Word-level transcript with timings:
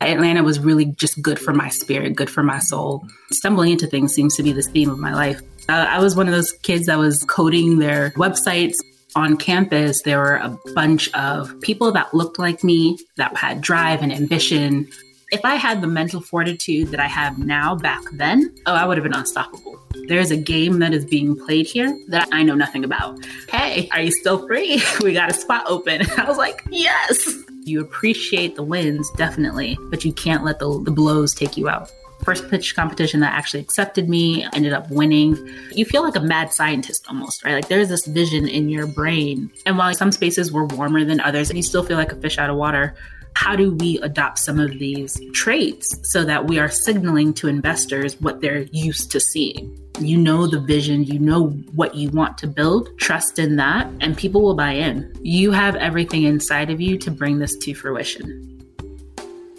Atlanta 0.00 0.42
was 0.42 0.58
really 0.60 0.86
just 0.86 1.20
good 1.20 1.38
for 1.38 1.52
my 1.52 1.68
spirit, 1.68 2.16
good 2.16 2.30
for 2.30 2.42
my 2.42 2.58
soul. 2.58 3.06
Stumbling 3.32 3.72
into 3.72 3.86
things 3.86 4.14
seems 4.14 4.34
to 4.36 4.42
be 4.42 4.52
the 4.52 4.62
theme 4.62 4.88
of 4.88 4.98
my 4.98 5.12
life. 5.12 5.42
Uh, 5.68 5.86
I 5.88 5.98
was 5.98 6.16
one 6.16 6.26
of 6.26 6.32
those 6.32 6.52
kids 6.62 6.86
that 6.86 6.98
was 6.98 7.22
coding 7.24 7.78
their 7.78 8.10
websites. 8.12 8.74
On 9.14 9.36
campus, 9.36 10.02
there 10.02 10.18
were 10.18 10.36
a 10.36 10.56
bunch 10.74 11.12
of 11.12 11.60
people 11.60 11.92
that 11.92 12.14
looked 12.14 12.38
like 12.38 12.64
me, 12.64 12.98
that 13.16 13.36
had 13.36 13.60
drive 13.60 14.02
and 14.02 14.10
ambition. 14.10 14.88
If 15.30 15.44
I 15.44 15.56
had 15.56 15.82
the 15.82 15.86
mental 15.86 16.20
fortitude 16.20 16.88
that 16.88 17.00
I 17.00 17.08
have 17.08 17.38
now 17.38 17.76
back 17.76 18.02
then, 18.14 18.54
oh, 18.66 18.74
I 18.74 18.86
would 18.86 18.96
have 18.96 19.04
been 19.04 19.14
unstoppable. 19.14 19.83
There's 20.08 20.30
a 20.30 20.36
game 20.36 20.78
that 20.80 20.92
is 20.92 21.04
being 21.04 21.36
played 21.36 21.66
here 21.66 21.98
that 22.08 22.28
I 22.32 22.42
know 22.42 22.54
nothing 22.54 22.84
about. 22.84 23.24
Hey, 23.48 23.88
are 23.92 24.00
you 24.00 24.12
still 24.12 24.46
free? 24.46 24.82
we 25.02 25.12
got 25.12 25.30
a 25.30 25.34
spot 25.34 25.64
open. 25.66 26.02
I 26.16 26.24
was 26.24 26.38
like, 26.38 26.62
yes. 26.70 27.42
You 27.64 27.80
appreciate 27.80 28.56
the 28.56 28.62
wins, 28.62 29.10
definitely, 29.12 29.78
but 29.90 30.04
you 30.04 30.12
can't 30.12 30.44
let 30.44 30.58
the, 30.58 30.82
the 30.82 30.90
blows 30.90 31.34
take 31.34 31.56
you 31.56 31.68
out. 31.68 31.90
First 32.22 32.48
pitch 32.48 32.74
competition 32.76 33.20
that 33.20 33.32
actually 33.32 33.60
accepted 33.60 34.08
me, 34.08 34.46
ended 34.54 34.72
up 34.72 34.90
winning. 34.90 35.36
You 35.72 35.84
feel 35.84 36.02
like 36.02 36.16
a 36.16 36.20
mad 36.20 36.52
scientist 36.52 37.06
almost, 37.08 37.44
right? 37.44 37.54
Like 37.54 37.68
there's 37.68 37.88
this 37.88 38.06
vision 38.06 38.48
in 38.48 38.68
your 38.68 38.86
brain. 38.86 39.50
And 39.66 39.76
while 39.76 39.92
some 39.94 40.12
spaces 40.12 40.52
were 40.52 40.64
warmer 40.64 41.04
than 41.04 41.20
others, 41.20 41.52
you 41.52 41.62
still 41.62 41.84
feel 41.84 41.96
like 41.96 42.12
a 42.12 42.16
fish 42.16 42.38
out 42.38 42.50
of 42.50 42.56
water 42.56 42.94
how 43.34 43.56
do 43.56 43.74
we 43.74 43.98
adopt 44.00 44.38
some 44.38 44.58
of 44.58 44.78
these 44.78 45.20
traits 45.32 45.98
so 46.12 46.24
that 46.24 46.46
we 46.46 46.58
are 46.58 46.70
signaling 46.70 47.34
to 47.34 47.48
investors 47.48 48.20
what 48.20 48.40
they're 48.40 48.62
used 48.72 49.10
to 49.10 49.20
seeing? 49.20 49.78
You 50.00 50.16
know 50.16 50.46
the 50.46 50.60
vision, 50.60 51.04
you 51.04 51.18
know 51.18 51.48
what 51.74 51.94
you 51.94 52.10
want 52.10 52.38
to 52.38 52.46
build, 52.46 52.96
trust 52.98 53.38
in 53.38 53.56
that, 53.56 53.90
and 54.00 54.16
people 54.16 54.42
will 54.42 54.56
buy 54.56 54.72
in. 54.72 55.12
You 55.20 55.52
have 55.52 55.76
everything 55.76 56.24
inside 56.24 56.70
of 56.70 56.80
you 56.80 56.98
to 56.98 57.10
bring 57.10 57.38
this 57.38 57.56
to 57.58 57.74
fruition. 57.74 58.50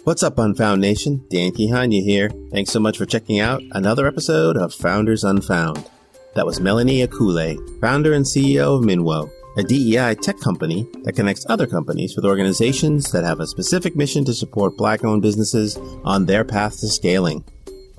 What's 0.04 0.22
up, 0.22 0.38
Unfound 0.38 0.80
Nation? 0.80 1.24
Dan 1.30 1.52
Kihanya 1.52 2.02
here. 2.02 2.30
Thanks 2.52 2.70
so 2.70 2.80
much 2.80 2.96
for 2.96 3.06
checking 3.06 3.40
out 3.40 3.62
another 3.72 4.06
episode 4.06 4.56
of 4.56 4.74
Founders 4.74 5.24
Unfound. 5.24 5.88
That 6.34 6.46
was 6.46 6.60
Melanie 6.60 7.06
Akwule, 7.06 7.56
founder 7.80 8.12
and 8.12 8.24
CEO 8.24 8.78
of 8.78 8.84
Minwo 8.84 9.30
a 9.56 9.62
DEI 9.62 10.14
tech 10.14 10.38
company 10.38 10.86
that 11.04 11.14
connects 11.14 11.46
other 11.48 11.66
companies 11.66 12.14
with 12.14 12.26
organizations 12.26 13.10
that 13.10 13.24
have 13.24 13.40
a 13.40 13.46
specific 13.46 13.96
mission 13.96 14.24
to 14.26 14.34
support 14.34 14.76
black 14.76 15.02
owned 15.02 15.22
businesses 15.22 15.78
on 16.04 16.26
their 16.26 16.44
path 16.44 16.78
to 16.80 16.88
scaling. 16.88 17.42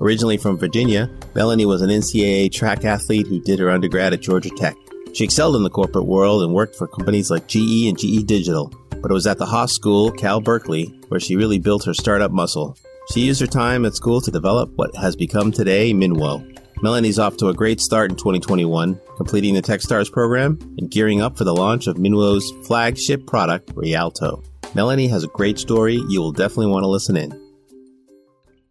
Originally 0.00 0.36
from 0.36 0.56
Virginia, 0.56 1.10
Melanie 1.34 1.66
was 1.66 1.82
an 1.82 1.90
NCAA 1.90 2.52
track 2.52 2.84
athlete 2.84 3.26
who 3.26 3.40
did 3.40 3.58
her 3.58 3.70
undergrad 3.70 4.12
at 4.12 4.20
Georgia 4.20 4.50
Tech. 4.50 4.76
She 5.12 5.24
excelled 5.24 5.56
in 5.56 5.64
the 5.64 5.70
corporate 5.70 6.06
world 6.06 6.42
and 6.42 6.54
worked 6.54 6.76
for 6.76 6.86
companies 6.86 7.28
like 7.28 7.48
GE 7.48 7.88
and 7.88 7.98
GE 7.98 8.24
Digital, 8.24 8.72
but 9.02 9.10
it 9.10 9.14
was 9.14 9.26
at 9.26 9.38
the 9.38 9.46
Haas 9.46 9.72
School, 9.72 10.12
Cal 10.12 10.40
Berkeley, 10.40 10.86
where 11.08 11.18
she 11.18 11.34
really 11.34 11.58
built 11.58 11.84
her 11.84 11.94
startup 11.94 12.30
muscle. 12.30 12.76
She 13.12 13.22
used 13.22 13.40
her 13.40 13.46
time 13.48 13.84
at 13.84 13.96
school 13.96 14.20
to 14.20 14.30
develop 14.30 14.70
what 14.76 14.94
has 14.94 15.16
become 15.16 15.50
today 15.50 15.92
Minwo, 15.92 16.56
Melanie's 16.80 17.18
off 17.18 17.36
to 17.38 17.48
a 17.48 17.54
great 17.54 17.80
start 17.80 18.12
in 18.12 18.16
2021, 18.16 19.00
completing 19.16 19.54
the 19.54 19.62
Techstars 19.62 20.12
program 20.12 20.58
and 20.78 20.88
gearing 20.88 21.20
up 21.20 21.36
for 21.36 21.42
the 21.42 21.54
launch 21.54 21.88
of 21.88 21.96
Minwo's 21.96 22.52
flagship 22.64 23.26
product, 23.26 23.72
Rialto. 23.74 24.44
Melanie 24.76 25.08
has 25.08 25.24
a 25.24 25.28
great 25.28 25.58
story 25.58 26.00
you 26.08 26.20
will 26.20 26.30
definitely 26.30 26.68
want 26.68 26.84
to 26.84 26.88
listen 26.88 27.16
in. 27.16 27.32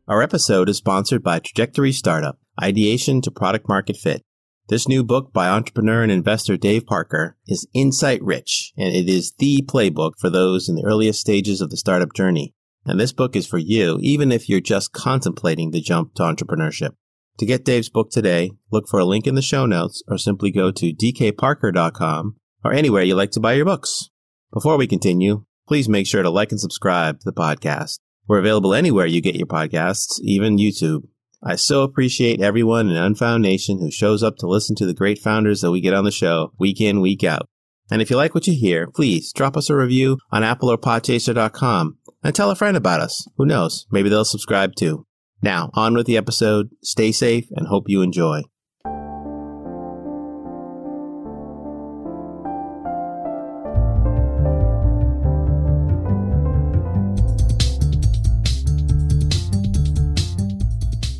Our 0.07 0.21
episode 0.21 0.69
is 0.69 0.77
sponsored 0.77 1.21
by 1.21 1.39
Trajectory 1.39 1.91
Startup, 1.91 2.39
Ideation 2.63 3.21
to 3.23 3.31
Product 3.31 3.67
Market 3.67 3.97
Fit. 3.97 4.23
This 4.69 4.87
new 4.87 5.03
book 5.03 5.33
by 5.33 5.49
entrepreneur 5.49 6.01
and 6.01 6.11
investor 6.11 6.55
Dave 6.55 6.85
Parker 6.85 7.35
is 7.45 7.67
insight 7.73 8.23
rich, 8.23 8.71
and 8.77 8.95
it 8.95 9.09
is 9.09 9.33
the 9.37 9.63
playbook 9.63 10.13
for 10.17 10.29
those 10.29 10.69
in 10.69 10.75
the 10.75 10.85
earliest 10.85 11.19
stages 11.19 11.59
of 11.59 11.71
the 11.71 11.77
startup 11.77 12.13
journey. 12.13 12.53
And 12.85 12.97
this 12.97 13.11
book 13.11 13.35
is 13.35 13.45
for 13.45 13.57
you, 13.57 13.97
even 14.01 14.31
if 14.31 14.47
you're 14.47 14.61
just 14.61 14.93
contemplating 14.93 15.71
the 15.71 15.81
jump 15.81 16.13
to 16.13 16.23
entrepreneurship. 16.23 16.91
To 17.39 17.45
get 17.45 17.65
Dave's 17.65 17.89
book 17.89 18.09
today, 18.09 18.51
look 18.71 18.87
for 18.87 18.99
a 18.99 19.05
link 19.05 19.27
in 19.27 19.35
the 19.35 19.41
show 19.41 19.65
notes 19.65 20.03
or 20.07 20.17
simply 20.17 20.51
go 20.51 20.71
to 20.71 20.93
dkparker.com 20.93 22.35
or 22.63 22.73
anywhere 22.73 23.03
you 23.03 23.15
like 23.15 23.31
to 23.31 23.39
buy 23.39 23.53
your 23.53 23.65
books. 23.65 24.09
Before 24.51 24.75
we 24.77 24.87
continue, 24.87 25.45
please 25.67 25.87
make 25.87 26.07
sure 26.07 26.23
to 26.23 26.29
like 26.29 26.51
and 26.51 26.59
subscribe 26.59 27.19
to 27.19 27.25
the 27.25 27.33
podcast. 27.33 27.99
We're 28.27 28.39
available 28.39 28.73
anywhere 28.73 29.05
you 29.05 29.21
get 29.21 29.35
your 29.35 29.47
podcasts, 29.47 30.19
even 30.21 30.57
YouTube. 30.57 31.03
I 31.43 31.55
so 31.55 31.83
appreciate 31.83 32.41
everyone 32.41 32.89
in 32.89 32.95
Unfound 32.95 33.43
Nation 33.43 33.79
who 33.79 33.91
shows 33.91 34.23
up 34.23 34.37
to 34.37 34.47
listen 34.47 34.75
to 34.77 34.87
the 34.87 34.95
great 34.95 35.19
founders 35.19 35.61
that 35.61 35.71
we 35.71 35.79
get 35.79 35.93
on 35.93 36.03
the 36.03 36.11
show 36.11 36.53
week 36.57 36.81
in, 36.81 37.01
week 37.01 37.23
out. 37.23 37.47
And 37.91 38.01
if 38.01 38.09
you 38.09 38.17
like 38.17 38.33
what 38.33 38.47
you 38.47 38.53
hear, 38.53 38.87
please 38.87 39.31
drop 39.31 39.55
us 39.55 39.69
a 39.69 39.75
review 39.75 40.17
on 40.31 40.43
Apple 40.43 40.69
or 40.71 40.77
Podchaser.com 40.77 41.99
and 42.23 42.35
tell 42.35 42.49
a 42.49 42.55
friend 42.55 42.75
about 42.75 42.99
us. 42.99 43.27
Who 43.37 43.45
knows? 43.45 43.85
Maybe 43.91 44.09
they'll 44.09 44.25
subscribe 44.25 44.75
too. 44.75 45.05
Now, 45.41 45.69
on 45.75 45.93
with 45.93 46.07
the 46.07 46.17
episode. 46.17 46.71
Stay 46.81 47.11
safe 47.11 47.47
and 47.51 47.67
hope 47.67 47.85
you 47.87 48.01
enjoy. 48.01 48.41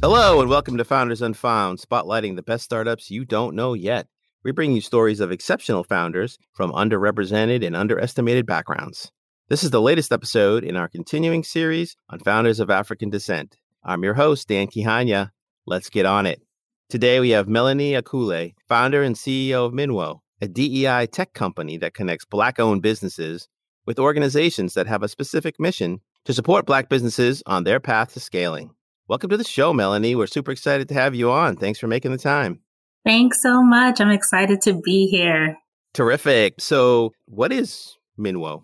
Hello, 0.02 0.42
and 0.42 0.50
welcome 0.50 0.78
to 0.78 0.86
Founders 0.86 1.22
Unfound, 1.22 1.80
spotlighting 1.80 2.36
the 2.36 2.42
best 2.42 2.64
startups 2.64 3.12
you 3.12 3.24
don't 3.24 3.56
know 3.56 3.76
yet. 3.76 4.08
We 4.44 4.52
bring 4.52 4.72
you 4.72 4.82
stories 4.82 5.20
of 5.20 5.32
exceptional 5.32 5.84
founders 5.84 6.40
from 6.54 6.72
underrepresented 6.72 7.64
and 7.64 7.76
underestimated 7.76 8.48
backgrounds. 8.48 9.12
This 9.50 9.64
is 9.64 9.70
the 9.70 9.82
latest 9.82 10.12
episode 10.12 10.64
in 10.64 10.76
our 10.76 10.88
continuing 10.88 11.44
series 11.44 11.96
on 12.10 12.20
founders 12.20 12.60
of 12.60 12.72
African 12.72 13.12
descent. 13.12 13.58
I'm 13.84 14.04
your 14.04 14.16
host, 14.16 14.48
Dan 14.48 14.68
Kihanya. 14.68 15.32
Let's 15.66 15.90
get 15.90 16.06
on 16.06 16.26
it. 16.26 16.42
Today 16.90 17.20
we 17.20 17.30
have 17.32 17.48
Melanie 17.48 17.94
Akwule, 17.94 18.54
founder 18.68 19.04
and 19.04 19.16
CEO 19.16 19.66
of 19.66 19.74
Minwo, 19.74 20.20
a 20.42 20.48
DEI 20.48 21.08
tech 21.08 21.34
company 21.34 21.78
that 21.78 21.94
connects 21.94 22.26
Black 22.26 22.60
owned 22.60 22.82
businesses 22.82 23.48
with 23.86 24.00
organizations 24.00 24.74
that 24.74 24.88
have 24.88 25.04
a 25.04 25.08
specific 25.08 25.60
mission 25.60 26.00
to 26.26 26.34
support 26.34 26.66
Black 26.66 26.90
businesses 26.90 27.44
on 27.46 27.64
their 27.64 27.80
path 27.80 28.14
to 28.14 28.20
scaling. 28.20 28.72
Welcome 29.08 29.30
to 29.30 29.38
the 29.38 29.44
show, 29.44 29.74
Melanie. 29.74 30.16
We're 30.16 30.28
super 30.28 30.52
excited 30.52 30.90
to 30.90 30.94
have 30.94 31.16
you 31.16 31.32
on. 31.32 31.56
Thanks 31.56 31.80
for 31.80 31.88
making 31.88 32.12
the 32.12 32.18
time. 32.18 32.60
Thanks 33.06 33.42
so 33.42 33.64
much. 33.64 34.02
I'm 34.02 34.12
excited 34.12 34.62
to 34.64 34.74
be 34.74 35.08
here. 35.08 35.58
Terrific. 35.94 36.60
So, 36.60 37.14
what 37.26 37.54
is 37.54 37.96
Minwo? 38.20 38.64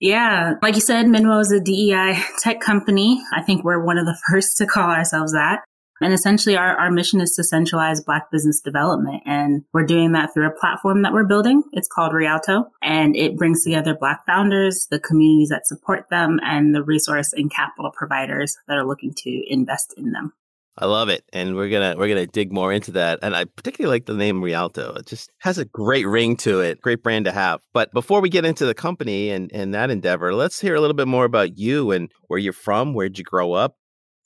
Yeah, 0.00 0.54
like 0.62 0.74
you 0.74 0.80
said, 0.80 1.06
Minwo 1.06 1.40
is 1.40 1.52
a 1.52 1.60
DEI 1.60 2.20
tech 2.38 2.60
company. 2.60 3.22
I 3.32 3.42
think 3.42 3.64
we're 3.64 3.84
one 3.84 3.98
of 3.98 4.06
the 4.06 4.18
first 4.30 4.56
to 4.58 4.66
call 4.66 4.90
ourselves 4.90 5.32
that. 5.32 5.64
And 6.00 6.12
essentially 6.12 6.56
our, 6.56 6.76
our 6.76 6.90
mission 6.90 7.20
is 7.20 7.34
to 7.36 7.44
centralize 7.44 8.02
Black 8.02 8.30
business 8.30 8.60
development. 8.60 9.22
And 9.24 9.64
we're 9.72 9.86
doing 9.86 10.12
that 10.12 10.34
through 10.34 10.48
a 10.48 10.58
platform 10.58 11.02
that 11.02 11.12
we're 11.12 11.24
building. 11.24 11.62
It's 11.72 11.88
called 11.88 12.12
Rialto 12.12 12.70
and 12.82 13.16
it 13.16 13.36
brings 13.36 13.62
together 13.62 13.94
Black 13.94 14.26
founders, 14.26 14.88
the 14.90 14.98
communities 14.98 15.50
that 15.50 15.66
support 15.66 16.10
them 16.10 16.40
and 16.42 16.74
the 16.74 16.82
resource 16.82 17.32
and 17.32 17.50
capital 17.50 17.92
providers 17.92 18.56
that 18.66 18.76
are 18.76 18.86
looking 18.86 19.14
to 19.18 19.42
invest 19.46 19.94
in 19.96 20.10
them. 20.10 20.32
I 20.76 20.86
love 20.86 21.08
it, 21.08 21.24
and 21.32 21.54
we're 21.54 21.68
gonna 21.68 21.94
we're 21.96 22.08
gonna 22.08 22.26
dig 22.26 22.52
more 22.52 22.72
into 22.72 22.92
that. 22.92 23.20
And 23.22 23.36
I 23.36 23.44
particularly 23.44 23.94
like 23.94 24.06
the 24.06 24.14
name 24.14 24.42
Rialto; 24.42 24.94
it 24.94 25.06
just 25.06 25.30
has 25.38 25.58
a 25.58 25.64
great 25.64 26.06
ring 26.06 26.36
to 26.38 26.60
it, 26.60 26.80
great 26.80 27.02
brand 27.02 27.26
to 27.26 27.32
have. 27.32 27.60
But 27.72 27.92
before 27.92 28.20
we 28.20 28.28
get 28.28 28.44
into 28.44 28.66
the 28.66 28.74
company 28.74 29.30
and 29.30 29.50
and 29.54 29.72
that 29.74 29.90
endeavor, 29.90 30.34
let's 30.34 30.60
hear 30.60 30.74
a 30.74 30.80
little 30.80 30.96
bit 30.96 31.06
more 31.06 31.24
about 31.24 31.56
you 31.56 31.92
and 31.92 32.10
where 32.26 32.40
you're 32.40 32.52
from. 32.52 32.92
Where'd 32.92 33.18
you 33.18 33.24
grow 33.24 33.52
up? 33.52 33.76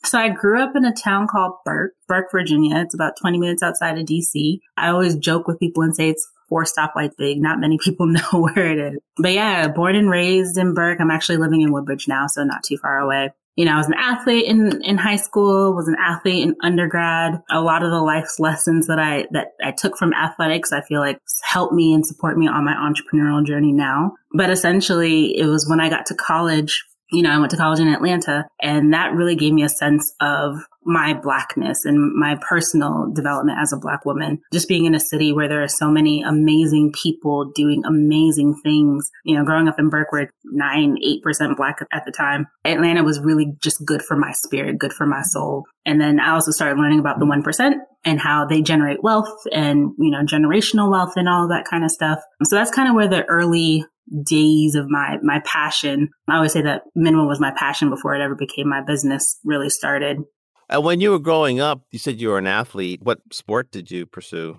So 0.04 0.18
I 0.18 0.30
grew 0.30 0.62
up 0.62 0.72
in 0.74 0.84
a 0.84 0.94
town 0.94 1.26
called 1.26 1.54
Burke, 1.64 1.92
Burke, 2.06 2.30
Virginia. 2.30 2.76
It's 2.78 2.94
about 2.94 3.14
20 3.20 3.36
minutes 3.36 3.62
outside 3.64 3.98
of 3.98 4.06
DC. 4.06 4.60
I 4.76 4.88
always 4.90 5.16
joke 5.16 5.48
with 5.48 5.58
people 5.58 5.82
and 5.82 5.94
say 5.94 6.08
it's 6.10 6.26
four 6.48 6.64
stoplights 6.64 7.16
big. 7.18 7.42
Not 7.42 7.58
many 7.58 7.78
people 7.82 8.06
know 8.06 8.30
where 8.30 8.70
it 8.70 8.78
is. 8.78 9.00
But 9.18 9.32
yeah, 9.32 9.68
born 9.68 9.96
and 9.96 10.08
raised 10.08 10.56
in 10.56 10.72
Burke. 10.72 11.00
I'm 11.00 11.10
actually 11.10 11.38
living 11.38 11.62
in 11.62 11.72
Woodbridge 11.72 12.06
now, 12.06 12.26
so 12.28 12.44
not 12.44 12.62
too 12.62 12.78
far 12.78 12.98
away 12.98 13.32
you 13.58 13.64
know, 13.64 13.72
I 13.72 13.76
was 13.78 13.88
an 13.88 13.96
athlete 13.98 14.44
in, 14.44 14.84
in 14.84 14.98
high 14.98 15.16
school, 15.16 15.74
was 15.74 15.88
an 15.88 15.96
athlete 16.00 16.44
in 16.44 16.54
undergrad. 16.62 17.42
A 17.50 17.60
lot 17.60 17.82
of 17.82 17.90
the 17.90 18.00
life's 18.00 18.38
lessons 18.38 18.86
that 18.86 19.00
I, 19.00 19.26
that 19.32 19.54
I 19.60 19.72
took 19.72 19.96
from 19.96 20.12
athletics, 20.12 20.70
I 20.70 20.80
feel 20.82 21.00
like 21.00 21.20
helped 21.42 21.74
me 21.74 21.92
and 21.92 22.06
support 22.06 22.38
me 22.38 22.46
on 22.46 22.64
my 22.64 22.74
entrepreneurial 22.74 23.44
journey 23.44 23.72
now. 23.72 24.12
But 24.32 24.50
essentially 24.50 25.36
it 25.36 25.46
was 25.46 25.68
when 25.68 25.80
I 25.80 25.90
got 25.90 26.06
to 26.06 26.14
college, 26.14 26.84
you 27.10 27.20
know, 27.20 27.30
I 27.30 27.38
went 27.40 27.50
to 27.50 27.56
college 27.56 27.80
in 27.80 27.88
Atlanta 27.88 28.46
and 28.62 28.94
that 28.94 29.14
really 29.14 29.34
gave 29.34 29.52
me 29.52 29.64
a 29.64 29.68
sense 29.68 30.14
of 30.20 30.60
my 30.88 31.12
blackness 31.12 31.84
and 31.84 32.14
my 32.14 32.38
personal 32.48 33.12
development 33.12 33.58
as 33.60 33.72
a 33.72 33.78
black 33.78 34.04
woman. 34.06 34.40
Just 34.52 34.68
being 34.68 34.86
in 34.86 34.94
a 34.94 35.00
city 35.00 35.32
where 35.32 35.48
there 35.48 35.62
are 35.62 35.68
so 35.68 35.90
many 35.90 36.22
amazing 36.22 36.92
people 36.92 37.52
doing 37.54 37.82
amazing 37.84 38.54
things. 38.64 39.10
You 39.24 39.36
know, 39.36 39.44
growing 39.44 39.68
up 39.68 39.78
in 39.78 39.90
Burke, 39.90 40.10
we're 40.10 40.30
nine, 40.44 40.96
eight 41.04 41.22
percent 41.22 41.56
black 41.56 41.78
at 41.92 42.04
the 42.06 42.12
time. 42.12 42.46
Atlanta 42.64 43.04
was 43.04 43.20
really 43.20 43.52
just 43.62 43.84
good 43.84 44.02
for 44.02 44.16
my 44.16 44.32
spirit, 44.32 44.78
good 44.78 44.94
for 44.94 45.06
my 45.06 45.22
soul. 45.22 45.64
And 45.84 46.00
then 46.00 46.18
I 46.20 46.32
also 46.32 46.50
started 46.50 46.80
learning 46.80 47.00
about 47.00 47.18
the 47.18 47.26
1% 47.26 47.72
and 48.04 48.20
how 48.20 48.46
they 48.46 48.62
generate 48.62 49.02
wealth 49.02 49.32
and, 49.52 49.92
you 49.98 50.10
know, 50.10 50.22
generational 50.22 50.90
wealth 50.90 51.14
and 51.16 51.28
all 51.28 51.48
that 51.48 51.66
kind 51.68 51.84
of 51.84 51.90
stuff. 51.90 52.20
So 52.44 52.56
that's 52.56 52.70
kind 52.70 52.88
of 52.88 52.94
where 52.94 53.08
the 53.08 53.24
early 53.26 53.84
days 54.24 54.74
of 54.74 54.88
my 54.88 55.16
my 55.22 55.40
passion. 55.44 56.08
I 56.28 56.36
always 56.36 56.52
say 56.52 56.62
that 56.62 56.82
Minwo 56.96 57.26
was 57.26 57.40
my 57.40 57.52
passion 57.56 57.90
before 57.90 58.14
it 58.14 58.22
ever 58.22 58.34
became 58.34 58.68
my 58.68 58.82
business 58.86 59.38
really 59.44 59.70
started. 59.70 60.18
And 60.68 60.84
when 60.84 61.00
you 61.00 61.10
were 61.10 61.18
growing 61.18 61.60
up, 61.60 61.82
you 61.90 61.98
said 61.98 62.20
you 62.20 62.28
were 62.28 62.38
an 62.38 62.46
athlete. 62.46 63.00
What 63.02 63.20
sport 63.32 63.70
did 63.70 63.90
you 63.90 64.06
pursue? 64.06 64.58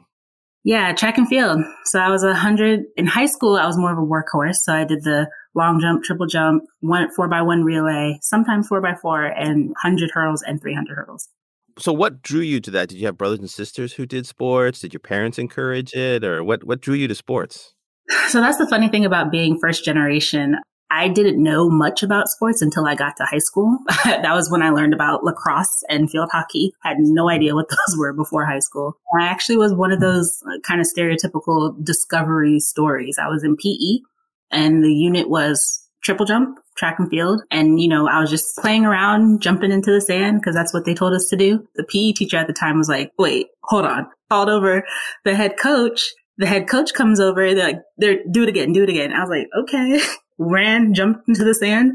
Yeah, 0.64 0.94
track 0.94 1.18
and 1.18 1.28
field. 1.28 1.62
So 1.86 2.00
I 2.00 2.10
was 2.10 2.24
a 2.24 2.34
hundred 2.34 2.82
in 2.98 3.08
high 3.08 3.28
school. 3.28 3.56
I 3.56 3.66
was 3.66 3.78
more 3.78 3.92
of 3.92 3.98
a 3.98 4.02
workhorse. 4.02 4.56
So 4.56 4.74
I 4.74 4.84
did 4.84 5.04
the 5.04 5.30
long 5.56 5.80
jump, 5.80 6.04
triple 6.04 6.26
jump, 6.26 6.64
one 6.82 7.10
four 7.12 7.28
by 7.28 7.42
one 7.42 7.64
relay, 7.64 8.20
sometimes 8.22 8.68
four 8.68 8.82
by 8.82 8.96
four, 8.96 9.24
and 9.24 9.74
hundred 9.82 10.12
hurdles 10.12 10.44
and 10.46 10.62
three 10.62 10.74
hundred 10.74 10.96
hurdles. 10.96 11.30
So 11.78 11.94
what 11.94 12.22
drew 12.22 12.42
you 12.42 12.60
to 12.62 12.72
that? 12.72 12.90
Did 12.90 12.98
you 12.98 13.06
have 13.06 13.18
brothers 13.18 13.40
and 13.40 13.50
sisters 13.50 13.94
who 13.94 14.06
did 14.06 14.28
sports? 14.28 14.82
Did 14.82 14.94
your 14.94 15.00
parents 15.00 15.40
encourage 15.40 15.94
it, 15.94 16.26
or 16.26 16.44
what? 16.44 16.66
What 16.66 16.82
drew 16.82 16.96
you 16.96 17.08
to 17.08 17.16
sports? 17.16 17.74
So 18.30 18.42
that's 18.42 18.58
the 18.58 18.68
funny 18.68 18.90
thing 18.90 19.06
about 19.06 19.32
being 19.32 19.58
first 19.60 19.84
generation. 19.84 20.58
I 20.92 21.08
didn't 21.08 21.42
know 21.42 21.70
much 21.70 22.04
about 22.04 22.30
sports 22.30 22.62
until 22.62 22.86
I 22.86 22.96
got 22.96 23.18
to 23.18 23.26
high 23.26 23.40
school. 23.40 23.78
that 24.06 24.34
was 24.34 24.50
when 24.50 24.62
I 24.62 24.70
learned 24.70 24.94
about 24.94 25.24
lacrosse 25.24 25.84
and 25.88 26.10
field 26.10 26.30
hockey. 26.32 26.74
I 26.84 26.90
had 26.90 26.98
no 27.00 27.30
idea 27.30 27.56
what 27.56 27.70
those 27.70 27.98
were 27.98 28.14
before 28.14 28.46
high 28.46 28.60
school. 28.60 28.98
I 29.20 29.26
actually 29.26 29.58
was 29.58 29.74
one 29.74 29.92
of 29.92 30.00
those 30.00 30.42
uh, 30.48 30.60
kind 30.62 30.82
of 30.82 30.88
stereotypical 30.88 31.74
discovery 31.84 32.60
stories. 32.60 33.18
I 33.22 33.28
was 33.28 33.44
in 33.44 33.56
PE 33.56 34.04
and 34.52 34.84
the 34.84 34.94
unit 34.94 35.30
was 35.30 35.86
triple 36.04 36.26
jump, 36.26 36.60
track 36.78 36.96
and 36.98 37.10
field. 37.10 37.42
And, 37.52 37.80
you 37.80 37.88
know, 37.88 38.08
I 38.08 38.20
was 38.20 38.30
just 38.30 38.58
playing 38.58 38.86
around, 38.86 39.42
jumping 39.42 39.72
into 39.72 39.92
the 39.92 40.02
sand 40.02 40.40
because 40.40 40.56
that's 40.56 40.74
what 40.74 40.86
they 40.86 40.94
told 40.94 41.14
us 41.14 41.28
to 41.30 41.36
do. 41.36 41.68
The 41.76 41.84
PE 41.84 42.14
teacher 42.14 42.38
at 42.38 42.48
the 42.48 42.54
time 42.54 42.78
was 42.78 42.90
like, 42.90 43.12
wait, 43.18 43.48
hold 43.64 43.86
on. 43.86 44.08
Called 44.30 44.50
over 44.50 44.84
the 45.26 45.36
head 45.36 45.56
coach 45.62 46.10
the 46.40 46.46
head 46.48 46.68
coach 46.70 46.94
comes 46.94 47.20
over. 47.20 47.54
They're 47.54 47.68
like, 47.68 47.82
they're 47.98 48.20
do 48.32 48.44
it 48.44 48.50
again, 48.50 48.72
do 48.72 48.84
it 48.84 48.90
again. 48.90 49.12
I 49.12 49.20
was 49.20 49.30
like, 49.30 49.48
okay. 49.62 50.00
Ran, 50.40 50.94
jumped 50.94 51.28
into 51.28 51.44
the 51.44 51.54
sand. 51.54 51.94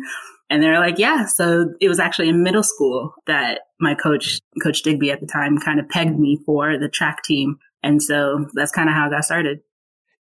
And 0.51 0.63
they're 0.63 0.79
like, 0.79 0.99
yeah. 0.99 1.27
So 1.27 1.73
it 1.81 1.89
was 1.89 1.99
actually 1.99 2.29
in 2.29 2.43
middle 2.43 2.63
school 2.63 3.15
that 3.27 3.63
my 3.81 3.95
coach, 3.95 4.41
Coach 4.63 4.83
Digby 4.83 5.11
at 5.11 5.21
the 5.21 5.27
time, 5.27 5.59
kind 5.59 5.81
of 5.81 5.89
pegged 5.89 6.19
me 6.19 6.39
for 6.45 6.79
the 6.79 6.89
track 6.89 7.25
team. 7.25 7.57
And 7.83 8.03
so 8.03 8.47
that's 8.55 8.71
kind 8.71 8.89
of 8.89 8.95
how 8.95 9.07
I 9.07 9.11
got 9.11 9.25
started. 9.25 9.61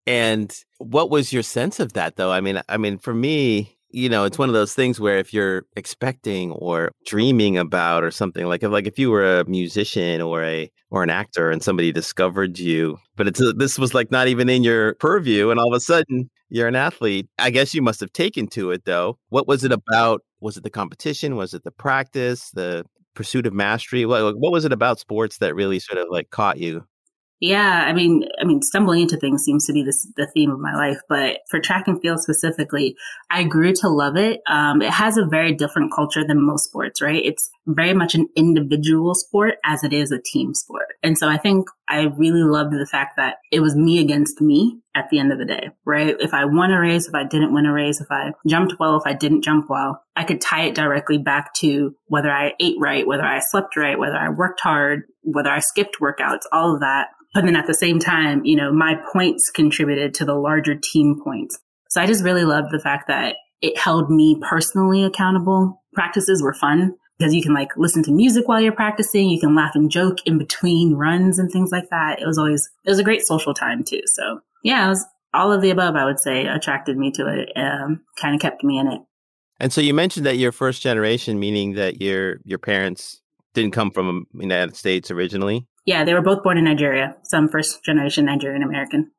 And 0.06 0.56
what 0.78 1.10
was 1.10 1.32
your 1.32 1.42
sense 1.42 1.80
of 1.80 1.92
that 1.92 2.16
though? 2.16 2.32
I 2.32 2.40
mean, 2.40 2.60
I 2.68 2.76
mean, 2.76 2.98
for 2.98 3.14
me, 3.14 3.76
you 3.92 4.08
know, 4.08 4.24
it's 4.24 4.38
one 4.38 4.48
of 4.48 4.54
those 4.54 4.74
things 4.74 4.98
where 4.98 5.18
if 5.18 5.32
you're 5.34 5.66
expecting 5.76 6.50
or 6.52 6.92
dreaming 7.06 7.58
about 7.58 8.02
or 8.02 8.10
something 8.10 8.46
like 8.46 8.62
if 8.62 8.70
like 8.70 8.86
if 8.86 8.98
you 8.98 9.10
were 9.10 9.40
a 9.40 9.44
musician 9.44 10.22
or 10.22 10.42
a 10.42 10.70
or 10.90 11.02
an 11.02 11.10
actor 11.10 11.50
and 11.50 11.62
somebody 11.62 11.92
discovered 11.92 12.58
you, 12.58 12.98
but 13.16 13.28
it's 13.28 13.40
a, 13.40 13.52
this 13.52 13.78
was 13.78 13.94
like 13.94 14.10
not 14.10 14.28
even 14.28 14.48
in 14.48 14.64
your 14.64 14.94
purview, 14.94 15.50
and 15.50 15.60
all 15.60 15.72
of 15.72 15.76
a 15.76 15.80
sudden 15.80 16.30
you're 16.52 16.68
an 16.68 16.76
athlete. 16.76 17.28
I 17.38 17.50
guess 17.50 17.74
you 17.74 17.80
must 17.80 18.00
have 18.00 18.12
taken 18.12 18.46
to 18.48 18.70
it 18.72 18.84
though. 18.84 19.18
What 19.30 19.48
was 19.48 19.64
it 19.64 19.72
about? 19.72 20.22
Was 20.40 20.56
it 20.56 20.64
the 20.64 20.70
competition? 20.70 21.36
Was 21.36 21.54
it 21.54 21.64
the 21.64 21.70
practice? 21.70 22.50
The 22.50 22.84
pursuit 23.14 23.46
of 23.46 23.54
mastery? 23.54 24.04
What 24.04 24.38
what 24.38 24.52
was 24.52 24.64
it 24.64 24.72
about 24.72 25.00
sports 25.00 25.38
that 25.38 25.54
really 25.54 25.78
sort 25.78 25.98
of 25.98 26.08
like 26.10 26.30
caught 26.30 26.58
you? 26.58 26.84
Yeah, 27.40 27.84
I 27.88 27.92
mean, 27.92 28.22
I 28.40 28.44
mean, 28.44 28.62
stumbling 28.62 29.00
into 29.00 29.16
things 29.16 29.42
seems 29.42 29.66
to 29.66 29.72
be 29.72 29.82
this, 29.82 30.06
the 30.16 30.28
theme 30.28 30.52
of 30.52 30.60
my 30.60 30.76
life. 30.76 31.00
But 31.08 31.38
for 31.50 31.58
track 31.58 31.88
and 31.88 32.00
field 32.00 32.20
specifically, 32.20 32.94
I 33.30 33.42
grew 33.42 33.72
to 33.80 33.88
love 33.88 34.16
it. 34.16 34.42
Um, 34.46 34.80
it 34.80 34.92
has 34.92 35.16
a 35.16 35.26
very 35.26 35.52
different 35.52 35.92
culture 35.92 36.24
than 36.24 36.40
most 36.40 36.66
sports, 36.66 37.02
right? 37.02 37.20
It's 37.24 37.50
very 37.66 37.94
much 37.94 38.14
an 38.14 38.28
individual 38.36 39.14
sport 39.14 39.54
as 39.64 39.84
it 39.84 39.92
is 39.92 40.10
a 40.10 40.20
team 40.20 40.54
sport. 40.54 40.86
And 41.02 41.16
so 41.16 41.28
I 41.28 41.36
think 41.36 41.68
I 41.88 42.02
really 42.16 42.42
loved 42.42 42.72
the 42.72 42.86
fact 42.86 43.16
that 43.16 43.36
it 43.50 43.60
was 43.60 43.76
me 43.76 44.00
against 44.00 44.40
me 44.40 44.80
at 44.94 45.08
the 45.10 45.18
end 45.18 45.32
of 45.32 45.38
the 45.38 45.44
day, 45.44 45.70
right? 45.84 46.16
If 46.18 46.34
I 46.34 46.44
won 46.44 46.70
a 46.70 46.80
race, 46.80 47.06
if 47.06 47.14
I 47.14 47.24
didn't 47.24 47.54
win 47.54 47.66
a 47.66 47.72
race, 47.72 48.00
if 48.00 48.08
I 48.10 48.32
jumped 48.46 48.74
well, 48.78 48.96
if 48.96 49.06
I 49.06 49.12
didn't 49.14 49.44
jump 49.44 49.66
well, 49.68 50.02
I 50.16 50.24
could 50.24 50.40
tie 50.40 50.64
it 50.64 50.74
directly 50.74 51.18
back 51.18 51.54
to 51.54 51.94
whether 52.06 52.30
I 52.30 52.54
ate 52.60 52.76
right, 52.78 53.06
whether 53.06 53.24
I 53.24 53.40
slept 53.40 53.76
right, 53.76 53.98
whether 53.98 54.16
I 54.16 54.28
worked 54.28 54.60
hard, 54.60 55.02
whether 55.22 55.50
I 55.50 55.60
skipped 55.60 55.98
workouts, 56.00 56.42
all 56.52 56.74
of 56.74 56.80
that 56.80 57.08
but 57.34 57.44
then 57.44 57.56
at 57.56 57.66
the 57.66 57.74
same 57.74 57.98
time, 57.98 58.44
you 58.44 58.56
know, 58.56 58.72
my 58.72 58.94
points 59.12 59.50
contributed 59.50 60.14
to 60.14 60.24
the 60.24 60.34
larger 60.34 60.74
team 60.74 61.20
points. 61.22 61.58
So 61.88 62.00
I 62.00 62.06
just 62.06 62.24
really 62.24 62.44
loved 62.44 62.68
the 62.70 62.78
fact 62.78 63.08
that 63.08 63.36
it 63.60 63.78
held 63.78 64.10
me 64.10 64.38
personally 64.42 65.04
accountable. 65.04 65.82
Practices 65.94 66.42
were 66.42 66.54
fun 66.54 66.94
because 67.22 67.34
you 67.34 67.42
can 67.42 67.54
like 67.54 67.70
listen 67.76 68.02
to 68.02 68.10
music 68.10 68.48
while 68.48 68.60
you're 68.60 68.72
practicing. 68.72 69.30
You 69.30 69.38
can 69.38 69.54
laugh 69.54 69.76
and 69.76 69.88
joke 69.88 70.18
in 70.26 70.38
between 70.38 70.94
runs 70.94 71.38
and 71.38 71.50
things 71.52 71.70
like 71.70 71.88
that. 71.90 72.20
It 72.20 72.26
was 72.26 72.36
always, 72.36 72.68
it 72.84 72.90
was 72.90 72.98
a 72.98 73.04
great 73.04 73.24
social 73.24 73.54
time 73.54 73.84
too. 73.84 74.00
So 74.06 74.40
yeah, 74.64 74.84
it 74.84 74.88
was 74.88 75.06
all 75.32 75.52
of 75.52 75.62
the 75.62 75.70
above, 75.70 75.94
I 75.94 76.04
would 76.04 76.18
say, 76.18 76.46
attracted 76.46 76.98
me 76.98 77.12
to 77.12 77.28
it, 77.28 77.48
um, 77.56 78.00
kind 78.20 78.34
of 78.34 78.40
kept 78.40 78.64
me 78.64 78.76
in 78.76 78.88
it. 78.88 79.00
And 79.60 79.72
so 79.72 79.80
you 79.80 79.94
mentioned 79.94 80.26
that 80.26 80.36
you're 80.36 80.50
first 80.50 80.82
generation, 80.82 81.38
meaning 81.38 81.74
that 81.74 82.00
your 82.00 82.38
your 82.44 82.58
parents 82.58 83.20
didn't 83.54 83.72
come 83.72 83.92
from 83.92 84.26
the 84.34 84.42
United 84.42 84.74
States 84.74 85.08
originally. 85.12 85.68
Yeah, 85.84 86.04
they 86.04 86.14
were 86.14 86.22
both 86.22 86.42
born 86.42 86.58
in 86.58 86.64
Nigeria. 86.64 87.16
Some 87.22 87.48
first 87.48 87.84
generation 87.84 88.24
Nigerian 88.24 88.64
American. 88.64 89.12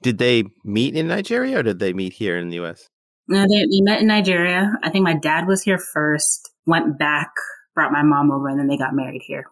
Did 0.00 0.16
they 0.16 0.44
meet 0.64 0.96
in 0.96 1.08
Nigeria 1.08 1.58
or 1.58 1.62
did 1.62 1.78
they 1.78 1.92
meet 1.92 2.14
here 2.14 2.38
in 2.38 2.48
the 2.48 2.60
US? 2.60 2.88
No, 3.28 3.46
they, 3.48 3.66
we 3.70 3.80
met 3.82 4.00
in 4.00 4.08
Nigeria. 4.08 4.72
I 4.82 4.90
think 4.90 5.04
my 5.04 5.14
dad 5.14 5.46
was 5.46 5.62
here 5.62 5.78
first, 5.78 6.50
went 6.66 6.98
back, 6.98 7.30
brought 7.74 7.92
my 7.92 8.02
mom 8.02 8.30
over, 8.30 8.48
and 8.48 8.58
then 8.58 8.66
they 8.66 8.76
got 8.76 8.94
married 8.94 9.22
here. 9.24 9.46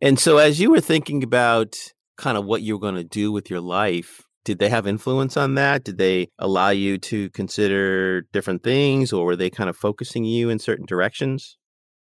And 0.00 0.18
so, 0.18 0.36
as 0.38 0.60
you 0.60 0.70
were 0.70 0.80
thinking 0.80 1.22
about 1.22 1.76
kind 2.18 2.36
of 2.36 2.44
what 2.44 2.62
you 2.62 2.74
were 2.74 2.80
going 2.80 2.96
to 2.96 3.04
do 3.04 3.32
with 3.32 3.50
your 3.50 3.60
life, 3.60 4.22
did 4.44 4.58
they 4.58 4.68
have 4.68 4.86
influence 4.86 5.36
on 5.36 5.54
that? 5.54 5.84
Did 5.84 5.98
they 5.98 6.28
allow 6.38 6.70
you 6.70 6.98
to 6.98 7.30
consider 7.30 8.22
different 8.32 8.62
things, 8.62 9.12
or 9.12 9.24
were 9.24 9.36
they 9.36 9.50
kind 9.50 9.70
of 9.70 9.76
focusing 9.76 10.24
you 10.24 10.50
in 10.50 10.58
certain 10.58 10.86
directions? 10.86 11.56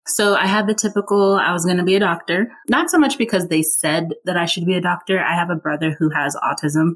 So 0.07 0.35
I 0.35 0.47
had 0.47 0.67
the 0.67 0.73
typical, 0.73 1.35
I 1.35 1.53
was 1.53 1.63
going 1.63 1.77
to 1.77 1.83
be 1.83 1.95
a 1.95 1.99
doctor. 1.99 2.51
Not 2.69 2.89
so 2.89 2.97
much 2.97 3.17
because 3.17 3.47
they 3.47 3.61
said 3.61 4.09
that 4.25 4.37
I 4.37 4.45
should 4.45 4.65
be 4.65 4.73
a 4.73 4.81
doctor. 4.81 5.23
I 5.23 5.35
have 5.35 5.51
a 5.51 5.55
brother 5.55 5.95
who 5.99 6.09
has 6.09 6.35
autism. 6.35 6.95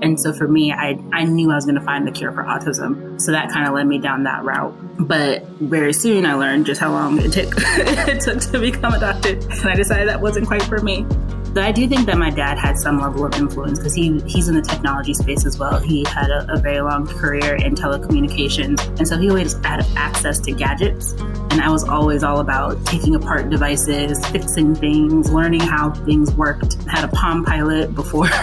And 0.00 0.20
so 0.20 0.32
for 0.32 0.46
me, 0.46 0.72
I, 0.72 0.98
I 1.12 1.24
knew 1.24 1.50
I 1.50 1.54
was 1.54 1.64
going 1.64 1.74
to 1.74 1.84
find 1.84 2.06
the 2.06 2.12
cure 2.12 2.32
for 2.32 2.44
autism. 2.44 3.20
So 3.20 3.32
that 3.32 3.50
kind 3.50 3.66
of 3.66 3.74
led 3.74 3.86
me 3.86 3.98
down 3.98 4.24
that 4.24 4.44
route. 4.44 4.74
But 4.98 5.44
very 5.46 5.92
soon 5.92 6.26
I 6.26 6.34
learned 6.34 6.66
just 6.66 6.80
how 6.80 6.92
long 6.92 7.18
it 7.20 7.32
took, 7.32 7.54
it 7.56 8.20
took 8.20 8.40
to 8.52 8.58
become 8.58 8.94
a 8.94 9.00
doctor. 9.00 9.30
And 9.30 9.66
I 9.68 9.74
decided 9.74 10.08
that 10.08 10.20
wasn't 10.20 10.46
quite 10.46 10.62
for 10.62 10.80
me. 10.80 11.06
But 11.52 11.64
I 11.64 11.72
do 11.72 11.88
think 11.88 12.06
that 12.06 12.18
my 12.18 12.30
dad 12.30 12.58
had 12.58 12.76
some 12.76 13.00
level 13.00 13.24
of 13.24 13.34
influence 13.34 13.78
because 13.78 13.94
he, 13.94 14.20
he's 14.26 14.48
in 14.48 14.54
the 14.54 14.62
technology 14.62 15.14
space 15.14 15.46
as 15.46 15.58
well. 15.58 15.80
He 15.80 16.04
had 16.08 16.30
a, 16.30 16.52
a 16.52 16.58
very 16.58 16.80
long 16.80 17.06
career 17.06 17.56
in 17.56 17.74
telecommunications. 17.74 18.86
And 18.98 19.08
so 19.08 19.18
he 19.18 19.28
always 19.28 19.54
had 19.64 19.86
access 19.96 20.38
to 20.40 20.52
gadgets. 20.52 21.12
And 21.50 21.60
I 21.60 21.70
was 21.70 21.84
always 21.84 22.22
all 22.22 22.40
about 22.40 22.84
taking 22.86 23.14
apart 23.14 23.50
devices, 23.50 24.24
fixing 24.28 24.74
things, 24.74 25.32
learning 25.32 25.60
how 25.60 25.90
things 25.90 26.32
worked. 26.34 26.74
Had 26.84 27.04
a 27.04 27.08
Palm 27.08 27.44
Pilot 27.44 27.94
before 27.94 28.26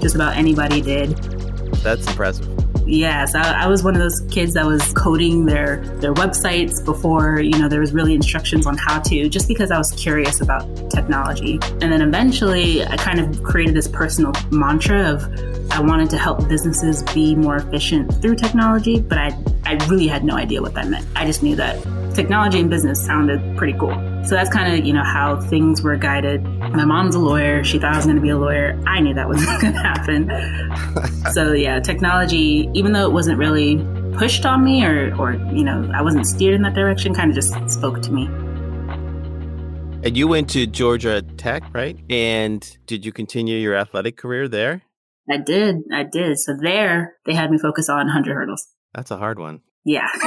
just 0.00 0.14
about 0.14 0.36
anybody 0.36 0.80
did. 0.80 1.49
That's 1.82 2.06
impressive. 2.06 2.48
Yes, 2.86 3.34
I, 3.36 3.64
I, 3.64 3.66
was 3.68 3.84
one 3.84 3.94
of 3.94 4.00
those 4.00 4.20
kids 4.32 4.54
that 4.54 4.66
was 4.66 4.92
coding 4.94 5.44
their 5.44 5.76
their 6.00 6.12
websites 6.12 6.84
before 6.84 7.38
you 7.38 7.56
know 7.56 7.68
there 7.68 7.78
was 7.78 7.92
really 7.92 8.14
instructions 8.14 8.66
on 8.66 8.76
how 8.76 8.98
to, 9.00 9.28
just 9.28 9.46
because 9.46 9.70
I 9.70 9.78
was 9.78 9.92
curious 9.92 10.40
about 10.40 10.66
technology. 10.90 11.60
And 11.80 11.92
then 11.92 12.02
eventually, 12.02 12.84
I 12.84 12.96
kind 12.96 13.20
of 13.20 13.42
created 13.44 13.76
this 13.76 13.86
personal 13.86 14.32
mantra 14.50 15.08
of 15.08 15.22
I 15.70 15.80
wanted 15.80 16.10
to 16.10 16.18
help 16.18 16.48
businesses 16.48 17.04
be 17.14 17.36
more 17.36 17.56
efficient 17.56 18.20
through 18.20 18.36
technology, 18.36 19.00
but 19.00 19.18
I 19.18 19.38
I 19.64 19.74
really 19.86 20.08
had 20.08 20.24
no 20.24 20.34
idea 20.34 20.60
what 20.60 20.74
that 20.74 20.88
meant. 20.88 21.06
I 21.14 21.26
just 21.26 21.44
knew 21.44 21.54
that 21.56 21.80
technology 22.14 22.60
and 22.60 22.68
business 22.68 23.04
sounded 23.04 23.56
pretty 23.56 23.78
cool. 23.78 23.94
So 24.24 24.34
that's 24.34 24.50
kind 24.50 24.78
of, 24.78 24.84
you 24.84 24.92
know, 24.92 25.04
how 25.04 25.40
things 25.40 25.82
were 25.82 25.96
guided. 25.96 26.44
My 26.72 26.84
mom's 26.84 27.16
a 27.16 27.18
lawyer. 27.18 27.64
She 27.64 27.78
thought 27.78 27.94
I 27.94 27.96
was 27.96 28.04
going 28.04 28.16
to 28.16 28.22
be 28.22 28.28
a 28.28 28.38
lawyer. 28.38 28.80
I 28.86 29.00
knew 29.00 29.12
that 29.14 29.28
wasn't 29.28 29.60
going 29.60 29.72
to 29.74 29.80
happen. 29.80 31.32
so 31.32 31.52
yeah, 31.52 31.80
technology, 31.80 32.70
even 32.74 32.92
though 32.92 33.04
it 33.04 33.12
wasn't 33.12 33.38
really 33.38 33.76
pushed 34.16 34.46
on 34.46 34.64
me 34.64 34.84
or, 34.84 35.14
or, 35.18 35.32
you 35.52 35.64
know, 35.64 35.90
I 35.92 36.02
wasn't 36.02 36.26
steered 36.26 36.54
in 36.54 36.62
that 36.62 36.74
direction, 36.74 37.12
kind 37.12 37.30
of 37.30 37.34
just 37.34 37.52
spoke 37.68 38.02
to 38.02 38.12
me. 38.12 38.26
And 40.02 40.16
you 40.16 40.28
went 40.28 40.48
to 40.50 40.66
Georgia 40.66 41.22
Tech, 41.22 41.64
right? 41.74 41.98
And 42.08 42.76
did 42.86 43.04
you 43.04 43.12
continue 43.12 43.58
your 43.58 43.74
athletic 43.74 44.16
career 44.16 44.48
there? 44.48 44.82
I 45.30 45.38
did. 45.38 45.76
I 45.92 46.04
did. 46.04 46.38
So 46.38 46.56
there, 46.60 47.16
they 47.26 47.34
had 47.34 47.50
me 47.50 47.58
focus 47.58 47.88
on 47.88 48.06
100 48.06 48.32
hurdles. 48.32 48.66
That's 48.94 49.10
a 49.10 49.16
hard 49.16 49.38
one. 49.38 49.60
Yeah. 49.84 50.08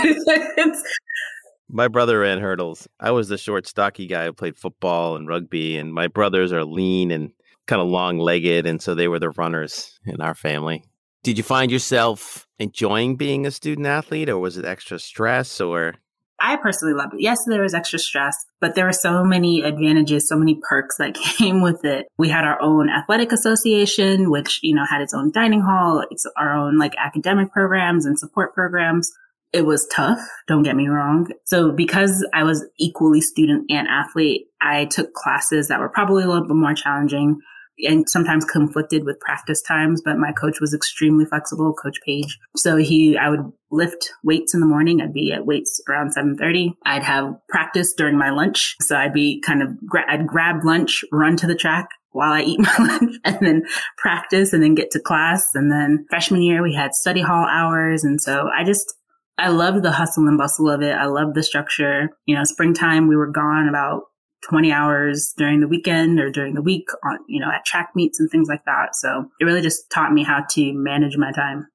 My 1.75 1.87
brother 1.87 2.19
ran 2.19 2.39
hurdles. 2.39 2.87
I 2.99 3.09
was 3.09 3.29
the 3.29 3.37
short, 3.37 3.65
stocky 3.65 4.05
guy 4.05 4.25
who 4.25 4.33
played 4.33 4.55
football 4.55 5.15
and 5.15 5.27
rugby, 5.27 5.75
and 5.75 5.91
my 5.91 6.07
brothers 6.07 6.53
are 6.53 6.63
lean 6.63 7.09
and 7.09 7.31
kind 7.65 7.81
of 7.81 7.87
long 7.87 8.19
legged. 8.19 8.67
And 8.67 8.79
so 8.79 8.93
they 8.93 9.07
were 9.07 9.17
the 9.17 9.31
runners 9.31 9.99
in 10.05 10.21
our 10.21 10.35
family. 10.35 10.83
Did 11.23 11.39
you 11.39 11.43
find 11.43 11.71
yourself 11.71 12.47
enjoying 12.59 13.15
being 13.15 13.47
a 13.47 13.51
student 13.51 13.87
athlete, 13.87 14.29
or 14.29 14.37
was 14.37 14.55
it 14.55 14.65
extra 14.65 14.99
stress? 14.99 15.59
Or 15.59 15.95
I 16.39 16.57
personally 16.57 16.93
loved 16.93 17.15
it. 17.15 17.21
Yes, 17.21 17.45
there 17.45 17.63
was 17.63 17.73
extra 17.73 17.97
stress, 17.97 18.35
but 18.61 18.75
there 18.75 18.85
were 18.85 18.93
so 18.93 19.23
many 19.23 19.63
advantages, 19.63 20.27
so 20.27 20.35
many 20.35 20.59
perks 20.69 20.97
that 20.97 21.15
came 21.37 21.63
with 21.63 21.83
it. 21.83 22.05
We 22.19 22.29
had 22.29 22.43
our 22.43 22.61
own 22.61 22.87
athletic 22.87 23.31
association, 23.31 24.29
which, 24.29 24.59
you 24.61 24.75
know, 24.75 24.85
had 24.87 25.01
its 25.01 25.13
own 25.15 25.31
dining 25.31 25.61
hall, 25.61 26.03
its 26.11 26.27
our 26.37 26.53
own 26.53 26.77
like 26.77 26.93
academic 26.99 27.51
programs 27.51 28.05
and 28.05 28.19
support 28.19 28.53
programs. 28.53 29.11
It 29.53 29.65
was 29.65 29.87
tough. 29.87 30.19
Don't 30.47 30.63
get 30.63 30.75
me 30.75 30.87
wrong. 30.87 31.27
So 31.45 31.71
because 31.71 32.27
I 32.33 32.43
was 32.43 32.65
equally 32.79 33.21
student 33.21 33.65
and 33.69 33.87
athlete, 33.87 34.47
I 34.61 34.85
took 34.85 35.13
classes 35.13 35.67
that 35.67 35.79
were 35.79 35.89
probably 35.89 36.23
a 36.23 36.27
little 36.27 36.47
bit 36.47 36.55
more 36.55 36.73
challenging 36.73 37.39
and 37.79 38.07
sometimes 38.09 38.45
conflicted 38.45 39.03
with 39.03 39.19
practice 39.19 39.61
times, 39.61 40.01
but 40.03 40.17
my 40.17 40.31
coach 40.31 40.59
was 40.59 40.73
extremely 40.73 41.25
flexible, 41.25 41.73
Coach 41.73 41.99
Page. 42.05 42.37
So 42.55 42.77
he, 42.77 43.17
I 43.17 43.29
would 43.29 43.51
lift 43.71 44.11
weights 44.23 44.53
in 44.53 44.59
the 44.59 44.65
morning. 44.65 45.01
I'd 45.01 45.13
be 45.13 45.31
at 45.31 45.45
weights 45.45 45.81
around 45.89 46.15
7.30. 46.15 46.73
I'd 46.85 47.03
have 47.03 47.33
practice 47.49 47.93
during 47.93 48.17
my 48.17 48.29
lunch. 48.29 48.75
So 48.81 48.95
I'd 48.95 49.13
be 49.13 49.41
kind 49.41 49.63
of, 49.63 49.69
gra- 49.87 50.11
I'd 50.11 50.27
grab 50.27 50.63
lunch, 50.63 51.03
run 51.11 51.35
to 51.37 51.47
the 51.47 51.55
track, 51.55 51.89
while 52.11 52.31
I 52.31 52.41
eat 52.41 52.59
my 52.59 52.77
lunch 52.77 53.15
and 53.25 53.37
then 53.41 53.63
practice 53.97 54.53
and 54.53 54.63
then 54.63 54.75
get 54.75 54.91
to 54.91 54.99
class. 54.99 55.49
And 55.55 55.71
then 55.71 56.05
freshman 56.09 56.43
year, 56.43 56.61
we 56.61 56.73
had 56.73 56.93
study 56.93 57.21
hall 57.21 57.47
hours. 57.49 58.03
And 58.03 58.21
so 58.21 58.49
I 58.55 58.63
just, 58.63 58.93
I 59.37 59.49
loved 59.49 59.83
the 59.83 59.91
hustle 59.91 60.27
and 60.27 60.37
bustle 60.37 60.69
of 60.69 60.81
it. 60.81 60.93
I 60.93 61.05
loved 61.05 61.35
the 61.35 61.43
structure. 61.43 62.09
You 62.25 62.35
know, 62.35 62.43
springtime, 62.43 63.07
we 63.07 63.15
were 63.15 63.31
gone 63.31 63.67
about 63.67 64.03
20 64.43 64.71
hours 64.71 65.33
during 65.37 65.59
the 65.59 65.67
weekend 65.67 66.19
or 66.19 66.29
during 66.29 66.53
the 66.53 66.61
week 66.61 66.87
on, 67.03 67.19
you 67.27 67.39
know, 67.39 67.49
at 67.49 67.65
track 67.65 67.91
meets 67.95 68.19
and 68.19 68.29
things 68.29 68.47
like 68.47 68.63
that. 68.65 68.95
So 68.95 69.25
it 69.39 69.45
really 69.45 69.61
just 69.61 69.89
taught 69.89 70.13
me 70.13 70.23
how 70.23 70.43
to 70.51 70.73
manage 70.73 71.17
my 71.17 71.31
time. 71.31 71.67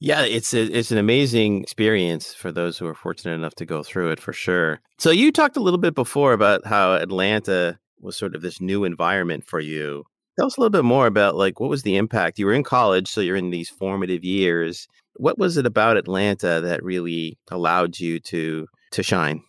Yeah, 0.00 0.22
it's 0.22 0.52
a, 0.52 0.62
it's 0.62 0.90
an 0.90 0.98
amazing 0.98 1.62
experience 1.62 2.34
for 2.34 2.52
those 2.52 2.76
who 2.76 2.86
are 2.86 2.94
fortunate 2.94 3.34
enough 3.34 3.54
to 3.54 3.64
go 3.64 3.82
through 3.82 4.10
it 4.10 4.20
for 4.20 4.32
sure. 4.32 4.80
So 4.98 5.10
you 5.10 5.32
talked 5.32 5.56
a 5.56 5.62
little 5.62 5.78
bit 5.78 5.94
before 5.94 6.34
about 6.34 6.66
how 6.66 6.94
Atlanta 6.94 7.78
was 8.00 8.16
sort 8.16 8.34
of 8.34 8.42
this 8.42 8.60
new 8.60 8.84
environment 8.84 9.44
for 9.46 9.60
you. 9.60 10.04
Tell 10.36 10.46
us 10.46 10.56
a 10.56 10.60
little 10.60 10.70
bit 10.70 10.84
more 10.84 11.06
about 11.06 11.36
like 11.36 11.58
what 11.58 11.70
was 11.70 11.84
the 11.84 11.96
impact? 11.96 12.38
You 12.38 12.46
were 12.46 12.52
in 12.52 12.64
college, 12.64 13.08
so 13.08 13.20
you're 13.20 13.36
in 13.36 13.50
these 13.50 13.70
formative 13.70 14.24
years. 14.24 14.88
What 15.16 15.38
was 15.38 15.56
it 15.56 15.66
about 15.66 15.96
Atlanta 15.96 16.60
that 16.62 16.82
really 16.82 17.38
allowed 17.50 17.98
you 17.98 18.20
to 18.20 18.66
to 18.92 19.02
shine? 19.02 19.42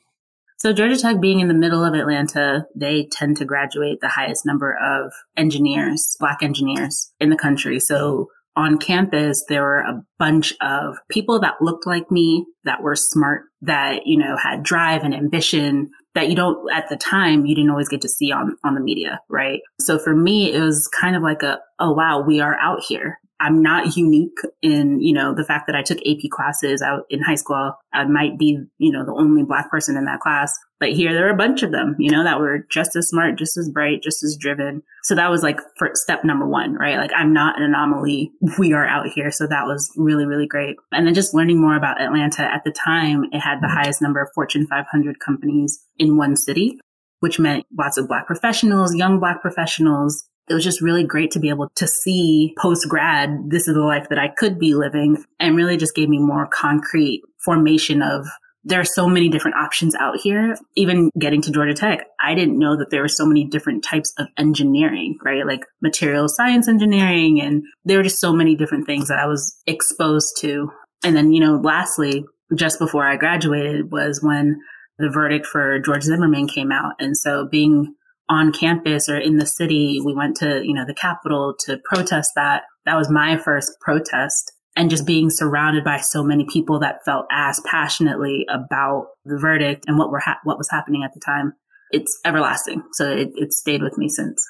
So 0.57 0.73
Georgia 0.73 0.97
Tech 0.97 1.19
being 1.19 1.41
in 1.41 1.47
the 1.47 1.53
middle 1.53 1.83
of 1.83 1.93
Atlanta, 1.93 2.65
they 2.75 3.07
tend 3.11 3.37
to 3.37 3.45
graduate 3.45 3.99
the 4.01 4.07
highest 4.07 4.45
number 4.45 4.75
of 4.81 5.13
engineers, 5.37 6.15
black 6.19 6.41
engineers 6.41 7.11
in 7.19 7.29
the 7.29 7.37
country. 7.37 7.79
So 7.79 8.29
on 8.55 8.77
campus, 8.77 9.43
there 9.49 9.61
were 9.61 9.81
a 9.81 10.01
bunch 10.17 10.53
of 10.61 10.95
people 11.09 11.39
that 11.41 11.61
looked 11.61 11.85
like 11.85 12.09
me, 12.09 12.45
that 12.63 12.81
were 12.81 12.95
smart, 12.95 13.43
that, 13.61 14.03
you 14.05 14.17
know, 14.17 14.37
had 14.37 14.63
drive 14.63 15.03
and 15.03 15.13
ambition 15.13 15.91
that 16.15 16.29
you 16.29 16.35
don't, 16.35 16.71
at 16.73 16.87
the 16.89 16.95
time, 16.95 17.45
you 17.45 17.53
didn't 17.53 17.69
always 17.69 17.89
get 17.89 18.01
to 18.01 18.09
see 18.09 18.31
on, 18.31 18.55
on 18.63 18.73
the 18.73 18.81
media, 18.81 19.19
right? 19.29 19.59
So 19.81 19.99
for 19.99 20.15
me, 20.15 20.53
it 20.53 20.61
was 20.61 20.87
kind 20.87 21.17
of 21.17 21.21
like 21.21 21.43
a, 21.43 21.59
oh 21.79 21.91
wow, 21.91 22.21
we 22.21 22.39
are 22.39 22.57
out 22.59 22.81
here. 22.87 23.19
I'm 23.39 23.61
not 23.61 23.97
unique 23.97 24.37
in, 24.61 25.01
you 25.01 25.13
know, 25.13 25.35
the 25.35 25.43
fact 25.43 25.67
that 25.67 25.75
I 25.75 25.83
took 25.83 25.97
AP 25.99 26.29
classes 26.31 26.81
out 26.81 27.03
in 27.09 27.21
high 27.21 27.35
school. 27.35 27.73
I 27.93 28.05
might 28.05 28.39
be, 28.39 28.59
you 28.77 28.91
know, 28.91 29.05
the 29.05 29.13
only 29.13 29.43
black 29.43 29.69
person 29.69 29.97
in 29.97 30.05
that 30.05 30.21
class, 30.21 30.57
but 30.79 30.93
here 30.93 31.13
there 31.13 31.27
are 31.27 31.33
a 31.33 31.37
bunch 31.37 31.63
of 31.63 31.71
them, 31.71 31.95
you 31.99 32.11
know, 32.11 32.23
that 32.23 32.39
were 32.39 32.65
just 32.71 32.95
as 32.95 33.09
smart, 33.09 33.37
just 33.37 33.57
as 33.57 33.69
bright, 33.69 34.01
just 34.01 34.23
as 34.23 34.37
driven. 34.39 34.83
So 35.03 35.15
that 35.15 35.29
was 35.29 35.43
like 35.43 35.59
for 35.77 35.91
step 35.93 36.23
number 36.23 36.47
one, 36.47 36.75
right? 36.75 36.97
Like 36.97 37.11
I'm 37.15 37.33
not 37.33 37.57
an 37.57 37.63
anomaly. 37.63 38.31
We 38.57 38.73
are 38.73 38.87
out 38.87 39.07
here. 39.13 39.31
So 39.31 39.47
that 39.47 39.65
was 39.65 39.91
really, 39.97 40.25
really 40.25 40.47
great. 40.47 40.77
And 40.91 41.05
then 41.05 41.13
just 41.13 41.33
learning 41.33 41.59
more 41.59 41.75
about 41.75 42.01
Atlanta 42.01 42.43
at 42.43 42.63
the 42.63 42.71
time, 42.71 43.25
it 43.31 43.39
had 43.39 43.59
the 43.61 43.67
highest 43.67 44.01
number 44.01 44.21
of 44.21 44.29
Fortune 44.33 44.65
500 44.67 45.19
companies 45.19 45.83
in 45.97 46.17
one 46.17 46.37
city, 46.37 46.79
which 47.19 47.37
meant 47.37 47.65
lots 47.77 47.97
of 47.97 48.07
black 48.07 48.27
professionals, 48.27 48.95
young 48.95 49.19
black 49.19 49.41
professionals, 49.41 50.25
it 50.49 50.53
was 50.53 50.63
just 50.63 50.81
really 50.81 51.03
great 51.03 51.31
to 51.31 51.39
be 51.39 51.49
able 51.49 51.69
to 51.75 51.87
see 51.87 52.53
post 52.59 52.87
grad, 52.87 53.49
this 53.49 53.67
is 53.67 53.73
the 53.73 53.81
life 53.81 54.09
that 54.09 54.19
I 54.19 54.27
could 54.27 54.59
be 54.59 54.75
living 54.75 55.23
and 55.39 55.55
really 55.55 55.77
just 55.77 55.95
gave 55.95 56.09
me 56.09 56.19
more 56.19 56.47
concrete 56.47 57.23
formation 57.43 58.01
of 58.01 58.27
there 58.67 58.79
are 58.79 58.85
so 58.85 59.07
many 59.07 59.29
different 59.29 59.57
options 59.57 59.93
out 59.95 60.17
here. 60.17 60.55
Even 60.75 61.11
getting 61.17 61.41
to 61.43 61.51
Georgia 61.51 61.75
Tech, 61.75 62.07
I 62.19 62.33
didn't 62.33 62.57
know 62.57 62.75
that 62.77 62.89
there 62.89 63.01
were 63.01 63.07
so 63.07 63.25
many 63.25 63.45
different 63.45 63.83
types 63.83 64.11
of 64.17 64.27
engineering, 64.37 65.17
right? 65.23 65.45
Like 65.45 65.65
material 65.81 66.27
science 66.27 66.67
engineering. 66.67 67.39
And 67.39 67.63
there 67.85 67.97
were 67.97 68.03
just 68.03 68.19
so 68.19 68.33
many 68.33 68.55
different 68.55 68.87
things 68.87 69.07
that 69.07 69.19
I 69.19 69.27
was 69.27 69.55
exposed 69.67 70.37
to. 70.41 70.71
And 71.03 71.15
then, 71.15 71.31
you 71.31 71.39
know, 71.39 71.61
lastly, 71.63 72.25
just 72.55 72.79
before 72.79 73.05
I 73.05 73.17
graduated 73.17 73.91
was 73.91 74.23
when 74.23 74.59
the 74.97 75.09
verdict 75.09 75.45
for 75.45 75.79
George 75.79 76.03
Zimmerman 76.03 76.47
came 76.47 76.71
out. 76.71 76.93
And 76.99 77.15
so 77.15 77.47
being 77.47 77.93
on 78.29 78.51
campus 78.51 79.07
or 79.09 79.17
in 79.17 79.37
the 79.37 79.45
city. 79.45 79.99
We 80.03 80.13
went 80.13 80.37
to, 80.37 80.61
you 80.63 80.73
know, 80.73 80.85
the 80.85 80.93
Capitol 80.93 81.55
to 81.61 81.79
protest 81.85 82.31
that. 82.35 82.63
That 82.85 82.97
was 82.97 83.09
my 83.09 83.37
first 83.37 83.73
protest. 83.81 84.51
And 84.77 84.89
just 84.89 85.05
being 85.05 85.29
surrounded 85.29 85.85
by 85.85 86.01
so 86.01 86.21
many 86.21 86.45
people 86.51 86.79
that 86.79 87.05
felt 87.05 87.27
as 87.31 87.61
passionately 87.65 88.45
about 88.49 89.07
the 89.23 89.37
verdict 89.37 89.85
and 89.87 89.97
what 89.97 90.11
were 90.11 90.19
ha- 90.19 90.39
what 90.43 90.57
was 90.57 90.69
happening 90.69 91.03
at 91.03 91.13
the 91.13 91.21
time, 91.25 91.53
it's 91.91 92.19
everlasting. 92.25 92.83
So 92.91 93.09
it, 93.09 93.29
it 93.35 93.53
stayed 93.53 93.81
with 93.81 93.97
me 93.97 94.09
since. 94.09 94.45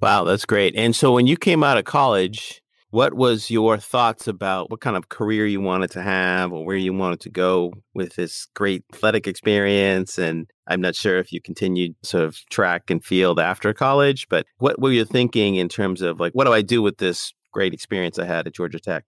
Wow, 0.00 0.22
that's 0.22 0.44
great. 0.44 0.76
And 0.76 0.94
so 0.94 1.12
when 1.12 1.26
you 1.26 1.36
came 1.36 1.64
out 1.64 1.76
of 1.76 1.84
college, 1.84 2.62
what 2.90 3.14
was 3.14 3.50
your 3.50 3.76
thoughts 3.78 4.28
about 4.28 4.70
what 4.70 4.80
kind 4.80 4.96
of 4.96 5.08
career 5.08 5.46
you 5.46 5.60
wanted 5.60 5.90
to 5.90 6.02
have 6.02 6.52
or 6.52 6.64
where 6.64 6.76
you 6.76 6.94
wanted 6.94 7.20
to 7.20 7.30
go 7.30 7.72
with 7.94 8.14
this 8.14 8.46
great 8.54 8.84
athletic 8.94 9.26
experience? 9.26 10.18
And 10.18 10.48
I'm 10.68 10.80
not 10.80 10.94
sure 10.94 11.18
if 11.18 11.32
you 11.32 11.40
continued 11.40 11.94
sort 12.02 12.24
of 12.24 12.36
track 12.50 12.90
and 12.90 13.04
field 13.04 13.40
after 13.40 13.72
college, 13.72 14.28
but 14.28 14.46
what 14.58 14.80
were 14.80 14.92
you 14.92 15.04
thinking 15.04 15.56
in 15.56 15.68
terms 15.68 16.02
of 16.02 16.20
like, 16.20 16.32
what 16.32 16.44
do 16.44 16.52
I 16.52 16.62
do 16.62 16.82
with 16.82 16.98
this 16.98 17.32
great 17.52 17.72
experience 17.72 18.18
I 18.18 18.26
had 18.26 18.46
at 18.46 18.54
Georgia 18.54 18.78
Tech? 18.78 19.04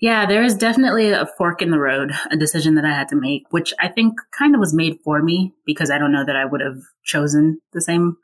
Yeah, 0.00 0.26
there 0.26 0.42
was 0.42 0.54
definitely 0.54 1.10
a 1.10 1.26
fork 1.36 1.60
in 1.60 1.72
the 1.72 1.78
road, 1.78 2.12
a 2.30 2.36
decision 2.36 2.76
that 2.76 2.84
I 2.84 2.90
had 2.90 3.08
to 3.08 3.16
make, 3.16 3.42
which 3.50 3.74
I 3.80 3.88
think 3.88 4.14
kind 4.38 4.54
of 4.54 4.60
was 4.60 4.72
made 4.72 4.98
for 5.02 5.20
me 5.22 5.54
because 5.66 5.90
I 5.90 5.98
don't 5.98 6.12
know 6.12 6.24
that 6.24 6.36
I 6.36 6.44
would 6.44 6.60
have 6.60 6.78
chosen 7.04 7.60
the 7.72 7.80
same 7.80 8.16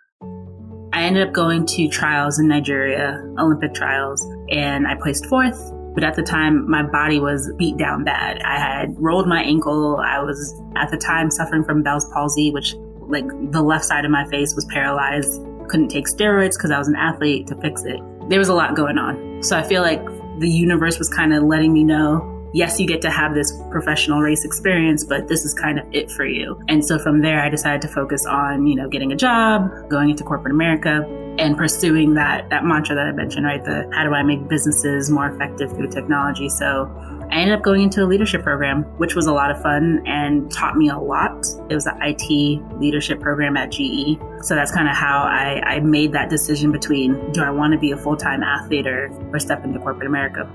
I 0.95 1.03
ended 1.03 1.27
up 1.27 1.35
going 1.35 1.67
to 1.67 1.89
trials 1.89 2.39
in 2.39 2.47
Nigeria, 2.47 3.21
Olympic 3.37 3.75
trials, 3.75 4.25
and 4.49 4.87
I 4.87 4.95
placed 4.95 5.27
fourth. 5.27 5.74
But 5.95 6.05
at 6.05 6.17
the 6.17 6.23
time, 6.23 6.69
my 6.69 6.83
body 6.83 7.21
was 7.21 7.51
beat 7.57 7.77
down 7.77 8.05
bad. 8.05 8.43
I 8.43 8.59
had 8.59 8.95
rolled 8.99 9.29
my 9.29 9.43
ankle. 9.43 9.99
I 10.05 10.21
was 10.21 10.61
at 10.77 10.91
the 10.91 10.97
time 10.97 11.31
suffering 11.31 11.65
from 11.65 11.83
Bell's 11.83 12.07
palsy, 12.13 12.51
which 12.51 12.75
like 13.01 13.27
the 13.53 13.63
left 13.63 13.85
side 13.85 14.05
of 14.05 14.11
my 14.11 14.25
face 14.29 14.55
was 14.55 14.65
paralyzed. 14.67 15.41
Couldn't 15.69 15.89
take 15.89 16.07
steroids 16.07 16.57
because 16.57 16.71
I 16.71 16.79
was 16.79 16.89
an 16.89 16.97
athlete 16.97 17.47
to 17.49 17.57
fix 17.61 17.85
it. 17.85 18.01
There 18.29 18.39
was 18.39 18.49
a 18.49 18.55
lot 18.55 18.75
going 18.75 18.99
on. 18.99 19.43
So 19.43 19.57
I 19.57 19.63
feel 19.63 19.83
like 19.83 20.05
the 20.41 20.49
universe 20.49 20.99
was 20.99 21.09
kind 21.09 21.33
of 21.33 21.45
letting 21.45 21.73
me 21.73 21.85
know 21.85 22.34
yes, 22.55 22.79
you 22.79 22.87
get 22.87 23.03
to 23.03 23.11
have 23.11 23.35
this 23.35 23.53
professional 23.71 24.21
race 24.21 24.45
experience, 24.45 25.05
but 25.05 25.29
this 25.29 25.45
is 25.45 25.53
kind 25.53 25.79
of 25.79 25.87
it 25.93 26.11
for 26.11 26.25
you. 26.25 26.59
And 26.69 26.85
so 26.85 26.99
from 26.99 27.21
there, 27.21 27.43
I 27.43 27.51
decided 27.51 27.83
to 27.83 27.89
focus 27.89 28.25
on, 28.25 28.67
you 28.67 28.77
know, 28.77 28.89
getting 28.89 29.13
a 29.13 29.17
job, 29.17 29.71
going 29.91 30.09
into 30.09 30.25
corporate 30.25 30.55
America, 30.55 31.05
and 31.37 31.57
pursuing 31.57 32.15
that 32.15 32.49
that 32.51 32.65
mantra 32.65 32.95
that 32.95 33.07
I 33.07 33.13
mentioned, 33.13 33.45
right? 33.45 33.63
The 33.63 33.91
how 33.93 34.05
do 34.05 34.15
I 34.15 34.23
make 34.23 34.49
businesses 34.49 35.11
more 35.11 35.29
effective 35.29 35.73
through 35.73 35.89
technology? 35.89 36.49
So 36.49 36.89
I 37.33 37.39
ended 37.39 37.59
up 37.59 37.65
going 37.65 37.83
into 37.83 38.05
a 38.05 38.07
leadership 38.07 38.45
program, 38.45 38.85
which 38.99 39.17
was 39.17 39.27
a 39.27 39.33
lot 39.33 39.51
of 39.51 39.61
fun 39.61 40.05
and 40.07 40.49
taught 40.53 40.77
me 40.77 40.91
a 40.91 40.99
lot. 40.99 41.45
It 41.69 41.75
was 41.75 41.87
an 41.87 41.99
IT 42.01 42.79
leadership 42.79 43.19
program 43.19 43.57
at 43.57 43.73
GE. 43.73 44.21
So 44.43 44.55
that's 44.55 44.71
kind 44.71 44.89
of 44.89 44.95
how 44.95 45.23
I, 45.23 45.61
I 45.67 45.81
made 45.81 46.13
that 46.13 46.31
decision 46.31 46.71
between 46.71 47.33
do 47.33 47.43
I 47.43 47.51
want 47.51 47.73
to 47.73 47.79
be 47.79 47.91
a 47.91 47.97
full 47.97 48.17
time 48.17 48.45
athlete 48.45 48.87
or, 48.87 49.11
or 49.33 49.41
step 49.41 49.65
into 49.65 49.81
corporate 49.81 50.07
America? 50.07 50.49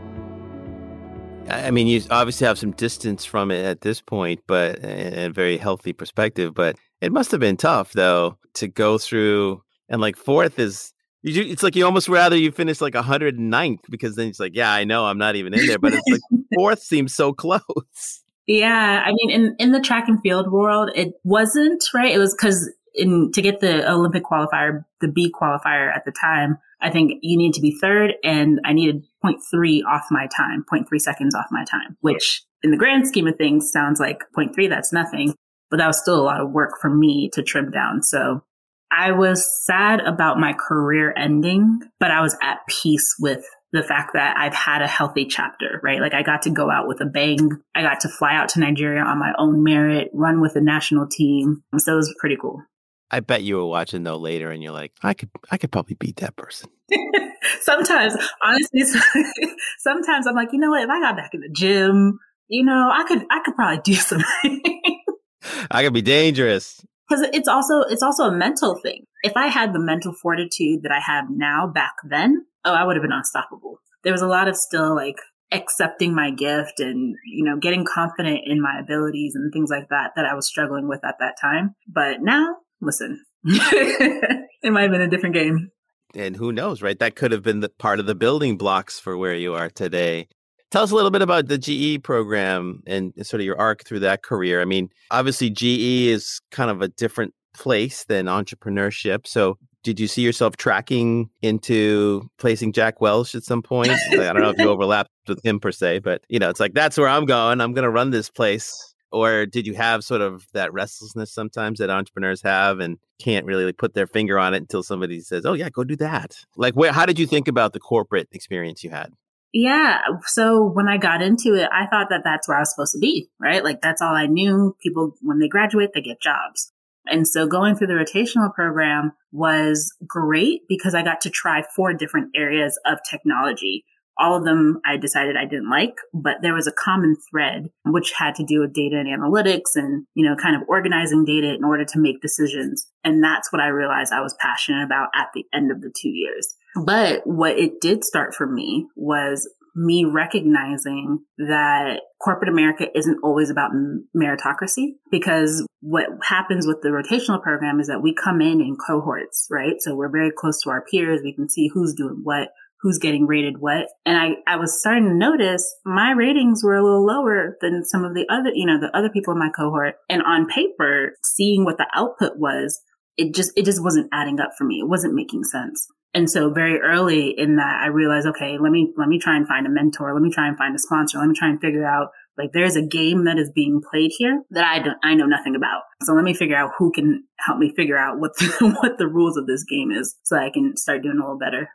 I 1.50 1.72
mean, 1.72 1.88
you 1.88 2.02
obviously 2.10 2.48
have 2.48 2.60
some 2.60 2.72
distance 2.72 3.26
from 3.26 3.52
it 3.52 3.66
at 3.66 3.82
this 3.82 4.02
point, 4.02 4.42
but 4.48 4.80
a 4.84 5.30
very 5.30 5.58
healthy 5.58 5.94
perspective. 5.94 6.54
But 6.54 6.78
it 7.02 7.12
must 7.12 7.32
have 7.32 7.40
been 7.40 7.58
tough, 7.58 7.94
though, 7.94 8.38
to 8.56 8.68
go 8.68 8.98
through. 8.98 9.62
And 9.90 10.02
like 10.02 10.16
fourth 10.16 10.60
is, 10.60 10.94
you, 11.24 11.44
it's 11.44 11.64
like 11.64 11.76
you 11.76 11.86
almost 11.86 12.08
rather 12.08 12.38
you 12.38 12.52
finish 12.52 12.82
like 12.82 12.94
109th 12.94 13.80
because 13.90 14.16
then 14.16 14.28
it's 14.28 14.40
like, 14.40 14.56
yeah, 14.56 14.72
I 14.72 14.84
know 14.84 15.06
I'm 15.06 15.18
not 15.18 15.36
even 15.36 15.54
in 15.54 15.66
there, 15.66 15.80
but 15.80 15.94
it's 15.94 16.08
like 16.10 16.22
fourth 16.56 16.82
seems 16.82 17.16
so 17.16 17.34
close. 17.34 18.24
Yeah, 18.48 19.04
I 19.06 19.12
mean, 19.12 19.30
in 19.30 19.56
in 19.60 19.72
the 19.74 19.80
track 19.80 20.08
and 20.08 20.20
field 20.22 20.52
world, 20.52 20.90
it 20.96 21.14
wasn't 21.24 21.84
right. 21.94 22.12
It 22.12 22.18
was 22.18 22.34
because 22.34 22.72
in 22.96 23.32
to 23.34 23.44
get 23.44 23.60
the 23.60 23.88
Olympic 23.88 24.24
qualifier, 24.24 24.86
the 25.02 25.08
B 25.08 25.32
qualifier 25.32 25.96
at 25.96 26.04
the 26.04 26.12
time, 26.12 26.58
I 26.82 26.90
think 26.90 27.20
you 27.22 27.38
need 27.38 27.54
to 27.54 27.62
be 27.62 27.78
third, 27.80 28.16
and 28.24 28.60
I 28.66 28.74
needed 28.74 29.04
0.3 29.24 29.82
off 29.86 30.06
my 30.12 30.28
time, 30.36 30.64
0.3 30.72 31.00
seconds 31.00 31.36
off 31.36 31.48
my 31.52 31.64
time, 31.66 31.98
which 32.02 32.44
in 32.64 32.72
the 32.72 32.78
grand 32.78 33.08
scheme 33.08 33.28
of 33.28 33.36
things 33.38 33.72
sounds 33.72 34.00
like 34.00 34.20
0.3, 34.38 34.70
that's 34.70 34.94
nothing. 34.94 35.34
but 35.70 35.78
that 35.78 35.88
was 35.88 36.02
still 36.02 36.20
a 36.20 36.24
lot 36.24 36.42
of 36.42 36.52
work 36.52 36.72
for 36.82 36.90
me 36.90 37.30
to 37.34 37.44
trim 37.44 37.70
down. 37.70 38.02
So 38.02 38.44
I 38.92 39.12
was 39.12 39.48
sad 39.66 40.00
about 40.02 40.40
my 40.40 40.54
career 40.54 41.14
ending, 41.16 41.80
but 42.00 42.12
I 42.12 42.22
was 42.22 42.36
at 42.42 42.60
peace 42.68 43.16
with 43.20 43.46
the 43.72 43.84
fact 43.84 44.14
that 44.14 44.36
I've 44.36 44.56
had 44.56 44.82
a 44.82 44.88
healthy 44.88 45.26
chapter, 45.26 45.80
right? 45.84 46.02
Like 46.02 46.16
I 46.16 46.24
got 46.24 46.42
to 46.44 46.50
go 46.50 46.72
out 46.72 46.88
with 46.88 47.02
a 47.02 47.06
bang. 47.06 47.52
I 47.76 47.84
got 47.84 48.00
to 48.00 48.10
fly 48.10 48.34
out 48.34 48.50
to 48.50 48.60
Nigeria 48.60 49.04
on 49.04 49.20
my 49.20 49.32
own 49.38 49.64
merit, 49.64 50.10
run 50.12 50.42
with 50.42 50.56
the 50.56 50.62
national 50.62 51.08
team. 51.08 51.64
So 51.78 51.94
it 51.94 51.98
was 51.98 52.16
pretty 52.20 52.38
cool. 52.42 52.64
I 53.12 53.20
bet 53.20 53.44
you 53.44 53.58
were 53.58 53.66
watching 53.66 54.04
though 54.04 54.18
later 54.18 54.50
and 54.50 54.64
you're 54.64 54.72
like, 54.74 54.94
I 55.04 55.14
could 55.14 55.30
I 55.52 55.58
could 55.58 55.72
probably 55.72 55.96
beat 55.96 56.18
that 56.18 56.36
person. 56.36 56.70
sometimes, 57.62 58.16
honestly, 58.42 58.84
sometimes 59.80 60.28
I'm 60.28 60.36
like, 60.36 60.50
you 60.52 60.60
know 60.60 60.70
what, 60.70 60.84
if 60.84 60.90
I 60.90 61.00
got 61.00 61.16
back 61.16 61.34
in 61.34 61.42
the 61.42 61.50
gym, 61.50 62.20
you 62.48 62.64
know, 62.64 62.90
I 62.92 63.04
could 63.08 63.26
I 63.30 63.40
could 63.44 63.56
probably 63.56 63.82
do 63.84 63.94
something. 63.96 64.62
I 65.72 65.84
could 65.84 65.94
be 65.94 66.02
dangerous. 66.02 66.84
Because 67.08 67.28
it's 67.34 67.48
also 67.48 67.82
it's 67.82 68.04
also 68.04 68.26
a 68.26 68.32
mental 68.32 68.76
thing. 68.76 69.06
If 69.24 69.34
I 69.36 69.48
had 69.48 69.74
the 69.74 69.80
mental 69.80 70.14
fortitude 70.14 70.84
that 70.84 70.92
I 70.92 71.00
have 71.00 71.26
now 71.30 71.68
back 71.68 71.94
then, 72.08 72.46
oh, 72.66 72.74
I 72.74 72.84
would 72.84 72.96
have 72.96 73.04
been 73.04 73.12
unstoppable. 73.12 73.80
There 74.04 74.14
was 74.14 74.22
a 74.22 74.28
lot 74.28 74.48
of 74.48 74.56
still 74.56 74.96
like 74.96 75.18
accepting 75.52 76.14
my 76.14 76.32
gift 76.32 76.80
and, 76.80 77.16
you 77.26 77.44
know, 77.44 77.58
getting 77.58 77.86
confident 77.86 78.42
in 78.46 78.62
my 78.62 78.80
abilities 78.80 79.34
and 79.36 79.52
things 79.52 79.70
like 79.70 79.90
that 79.90 80.12
that 80.16 80.26
I 80.26 80.36
was 80.36 80.48
struggling 80.48 80.88
with 80.88 81.04
at 81.04 81.16
that 81.20 81.36
time. 81.42 81.76
But 81.88 82.22
now, 82.22 82.58
listen, 82.82 83.24
it 83.44 84.72
might 84.72 84.84
have 84.84 84.92
been 84.92 85.02
a 85.02 85.10
different 85.10 85.36
game. 85.36 85.72
And 86.16 86.36
who 86.36 86.52
knows, 86.52 86.82
right? 86.82 86.98
That 86.98 87.16
could 87.16 87.32
have 87.32 87.44
been 87.44 87.60
the 87.60 87.70
part 87.70 88.00
of 88.00 88.06
the 88.06 88.16
building 88.16 88.58
blocks 88.58 89.00
for 89.00 89.18
where 89.18 89.36
you 89.36 89.54
are 89.54 89.70
today. 89.70 90.28
Tell 90.72 90.84
us 90.84 90.92
a 90.92 90.96
little 90.96 91.12
bit 91.12 91.22
about 91.22 91.48
the 91.48 91.58
GE 91.58 92.04
program 92.04 92.82
and 92.86 93.14
sort 93.26 93.42
of 93.42 93.46
your 93.46 93.60
arc 93.60 93.84
through 93.86 94.02
that 94.02 94.22
career. 94.22 94.62
I 94.62 94.66
mean, 94.66 94.90
obviously, 95.10 95.50
GE 95.50 96.08
is 96.08 96.42
kind 96.52 96.70
of 96.70 96.82
a 96.82 96.88
different 96.88 97.34
place 97.56 98.06
than 98.06 98.28
entrepreneurship. 98.28 99.26
So, 99.26 99.58
did 99.84 100.00
you 100.00 100.08
see 100.08 100.22
yourself 100.22 100.58
tracking 100.58 101.30
into 101.42 102.30
placing 102.38 102.74
Jack 102.74 103.02
Welch 103.02 103.34
at 103.34 103.44
some 103.44 103.62
point? 103.62 103.92
I 104.12 104.16
don't 104.16 104.42
know 104.42 104.50
if 104.50 104.60
you 104.60 104.70
overlapped 104.70 105.10
with 105.28 105.44
him 105.44 105.60
per 105.60 105.72
se, 105.72 106.00
but 106.00 106.22
you 106.30 106.38
know, 106.38 106.50
it's 106.50 106.60
like 106.60 106.74
that's 106.74 106.98
where 106.98 107.08
I'm 107.08 107.26
going. 107.26 107.62
I'm 107.62 107.74
going 107.74 107.84
to 107.84 107.90
run 107.90 108.12
this 108.12 108.30
place. 108.30 108.94
Or 109.12 109.48
did 109.48 109.66
you 109.66 109.74
have 109.74 110.04
sort 110.04 110.22
of 110.22 110.46
that 110.54 110.72
restlessness 110.72 111.34
sometimes 111.34 111.80
that 111.80 111.90
entrepreneurs 111.90 112.44
have 112.44 112.80
and 112.80 112.98
can't 113.20 113.46
really 113.46 113.66
like, 113.66 113.78
put 113.78 113.94
their 113.94 114.08
finger 114.08 114.40
on 114.40 114.54
it 114.54 114.58
until 114.58 114.84
somebody 114.84 115.20
says, 115.20 115.46
"Oh 115.46 115.54
yeah, 115.54 115.70
go 115.70 115.84
do 115.84 115.96
that." 115.98 116.46
Like, 116.56 116.76
where? 116.76 116.92
How 116.92 117.06
did 117.06 117.20
you 117.20 117.28
think 117.28 117.48
about 117.48 117.74
the 117.74 117.80
corporate 117.80 118.28
experience 118.32 118.84
you 118.84 118.90
had? 118.90 119.14
Yeah. 119.52 120.00
So 120.26 120.64
when 120.64 120.88
I 120.88 120.98
got 120.98 121.22
into 121.22 121.56
it, 121.56 121.70
I 121.72 121.88
thought 121.88 122.08
that 122.10 122.22
that's 122.24 122.48
where 122.48 122.58
I 122.58 122.62
was 122.62 122.72
supposed 122.72 122.94
to 122.94 123.00
be, 123.00 123.30
right? 123.40 123.64
Like 123.64 123.82
that's 123.82 124.02
all 124.02 124.14
I 124.14 124.28
knew. 124.28 124.76
People, 124.82 125.16
when 125.22 125.40
they 125.40 125.48
graduate, 125.48 125.92
they 125.94 126.02
get 126.02 126.22
jobs. 126.22 126.72
And 127.08 127.28
so 127.28 127.48
going 127.48 127.76
through 127.76 127.88
the 127.88 127.94
rotational 127.94 128.54
program 128.54 129.14
was 129.32 129.92
great 130.06 130.62
because 130.68 130.94
I 130.94 131.02
got 131.02 131.22
to 131.22 131.32
try 131.32 131.64
four 131.76 131.94
different 131.94 132.30
areas 132.36 132.80
of 132.86 133.00
technology. 133.10 133.86
All 134.20 134.36
of 134.36 134.44
them 134.44 134.82
I 134.86 134.98
decided 134.98 135.36
I 135.38 135.46
didn't 135.46 135.70
like, 135.70 135.96
but 136.14 136.38
there 136.42 136.54
was 136.54 136.68
a 136.68 136.74
common 136.74 137.16
thread 137.32 137.70
which 137.86 138.12
had 138.12 138.36
to 138.36 138.44
do 138.44 138.60
with 138.60 138.74
data 138.74 138.98
and 138.98 139.08
analytics 139.08 139.76
and, 139.76 140.06
you 140.14 140.28
know, 140.28 140.36
kind 140.36 140.56
of 140.56 140.68
organizing 140.68 141.26
data 141.26 141.54
in 141.54 141.64
order 141.64 141.86
to 141.86 142.00
make 142.00 142.22
decisions. 142.22 142.88
And 143.04 143.24
that's 143.24 143.52
what 143.52 143.62
I 143.62 143.68
realized 143.68 144.12
I 144.14 144.22
was 144.22 144.36
passionate 144.40 144.84
about 144.84 145.10
at 145.16 145.28
the 145.34 145.46
end 145.54 145.72
of 145.72 145.82
the 145.82 145.92
two 145.96 146.10
years. 146.10 146.54
But 146.86 147.22
what 147.26 147.58
it 147.58 147.82
did 147.82 148.04
start 148.04 148.36
for 148.36 148.46
me 148.46 148.88
was 148.96 149.50
me 149.76 150.04
recognizing 150.06 151.20
that 151.38 152.02
corporate 152.22 152.50
America 152.50 152.88
isn't 152.96 153.20
always 153.24 153.50
about 153.50 153.72
meritocracy 154.16 154.94
because 155.12 155.66
what 155.82 156.08
happens 156.24 156.68
with 156.68 156.82
the 156.82 156.90
rotational 156.90 157.42
program 157.42 157.80
is 157.80 157.88
that 157.88 158.02
we 158.02 158.14
come 158.14 158.42
in 158.42 158.60
in 158.62 158.76
cohorts, 158.76 159.48
right? 159.50 159.76
So 159.80 159.96
we're 159.96 160.12
very 160.12 160.32
close 160.36 160.62
to 160.64 160.70
our 160.70 160.84
peers. 160.84 161.22
We 161.24 161.34
can 161.34 161.50
see 161.50 161.70
who's 161.74 161.94
doing 161.94 162.20
what, 162.24 162.50
who's 162.82 162.98
getting 162.98 163.28
rated 163.28 163.60
what. 163.60 163.88
And 164.06 164.18
I, 164.18 164.54
I 164.54 164.56
was 164.58 164.80
starting 164.80 165.10
to 165.10 165.14
notice 165.14 165.76
my 165.86 166.12
ratings 166.12 166.64
were 166.64 166.76
a 166.76 166.84
little 166.84 167.06
lower 167.06 167.58
than 167.62 167.84
some 167.84 168.06
of 168.06 168.14
the 168.14 168.26
other, 168.30 168.52
you 168.54 168.66
know, 168.66 168.80
the 168.80 168.96
other 168.98 169.10
people 169.10 169.34
in 169.34 169.40
my 169.40 169.50
cohort. 169.50 169.96
And 170.10 170.22
on 170.24 170.48
paper, 170.48 171.14
seeing 171.24 171.66
what 171.66 171.78
the 171.78 171.88
output 171.94 172.38
was, 172.38 172.80
it 173.18 173.36
just, 173.36 173.52
it 173.58 173.66
just 173.66 173.84
wasn't 173.84 174.10
adding 174.14 174.40
up 174.40 174.52
for 174.58 174.64
me. 174.64 174.76
It 174.76 174.88
wasn't 174.88 175.14
making 175.14 175.44
sense. 175.44 175.88
And 176.14 176.30
so 176.30 176.52
very 176.52 176.80
early 176.80 177.36
in 177.38 177.58
that, 177.58 177.82
I 177.84 177.88
realized, 177.88 178.28
okay, 178.28 178.58
let 178.60 178.72
me, 178.72 178.94
let 178.98 179.08
me 179.08 179.20
try 179.20 179.36
and 179.36 179.48
find 179.48 179.68
a 179.68 179.70
mentor. 179.70 180.14
Let 180.14 180.24
me 180.24 180.32
try 180.32 180.48
and 180.48 180.58
find 180.58 180.76
a 180.76 180.80
sponsor. 180.80 181.20
Let 181.20 181.28
me 181.28 181.36
try 181.38 181.50
and 181.50 181.62
figure 181.62 181.86
out, 181.86 182.10
like, 182.36 182.50
there's 182.54 182.76
a 182.76 182.82
game 182.82 183.26
that 183.26 183.38
is 183.38 183.52
being 183.54 183.82
played 183.92 184.12
here 184.18 184.42
that 184.52 184.64
I 184.64 184.80
don't, 184.80 184.98
I 185.04 185.14
know 185.14 185.26
nothing 185.26 185.56
about. 185.56 185.82
So 186.02 186.14
let 186.14 186.24
me 186.24 186.34
figure 186.34 186.56
out 186.56 186.72
who 186.80 186.92
can 186.92 187.26
help 187.38 187.60
me 187.60 187.74
figure 187.76 187.98
out 187.98 188.20
what 188.20 188.32
the, 188.38 188.76
what 188.82 188.98
the 188.98 189.08
rules 189.08 189.38
of 189.38 189.46
this 189.46 189.64
game 189.66 189.92
is 189.92 190.16
so 190.24 190.38
I 190.38 190.50
can 190.52 190.78
start 190.78 191.04
doing 191.04 191.18
a 191.18 191.22
little 191.22 191.38
better. 191.38 191.70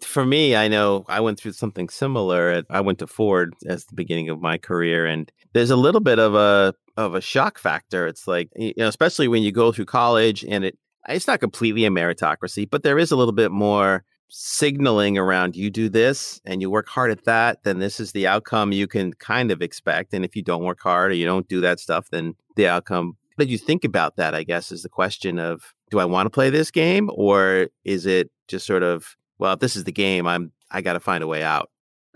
For 0.00 0.24
me, 0.24 0.54
I 0.54 0.68
know 0.68 1.04
I 1.08 1.20
went 1.20 1.40
through 1.40 1.52
something 1.52 1.88
similar. 1.88 2.62
I 2.70 2.80
went 2.80 3.00
to 3.00 3.06
Ford 3.06 3.54
as 3.66 3.84
the 3.86 3.94
beginning 3.94 4.28
of 4.28 4.40
my 4.40 4.56
career, 4.56 5.06
and 5.06 5.30
there's 5.54 5.70
a 5.70 5.76
little 5.76 6.00
bit 6.00 6.18
of 6.18 6.34
a 6.34 6.74
of 6.96 7.14
a 7.14 7.20
shock 7.20 7.58
factor. 7.58 8.06
It's 8.06 8.26
like, 8.26 8.48
you 8.56 8.74
know, 8.76 8.88
especially 8.88 9.28
when 9.28 9.42
you 9.42 9.52
go 9.52 9.72
through 9.72 9.86
college 9.86 10.44
and 10.44 10.64
it 10.64 10.78
it's 11.08 11.26
not 11.26 11.40
completely 11.40 11.84
a 11.84 11.90
meritocracy, 11.90 12.68
but 12.68 12.82
there 12.82 12.98
is 12.98 13.10
a 13.10 13.16
little 13.16 13.32
bit 13.32 13.50
more 13.50 14.04
signaling 14.28 15.16
around 15.16 15.56
you 15.56 15.70
do 15.70 15.88
this 15.88 16.40
and 16.44 16.60
you 16.60 16.70
work 16.70 16.88
hard 16.88 17.10
at 17.10 17.24
that, 17.24 17.62
then 17.64 17.78
this 17.78 17.98
is 17.98 18.12
the 18.12 18.26
outcome 18.26 18.72
you 18.72 18.86
can 18.86 19.14
kind 19.14 19.50
of 19.50 19.62
expect. 19.62 20.12
And 20.12 20.24
if 20.24 20.36
you 20.36 20.42
don't 20.42 20.64
work 20.64 20.80
hard 20.80 21.12
or 21.12 21.14
you 21.14 21.24
don't 21.24 21.48
do 21.48 21.60
that 21.62 21.80
stuff, 21.80 22.08
then 22.10 22.34
the 22.56 22.68
outcome. 22.68 23.16
But 23.36 23.48
you 23.48 23.56
think 23.56 23.84
about 23.84 24.16
that, 24.16 24.34
I 24.34 24.42
guess, 24.42 24.70
is 24.70 24.82
the 24.82 24.88
question 24.88 25.38
of 25.38 25.72
do 25.90 25.98
I 25.98 26.04
want 26.04 26.26
to 26.26 26.30
play 26.30 26.50
this 26.50 26.70
game 26.70 27.08
or 27.14 27.68
is 27.84 28.04
it 28.04 28.30
just 28.48 28.66
sort 28.66 28.82
of, 28.82 29.16
well, 29.38 29.54
if 29.54 29.60
this 29.60 29.76
is 29.76 29.84
the 29.84 29.92
game, 29.92 30.26
I'm 30.26 30.52
I 30.70 30.80
got 30.80 30.94
to 30.94 31.00
find 31.00 31.24
a 31.24 31.26
way 31.26 31.42
out. 31.42 31.70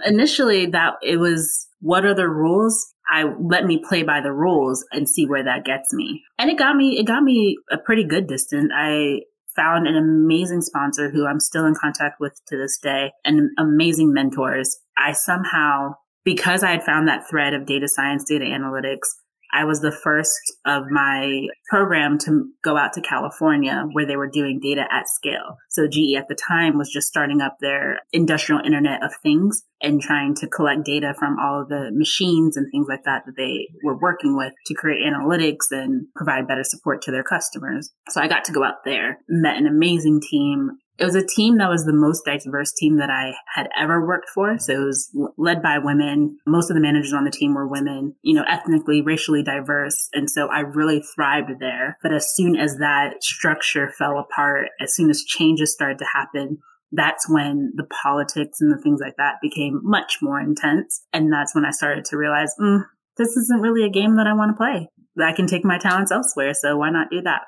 Initially, 0.04 0.66
that 0.66 0.94
it 1.02 1.18
was 1.18 1.68
what 1.80 2.04
are 2.04 2.14
the 2.14 2.28
rules 2.28 2.92
I 3.12 3.24
let 3.40 3.66
me 3.66 3.82
play 3.86 4.02
by 4.02 4.20
the 4.20 4.32
rules 4.32 4.84
and 4.90 5.08
see 5.08 5.26
where 5.26 5.44
that 5.44 5.64
gets 5.64 5.92
me. 5.92 6.22
And 6.38 6.50
it 6.50 6.58
got 6.58 6.76
me, 6.76 6.98
it 6.98 7.06
got 7.06 7.22
me 7.22 7.58
a 7.70 7.76
pretty 7.76 8.04
good 8.04 8.26
distance. 8.26 8.70
I 8.74 9.20
found 9.54 9.86
an 9.86 9.96
amazing 9.96 10.62
sponsor 10.62 11.10
who 11.10 11.26
I'm 11.26 11.40
still 11.40 11.66
in 11.66 11.74
contact 11.74 12.20
with 12.20 12.40
to 12.48 12.56
this 12.56 12.78
day 12.82 13.12
and 13.24 13.50
amazing 13.58 14.14
mentors. 14.14 14.78
I 14.96 15.12
somehow, 15.12 15.96
because 16.24 16.62
I 16.62 16.70
had 16.70 16.84
found 16.84 17.08
that 17.08 17.28
thread 17.28 17.52
of 17.52 17.66
data 17.66 17.86
science, 17.86 18.24
data 18.26 18.46
analytics, 18.46 19.08
I 19.52 19.64
was 19.64 19.80
the 19.80 19.92
first 19.92 20.56
of 20.64 20.84
my 20.90 21.46
program 21.68 22.18
to 22.18 22.48
go 22.64 22.76
out 22.76 22.92
to 22.94 23.00
California 23.00 23.84
where 23.92 24.06
they 24.06 24.16
were 24.16 24.28
doing 24.28 24.60
data 24.60 24.84
at 24.90 25.08
scale. 25.08 25.56
So 25.70 25.86
GE 25.86 26.16
at 26.16 26.28
the 26.28 26.36
time 26.36 26.78
was 26.78 26.90
just 26.90 27.08
starting 27.08 27.40
up 27.40 27.56
their 27.60 28.00
industrial 28.12 28.60
internet 28.64 29.02
of 29.04 29.12
things 29.22 29.62
and 29.80 30.00
trying 30.00 30.34
to 30.36 30.46
collect 30.46 30.84
data 30.84 31.14
from 31.18 31.38
all 31.38 31.60
of 31.60 31.68
the 31.68 31.90
machines 31.92 32.56
and 32.56 32.66
things 32.70 32.86
like 32.88 33.04
that 33.04 33.22
that 33.26 33.36
they 33.36 33.68
were 33.82 33.98
working 33.98 34.36
with 34.36 34.52
to 34.66 34.74
create 34.74 35.00
analytics 35.04 35.70
and 35.70 36.06
provide 36.14 36.46
better 36.46 36.64
support 36.64 37.02
to 37.02 37.10
their 37.10 37.24
customers. 37.24 37.90
So 38.08 38.20
I 38.20 38.28
got 38.28 38.44
to 38.44 38.52
go 38.52 38.64
out 38.64 38.84
there, 38.84 39.18
met 39.28 39.56
an 39.56 39.66
amazing 39.66 40.20
team, 40.20 40.70
it 40.98 41.04
was 41.04 41.14
a 41.14 41.26
team 41.26 41.58
that 41.58 41.70
was 41.70 41.84
the 41.84 41.92
most 41.92 42.24
diverse 42.24 42.72
team 42.72 42.98
that 42.98 43.10
I 43.10 43.32
had 43.54 43.68
ever 43.78 44.06
worked 44.06 44.28
for. 44.28 44.58
So 44.58 44.72
it 44.72 44.84
was 44.84 45.10
led 45.38 45.62
by 45.62 45.78
women. 45.78 46.38
Most 46.46 46.70
of 46.70 46.74
the 46.74 46.82
managers 46.82 47.12
on 47.12 47.24
the 47.24 47.30
team 47.30 47.54
were 47.54 47.66
women, 47.66 48.14
you 48.22 48.34
know, 48.34 48.44
ethnically, 48.48 49.00
racially 49.00 49.42
diverse. 49.42 50.08
And 50.12 50.30
so 50.30 50.48
I 50.48 50.60
really 50.60 51.02
thrived 51.14 51.50
there. 51.60 51.98
But 52.02 52.12
as 52.12 52.34
soon 52.34 52.56
as 52.56 52.76
that 52.76 53.22
structure 53.22 53.90
fell 53.90 54.18
apart, 54.18 54.68
as 54.80 54.94
soon 54.94 55.10
as 55.10 55.24
changes 55.24 55.72
started 55.72 55.98
to 55.98 56.06
happen, 56.12 56.58
that's 56.92 57.28
when 57.28 57.72
the 57.74 57.86
politics 58.02 58.60
and 58.60 58.70
the 58.70 58.80
things 58.82 59.00
like 59.02 59.16
that 59.16 59.36
became 59.40 59.80
much 59.82 60.18
more 60.20 60.38
intense. 60.40 61.02
And 61.12 61.32
that's 61.32 61.54
when 61.54 61.64
I 61.64 61.70
started 61.70 62.04
to 62.06 62.18
realize, 62.18 62.54
mm, 62.60 62.84
this 63.16 63.36
isn't 63.36 63.62
really 63.62 63.84
a 63.84 63.90
game 63.90 64.16
that 64.16 64.26
I 64.26 64.34
want 64.34 64.50
to 64.50 64.56
play. 64.56 64.88
I 65.20 65.32
can 65.32 65.46
take 65.46 65.64
my 65.64 65.78
talents 65.78 66.12
elsewhere. 66.12 66.52
So 66.54 66.76
why 66.76 66.90
not 66.90 67.10
do 67.10 67.22
that? 67.22 67.42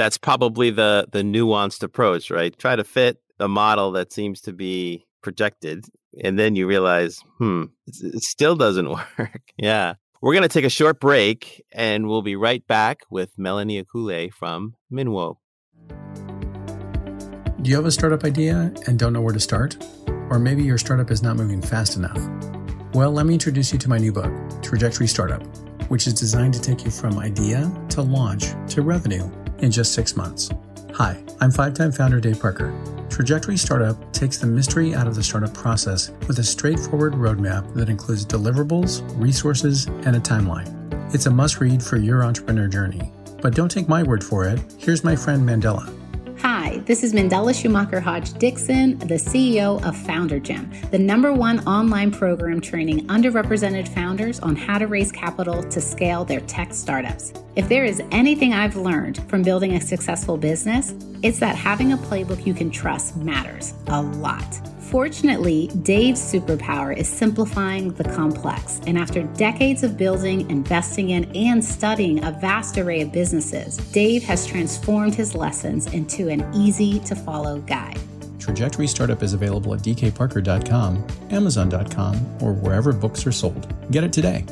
That's 0.00 0.16
probably 0.16 0.70
the 0.70 1.06
the 1.12 1.20
nuanced 1.20 1.82
approach, 1.82 2.30
right? 2.30 2.58
Try 2.58 2.74
to 2.74 2.84
fit 2.84 3.18
a 3.38 3.48
model 3.48 3.92
that 3.92 4.14
seems 4.14 4.40
to 4.40 4.52
be 4.54 5.04
projected, 5.22 5.84
and 6.24 6.38
then 6.38 6.56
you 6.56 6.66
realize, 6.66 7.20
hmm, 7.36 7.64
it 7.86 8.22
still 8.22 8.56
doesn't 8.56 8.88
work. 9.18 9.42
yeah. 9.58 9.96
We're 10.22 10.32
going 10.32 10.48
to 10.48 10.48
take 10.48 10.64
a 10.64 10.70
short 10.70 11.00
break 11.00 11.62
and 11.72 12.08
we'll 12.08 12.22
be 12.22 12.36
right 12.36 12.66
back 12.66 13.00
with 13.10 13.38
Melanie 13.38 13.82
Akwule 13.82 14.32
from 14.32 14.74
Minwo. 14.90 15.36
Do 17.60 17.68
you 17.70 17.76
have 17.76 17.84
a 17.84 17.90
startup 17.90 18.24
idea 18.24 18.72
and 18.86 18.98
don't 18.98 19.12
know 19.12 19.20
where 19.20 19.34
to 19.34 19.40
start? 19.40 19.76
Or 20.30 20.38
maybe 20.38 20.62
your 20.62 20.78
startup 20.78 21.10
is 21.10 21.22
not 21.22 21.36
moving 21.36 21.60
fast 21.60 21.96
enough? 21.96 22.18
Well, 22.94 23.12
let 23.12 23.26
me 23.26 23.34
introduce 23.34 23.70
you 23.70 23.78
to 23.78 23.88
my 23.90 23.98
new 23.98 24.12
book, 24.12 24.32
Trajectory 24.62 25.08
Startup, 25.08 25.42
which 25.90 26.06
is 26.06 26.14
designed 26.14 26.54
to 26.54 26.60
take 26.60 26.86
you 26.86 26.90
from 26.90 27.18
idea 27.18 27.70
to 27.90 28.00
launch 28.00 28.54
to 28.68 28.80
revenue 28.80 29.30
in 29.62 29.70
just 29.70 29.92
six 29.92 30.16
months. 30.16 30.50
Hi, 30.94 31.22
I'm 31.40 31.50
five 31.50 31.74
time 31.74 31.92
founder 31.92 32.20
Dave 32.20 32.40
Parker. 32.40 32.74
Trajectory 33.10 33.56
Startup 33.56 34.12
takes 34.12 34.38
the 34.38 34.46
mystery 34.46 34.94
out 34.94 35.06
of 35.06 35.14
the 35.14 35.22
startup 35.22 35.52
process 35.52 36.10
with 36.28 36.38
a 36.38 36.44
straightforward 36.44 37.14
roadmap 37.14 37.74
that 37.74 37.88
includes 37.88 38.24
deliverables, 38.24 39.02
resources, 39.20 39.86
and 39.86 40.16
a 40.16 40.20
timeline. 40.20 40.76
It's 41.14 41.26
a 41.26 41.30
must 41.30 41.60
read 41.60 41.82
for 41.82 41.96
your 41.96 42.24
entrepreneur 42.24 42.68
journey. 42.68 43.12
But 43.42 43.54
don't 43.54 43.70
take 43.70 43.88
my 43.88 44.02
word 44.02 44.22
for 44.22 44.46
it. 44.46 44.60
Here's 44.78 45.04
my 45.04 45.16
friend 45.16 45.46
Mandela. 45.48 45.99
Hi, 46.90 46.92
this 46.92 47.04
is 47.04 47.12
Mandela 47.12 47.54
Schumacher 47.54 48.00
Hodge 48.00 48.32
Dixon, 48.32 48.98
the 48.98 49.14
CEO 49.14 49.80
of 49.86 49.96
Founder 49.96 50.40
Gym, 50.40 50.68
the 50.90 50.98
number 50.98 51.32
one 51.32 51.60
online 51.60 52.10
program 52.10 52.60
training 52.60 53.06
underrepresented 53.06 53.86
founders 53.86 54.40
on 54.40 54.56
how 54.56 54.76
to 54.76 54.88
raise 54.88 55.12
capital 55.12 55.62
to 55.62 55.80
scale 55.80 56.24
their 56.24 56.40
tech 56.40 56.74
startups. 56.74 57.32
If 57.54 57.68
there 57.68 57.84
is 57.84 58.02
anything 58.10 58.54
I've 58.54 58.74
learned 58.74 59.22
from 59.30 59.44
building 59.44 59.76
a 59.76 59.80
successful 59.80 60.36
business, 60.36 60.92
it's 61.22 61.38
that 61.38 61.54
having 61.54 61.92
a 61.92 61.96
playbook 61.96 62.44
you 62.44 62.54
can 62.54 62.72
trust 62.72 63.16
matters 63.16 63.72
a 63.86 64.02
lot. 64.02 64.69
Fortunately, 64.90 65.68
Dave's 65.82 66.20
superpower 66.20 66.96
is 66.96 67.08
simplifying 67.08 67.92
the 67.92 68.02
complex. 68.02 68.80
And 68.88 68.98
after 68.98 69.22
decades 69.22 69.84
of 69.84 69.96
building, 69.96 70.50
investing 70.50 71.10
in, 71.10 71.30
and 71.36 71.64
studying 71.64 72.24
a 72.24 72.32
vast 72.32 72.76
array 72.76 73.02
of 73.02 73.12
businesses, 73.12 73.76
Dave 73.92 74.24
has 74.24 74.44
transformed 74.48 75.14
his 75.14 75.36
lessons 75.36 75.86
into 75.92 76.28
an 76.28 76.44
easy 76.52 76.98
to 77.00 77.14
follow 77.14 77.60
guide. 77.60 78.00
Trajectory 78.40 78.88
Startup 78.88 79.22
is 79.22 79.32
available 79.32 79.72
at 79.74 79.80
dkparker.com, 79.80 81.06
amazon.com, 81.30 82.42
or 82.42 82.52
wherever 82.52 82.92
books 82.92 83.24
are 83.28 83.32
sold. 83.32 83.72
Get 83.92 84.02
it 84.02 84.12
today. 84.12 84.44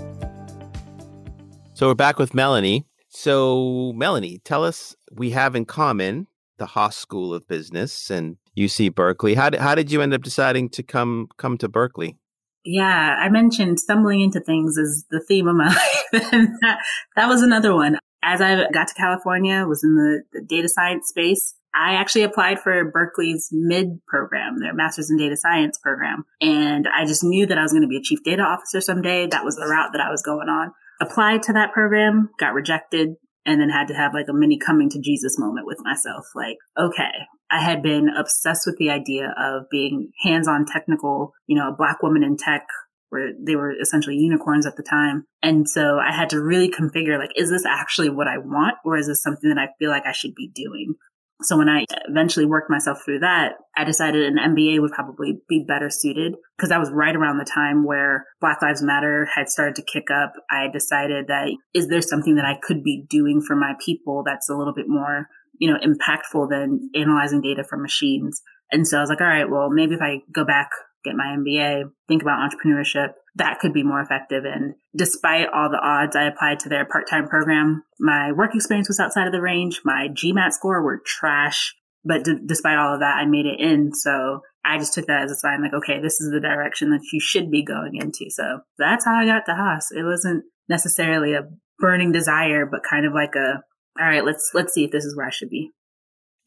So 1.74 1.88
we're 1.88 1.94
back 1.94 2.20
with 2.20 2.32
Melanie. 2.32 2.86
So, 3.08 3.92
Melanie, 3.96 4.40
tell 4.44 4.62
us 4.62 4.94
we 5.10 5.30
have 5.30 5.56
in 5.56 5.64
common 5.64 6.28
the 6.58 6.66
Haas 6.66 6.96
School 6.96 7.34
of 7.34 7.48
Business 7.48 8.10
and 8.10 8.36
UC 8.58 8.94
Berkeley. 8.94 9.34
How 9.34 9.50
did, 9.50 9.60
how 9.60 9.74
did 9.74 9.92
you 9.92 10.02
end 10.02 10.14
up 10.14 10.22
deciding 10.22 10.70
to 10.70 10.82
come 10.82 11.28
come 11.36 11.56
to 11.58 11.68
Berkeley? 11.68 12.16
Yeah, 12.64 13.16
I 13.18 13.28
mentioned 13.28 13.80
stumbling 13.80 14.20
into 14.20 14.40
things 14.40 14.76
is 14.76 15.06
the 15.10 15.24
theme 15.26 15.48
of 15.48 15.56
my 15.56 15.68
life. 16.12 16.32
and 16.32 16.48
that, 16.60 16.78
that 17.16 17.28
was 17.28 17.42
another 17.42 17.74
one. 17.74 17.98
As 18.22 18.40
I 18.40 18.68
got 18.72 18.88
to 18.88 18.94
California, 18.94 19.64
was 19.66 19.82
in 19.84 19.94
the, 19.94 20.22
the 20.32 20.44
data 20.44 20.68
science 20.68 21.08
space. 21.08 21.54
I 21.74 21.94
actually 21.94 22.22
applied 22.22 22.58
for 22.58 22.90
Berkeley's 22.90 23.48
mid 23.52 24.04
program, 24.06 24.58
their 24.58 24.74
master's 24.74 25.10
in 25.10 25.16
data 25.16 25.36
science 25.36 25.78
program. 25.78 26.24
And 26.40 26.88
I 26.88 27.06
just 27.06 27.22
knew 27.22 27.46
that 27.46 27.58
I 27.58 27.62
was 27.62 27.72
going 27.72 27.82
to 27.82 27.88
be 27.88 27.98
a 27.98 28.02
chief 28.02 28.22
data 28.24 28.42
officer 28.42 28.80
someday. 28.80 29.28
That 29.28 29.44
was 29.44 29.56
the 29.56 29.66
route 29.66 29.90
that 29.92 30.00
I 30.00 30.10
was 30.10 30.22
going 30.22 30.48
on. 30.48 30.72
Applied 31.00 31.42
to 31.44 31.52
that 31.52 31.72
program, 31.72 32.30
got 32.40 32.54
rejected, 32.54 33.14
and 33.46 33.60
then 33.60 33.70
had 33.70 33.88
to 33.88 33.94
have 33.94 34.12
like 34.12 34.26
a 34.28 34.34
mini 34.34 34.58
coming 34.58 34.90
to 34.90 35.00
Jesus 35.00 35.38
moment 35.38 35.66
with 35.66 35.78
myself. 35.82 36.26
Like, 36.34 36.56
okay, 36.76 37.12
I 37.50 37.62
had 37.62 37.82
been 37.82 38.08
obsessed 38.08 38.66
with 38.66 38.76
the 38.76 38.90
idea 38.90 39.34
of 39.38 39.70
being 39.70 40.12
hands 40.22 40.48
on 40.48 40.66
technical, 40.66 41.32
you 41.46 41.56
know, 41.56 41.68
a 41.68 41.76
black 41.76 42.02
woman 42.02 42.22
in 42.22 42.36
tech 42.36 42.66
where 43.10 43.30
they 43.40 43.56
were 43.56 43.72
essentially 43.80 44.16
unicorns 44.16 44.66
at 44.66 44.76
the 44.76 44.82
time. 44.82 45.24
And 45.42 45.68
so 45.68 45.98
I 45.98 46.12
had 46.12 46.30
to 46.30 46.42
really 46.42 46.70
configure 46.70 47.18
like, 47.18 47.30
is 47.36 47.48
this 47.50 47.64
actually 47.64 48.10
what 48.10 48.28
I 48.28 48.38
want? 48.38 48.76
Or 48.84 48.98
is 48.98 49.06
this 49.06 49.22
something 49.22 49.48
that 49.48 49.58
I 49.58 49.68
feel 49.78 49.90
like 49.90 50.04
I 50.06 50.12
should 50.12 50.34
be 50.34 50.50
doing? 50.54 50.94
So 51.40 51.56
when 51.56 51.68
I 51.68 51.84
eventually 52.08 52.46
worked 52.46 52.68
myself 52.68 52.98
through 53.04 53.20
that, 53.20 53.52
I 53.76 53.84
decided 53.84 54.24
an 54.24 54.38
MBA 54.54 54.80
would 54.80 54.90
probably 54.90 55.38
be 55.48 55.64
better 55.66 55.88
suited 55.88 56.34
because 56.56 56.70
that 56.70 56.80
was 56.80 56.90
right 56.90 57.14
around 57.14 57.38
the 57.38 57.44
time 57.44 57.84
where 57.84 58.26
Black 58.40 58.60
Lives 58.60 58.82
Matter 58.82 59.28
had 59.32 59.48
started 59.48 59.76
to 59.76 59.82
kick 59.82 60.10
up. 60.10 60.32
I 60.50 60.66
decided 60.66 61.28
that 61.28 61.56
is 61.74 61.86
there 61.86 62.02
something 62.02 62.34
that 62.34 62.44
I 62.44 62.58
could 62.60 62.82
be 62.82 63.04
doing 63.08 63.40
for 63.40 63.54
my 63.54 63.74
people 63.84 64.24
that's 64.26 64.48
a 64.48 64.56
little 64.56 64.74
bit 64.74 64.88
more, 64.88 65.28
you 65.58 65.70
know, 65.70 65.78
impactful 65.78 66.50
than 66.50 66.90
analyzing 66.94 67.40
data 67.40 67.64
from 67.64 67.82
machines. 67.82 68.40
And 68.70 68.86
so 68.86 68.98
I 68.98 69.00
was 69.00 69.10
like, 69.10 69.20
all 69.20 69.26
right, 69.26 69.48
well, 69.48 69.70
maybe 69.70 69.94
if 69.94 70.02
I 70.02 70.22
go 70.32 70.44
back, 70.44 70.70
get 71.04 71.14
my 71.14 71.36
MBA, 71.38 71.84
think 72.06 72.22
about 72.22 72.50
entrepreneurship, 72.50 73.12
that 73.36 73.58
could 73.60 73.72
be 73.72 73.82
more 73.82 74.00
effective. 74.00 74.44
And 74.44 74.74
despite 74.96 75.48
all 75.54 75.70
the 75.70 75.80
odds, 75.80 76.16
I 76.16 76.24
applied 76.24 76.60
to 76.60 76.68
their 76.68 76.84
part-time 76.84 77.28
program. 77.28 77.84
My 77.98 78.32
work 78.32 78.54
experience 78.54 78.88
was 78.88 79.00
outside 79.00 79.26
of 79.26 79.32
the 79.32 79.40
range. 79.40 79.80
My 79.84 80.08
GMAT 80.08 80.52
score 80.52 80.82
were 80.82 81.00
trash. 81.04 81.74
But 82.04 82.24
d- 82.24 82.40
despite 82.46 82.78
all 82.78 82.94
of 82.94 83.00
that, 83.00 83.16
I 83.16 83.26
made 83.26 83.46
it 83.46 83.60
in. 83.60 83.92
So 83.94 84.40
I 84.64 84.78
just 84.78 84.92
took 84.92 85.06
that 85.06 85.22
as 85.22 85.30
a 85.30 85.36
sign 85.36 85.62
like, 85.62 85.74
okay, 85.74 86.00
this 86.00 86.20
is 86.20 86.30
the 86.30 86.40
direction 86.40 86.90
that 86.90 87.02
you 87.12 87.20
should 87.20 87.50
be 87.50 87.64
going 87.64 87.96
into. 87.96 88.30
So 88.30 88.60
that's 88.78 89.04
how 89.04 89.14
I 89.14 89.26
got 89.26 89.46
to 89.46 89.54
Haas. 89.54 89.90
It 89.92 90.04
wasn't 90.04 90.44
necessarily 90.68 91.34
a 91.34 91.48
burning 91.78 92.12
desire, 92.12 92.66
but 92.66 92.80
kind 92.88 93.06
of 93.06 93.12
like 93.12 93.34
a, 93.34 93.62
all 93.98 94.06
right, 94.06 94.24
let's, 94.24 94.50
let's 94.54 94.72
see 94.72 94.84
if 94.84 94.90
this 94.90 95.04
is 95.04 95.16
where 95.16 95.26
I 95.26 95.30
should 95.30 95.50
be. 95.50 95.70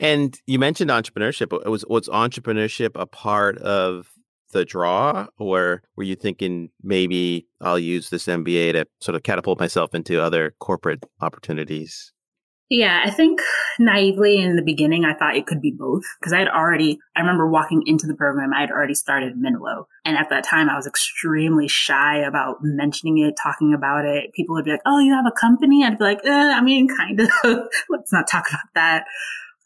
And 0.01 0.35
you 0.47 0.57
mentioned 0.57 0.89
entrepreneurship. 0.89 1.51
Was 1.69 1.85
was 1.85 2.09
entrepreneurship 2.09 2.91
a 2.95 3.05
part 3.05 3.59
of 3.59 4.07
the 4.51 4.65
draw, 4.65 5.27
or 5.37 5.83
were 5.95 6.03
you 6.03 6.15
thinking 6.15 6.71
maybe 6.81 7.47
I'll 7.61 7.77
use 7.77 8.09
this 8.09 8.25
MBA 8.25 8.73
to 8.73 8.87
sort 8.99 9.15
of 9.15 9.21
catapult 9.21 9.59
myself 9.59 9.93
into 9.93 10.19
other 10.19 10.55
corporate 10.59 11.03
opportunities? 11.21 12.13
Yeah, 12.73 13.01
I 13.03 13.09
think 13.09 13.41
naively 13.79 14.37
in 14.37 14.55
the 14.55 14.61
beginning, 14.61 15.03
I 15.03 15.13
thought 15.13 15.35
it 15.35 15.45
could 15.45 15.59
be 15.59 15.75
both 15.77 16.05
because 16.17 16.31
I 16.31 16.39
had 16.39 16.47
already, 16.47 16.99
I 17.17 17.19
remember 17.19 17.49
walking 17.49 17.83
into 17.85 18.07
the 18.07 18.15
program, 18.15 18.53
I 18.53 18.61
had 18.61 18.71
already 18.71 18.93
started 18.93 19.33
Minwo. 19.35 19.87
And 20.05 20.15
at 20.15 20.29
that 20.29 20.45
time, 20.45 20.69
I 20.69 20.77
was 20.77 20.87
extremely 20.87 21.67
shy 21.67 22.19
about 22.19 22.59
mentioning 22.61 23.17
it, 23.17 23.33
talking 23.43 23.73
about 23.73 24.05
it. 24.05 24.31
People 24.33 24.55
would 24.55 24.63
be 24.63 24.71
like, 24.71 24.83
Oh, 24.85 24.99
you 24.99 25.13
have 25.13 25.25
a 25.25 25.37
company? 25.37 25.83
I'd 25.83 25.97
be 25.97 26.05
like, 26.05 26.21
eh, 26.23 26.29
I 26.31 26.61
mean, 26.61 26.87
kind 26.87 27.19
of. 27.19 27.29
Let's 27.89 28.13
not 28.13 28.29
talk 28.29 28.45
about 28.49 28.61
that. 28.75 29.03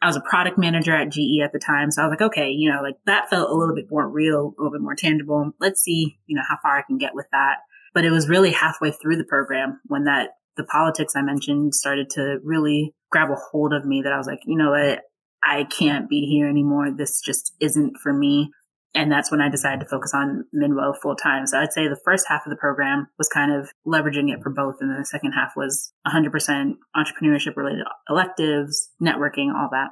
I 0.02 0.08
was 0.08 0.16
a 0.16 0.22
product 0.22 0.58
manager 0.58 0.96
at 0.96 1.12
GE 1.12 1.44
at 1.44 1.54
the 1.54 1.62
time. 1.64 1.92
So 1.92 2.02
I 2.02 2.08
was 2.08 2.18
like, 2.20 2.28
okay, 2.32 2.50
you 2.50 2.72
know, 2.72 2.82
like 2.82 2.96
that 3.06 3.30
felt 3.30 3.52
a 3.52 3.54
little 3.54 3.76
bit 3.76 3.86
more 3.92 4.10
real, 4.10 4.56
a 4.58 4.58
little 4.58 4.72
bit 4.72 4.82
more 4.82 4.96
tangible. 4.96 5.52
Let's 5.60 5.82
see, 5.82 6.18
you 6.26 6.36
know, 6.36 6.44
how 6.50 6.58
far 6.64 6.76
I 6.76 6.82
can 6.82 6.98
get 6.98 7.14
with 7.14 7.28
that. 7.32 7.58
But 7.94 8.04
it 8.04 8.10
was 8.10 8.28
really 8.28 8.52
halfway 8.52 8.90
through 8.90 9.18
the 9.18 9.26
program 9.26 9.80
when 9.86 10.06
that 10.06 10.30
the 10.58 10.64
politics 10.64 11.16
I 11.16 11.22
mentioned 11.22 11.76
started 11.76 12.10
to 12.12 12.38
really 12.44 12.94
grab 13.12 13.30
a 13.30 13.36
hold 13.36 13.74
of 13.74 13.86
me 13.86 14.02
that 14.04 14.14
I 14.14 14.18
was 14.18 14.28
like, 14.28 14.40
you 14.46 14.58
know 14.58 14.72
what? 14.72 15.02
I 15.44 15.66
can't 15.66 16.10
be 16.10 16.22
here 16.22 16.48
anymore. 16.48 16.90
This 16.96 17.22
just 17.22 17.54
isn't 17.60 17.98
for 18.02 18.12
me. 18.12 18.52
And 18.96 19.12
that's 19.12 19.30
when 19.30 19.42
I 19.42 19.50
decided 19.50 19.82
to 19.82 19.86
focus 19.86 20.14
on 20.16 20.46
Minwo 20.56 20.94
full 21.02 21.18
time. 21.18 21.46
So 21.46 21.60
I'd 21.60 21.74
say 21.74 21.88
the 21.88 22.00
first 22.06 22.26
half 22.30 22.46
of 22.46 22.50
the 22.50 22.56
program 22.56 23.08
was 23.18 23.28
kind 23.28 23.52
of 23.52 23.70
leveraging 23.86 24.32
it 24.32 24.40
for 24.42 24.50
both. 24.50 24.76
And 24.80 24.90
then 24.90 25.00
the 25.00 25.06
second 25.06 25.34
half 25.34 25.52
was 25.56 25.92
100% 26.08 26.76
entrepreneurship 26.96 27.58
related 27.58 27.86
electives, 28.10 28.90
networking, 29.02 29.54
all 29.54 29.68
that. 29.72 29.90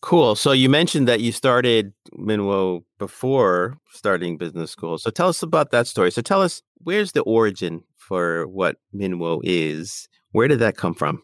Cool. 0.00 0.36
So 0.36 0.52
you 0.52 0.68
mentioned 0.68 1.08
that 1.08 1.20
you 1.20 1.32
started 1.32 1.92
Minwo 2.16 2.84
before 2.98 3.78
starting 3.90 4.36
business 4.36 4.70
school. 4.70 4.96
So 4.98 5.10
tell 5.10 5.28
us 5.28 5.42
about 5.42 5.72
that 5.72 5.88
story. 5.88 6.12
So 6.12 6.22
tell 6.22 6.40
us 6.40 6.62
where's 6.84 7.12
the 7.12 7.22
origin 7.22 7.82
for 8.08 8.46
what 8.48 8.76
Minwo 8.94 9.40
is? 9.44 10.08
Where 10.32 10.48
did 10.48 10.60
that 10.60 10.76
come 10.76 10.94
from? 10.94 11.22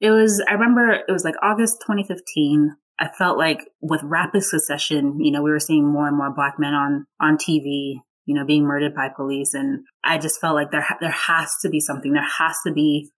It 0.00 0.10
was, 0.10 0.42
I 0.48 0.54
remember 0.54 0.90
it 0.90 1.12
was 1.12 1.24
like 1.24 1.34
August 1.42 1.82
2015. 1.82 2.74
I 2.98 3.08
felt 3.16 3.38
like 3.38 3.60
with 3.80 4.00
rapid 4.02 4.42
succession, 4.42 5.20
you 5.20 5.30
know, 5.30 5.42
we 5.42 5.50
were 5.50 5.60
seeing 5.60 5.86
more 5.86 6.08
and 6.08 6.16
more 6.16 6.32
black 6.34 6.54
men 6.58 6.72
on, 6.72 7.06
on 7.20 7.36
TV, 7.36 7.96
you 8.24 8.34
know, 8.34 8.44
being 8.44 8.64
murdered 8.64 8.94
by 8.94 9.08
police. 9.14 9.54
And 9.54 9.84
I 10.02 10.18
just 10.18 10.40
felt 10.40 10.54
like 10.54 10.70
there, 10.70 10.86
there 11.00 11.10
has 11.10 11.54
to 11.62 11.68
be 11.68 11.80
something. 11.80 12.12
There 12.12 12.26
has 12.38 12.56
to 12.66 12.72
be, 12.72 13.10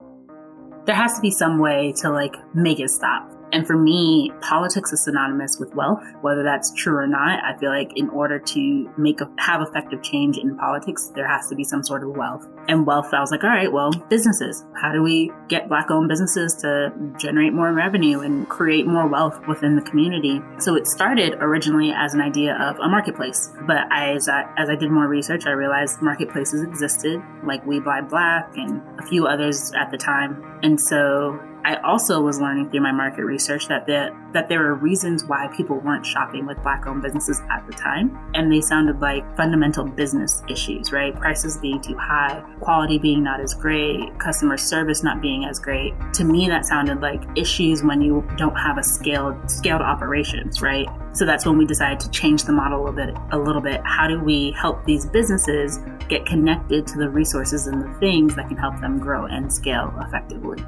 there 0.84 0.94
has 0.94 1.14
to 1.14 1.20
be 1.20 1.30
some 1.30 1.58
way 1.58 1.94
to 1.98 2.10
like 2.10 2.34
make 2.54 2.80
it 2.80 2.90
stop. 2.90 3.33
And 3.52 3.66
for 3.66 3.76
me, 3.76 4.32
politics 4.40 4.92
is 4.92 5.04
synonymous 5.04 5.58
with 5.58 5.74
wealth, 5.74 6.02
whether 6.22 6.42
that's 6.42 6.72
true 6.74 6.96
or 6.96 7.06
not. 7.06 7.42
I 7.44 7.56
feel 7.58 7.70
like 7.70 7.92
in 7.96 8.08
order 8.10 8.38
to 8.38 8.90
make 8.96 9.20
a, 9.20 9.30
have 9.38 9.62
effective 9.62 10.02
change 10.02 10.38
in 10.38 10.56
politics, 10.56 11.12
there 11.14 11.28
has 11.28 11.48
to 11.48 11.54
be 11.54 11.64
some 11.64 11.82
sort 11.84 12.02
of 12.02 12.10
wealth. 12.10 12.46
And 12.68 12.86
wealth, 12.86 13.12
I 13.12 13.20
was 13.20 13.30
like, 13.30 13.44
all 13.44 13.50
right, 13.50 13.72
well, 13.72 13.90
businesses. 14.08 14.64
How 14.80 14.92
do 14.92 15.02
we 15.02 15.30
get 15.48 15.68
black 15.68 15.90
owned 15.90 16.08
businesses 16.08 16.54
to 16.56 16.92
generate 17.18 17.52
more 17.52 17.72
revenue 17.72 18.20
and 18.20 18.48
create 18.48 18.86
more 18.86 19.06
wealth 19.06 19.38
within 19.46 19.76
the 19.76 19.82
community? 19.82 20.40
So 20.58 20.74
it 20.76 20.86
started 20.86 21.34
originally 21.40 21.92
as 21.92 22.14
an 22.14 22.20
idea 22.20 22.56
of 22.60 22.78
a 22.78 22.88
marketplace. 22.88 23.50
But 23.66 23.86
as 23.92 24.28
I, 24.28 24.52
as 24.56 24.68
I 24.68 24.76
did 24.76 24.90
more 24.90 25.06
research, 25.06 25.46
I 25.46 25.50
realized 25.50 26.02
marketplaces 26.02 26.62
existed 26.62 27.22
like 27.44 27.64
We 27.66 27.80
Buy 27.80 28.00
Black 28.00 28.56
and 28.56 28.82
a 28.98 29.06
few 29.06 29.26
others 29.26 29.72
at 29.74 29.90
the 29.90 29.98
time. 29.98 30.58
And 30.62 30.80
so 30.80 31.38
I 31.64 31.76
also 31.76 32.20
was 32.20 32.38
learning 32.38 32.70
through 32.70 32.82
my 32.82 32.92
market 32.92 33.24
research 33.24 33.68
that 33.68 33.86
the, 33.86 34.14
that 34.34 34.50
there 34.50 34.60
were 34.60 34.74
reasons 34.74 35.24
why 35.24 35.48
people 35.56 35.80
weren't 35.80 36.04
shopping 36.04 36.44
with 36.44 36.62
black 36.62 36.86
owned 36.86 37.00
businesses 37.00 37.40
at 37.50 37.66
the 37.66 37.72
time. 37.72 38.18
And 38.34 38.52
they 38.52 38.60
sounded 38.60 39.00
like 39.00 39.24
fundamental 39.34 39.84
business 39.84 40.42
issues, 40.46 40.92
right? 40.92 41.14
Prices 41.14 41.56
being 41.56 41.80
too 41.80 41.96
high, 41.96 42.44
quality 42.60 42.98
being 42.98 43.22
not 43.22 43.40
as 43.40 43.54
great, 43.54 44.18
customer 44.18 44.58
service 44.58 45.02
not 45.02 45.22
being 45.22 45.46
as 45.46 45.58
great. 45.58 45.94
To 46.14 46.24
me, 46.24 46.48
that 46.48 46.66
sounded 46.66 47.00
like 47.00 47.22
issues 47.34 47.82
when 47.82 48.02
you 48.02 48.28
don't 48.36 48.56
have 48.56 48.76
a 48.76 48.82
scaled, 48.82 49.50
scaled 49.50 49.80
operations, 49.80 50.60
right? 50.60 50.86
So 51.12 51.24
that's 51.24 51.46
when 51.46 51.56
we 51.56 51.64
decided 51.64 51.98
to 52.00 52.10
change 52.10 52.44
the 52.44 52.52
model 52.52 52.88
a 52.88 52.92
bit, 52.92 53.14
a 53.32 53.38
little 53.38 53.62
bit. 53.62 53.80
How 53.84 54.06
do 54.06 54.20
we 54.20 54.50
help 54.50 54.84
these 54.84 55.06
businesses 55.06 55.78
get 56.08 56.26
connected 56.26 56.86
to 56.88 56.98
the 56.98 57.08
resources 57.08 57.68
and 57.68 57.80
the 57.80 57.98
things 58.00 58.36
that 58.36 58.48
can 58.48 58.58
help 58.58 58.78
them 58.82 58.98
grow 58.98 59.24
and 59.24 59.50
scale 59.50 59.94
effectively? 60.06 60.62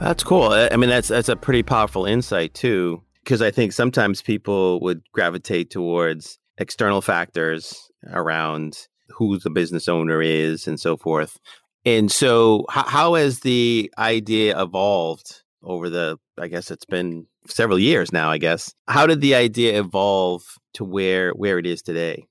That's 0.00 0.22
cool. 0.22 0.50
I 0.50 0.76
mean, 0.76 0.90
that's 0.90 1.08
that's 1.08 1.28
a 1.28 1.36
pretty 1.36 1.62
powerful 1.62 2.04
insight 2.04 2.54
too, 2.54 3.02
because 3.24 3.40
I 3.40 3.50
think 3.50 3.72
sometimes 3.72 4.22
people 4.22 4.80
would 4.80 5.02
gravitate 5.12 5.70
towards 5.70 6.38
external 6.58 7.00
factors 7.00 7.90
around 8.12 8.76
who 9.08 9.38
the 9.38 9.50
business 9.50 9.88
owner 9.88 10.20
is 10.22 10.66
and 10.66 10.78
so 10.78 10.96
forth. 10.96 11.38
And 11.84 12.10
so, 12.10 12.66
how, 12.68 12.86
how 12.86 13.14
has 13.14 13.40
the 13.40 13.90
idea 13.98 14.60
evolved 14.60 15.42
over 15.62 15.88
the, 15.88 16.18
I 16.38 16.48
guess 16.48 16.70
it's 16.70 16.84
been 16.84 17.26
several 17.48 17.78
years 17.78 18.12
now, 18.12 18.30
I 18.30 18.38
guess. 18.38 18.74
How 18.88 19.06
did 19.06 19.20
the 19.20 19.34
idea 19.34 19.80
evolve 19.80 20.42
to 20.74 20.84
where 20.84 21.30
where 21.30 21.58
it 21.58 21.66
is 21.66 21.82
today? 21.82 22.26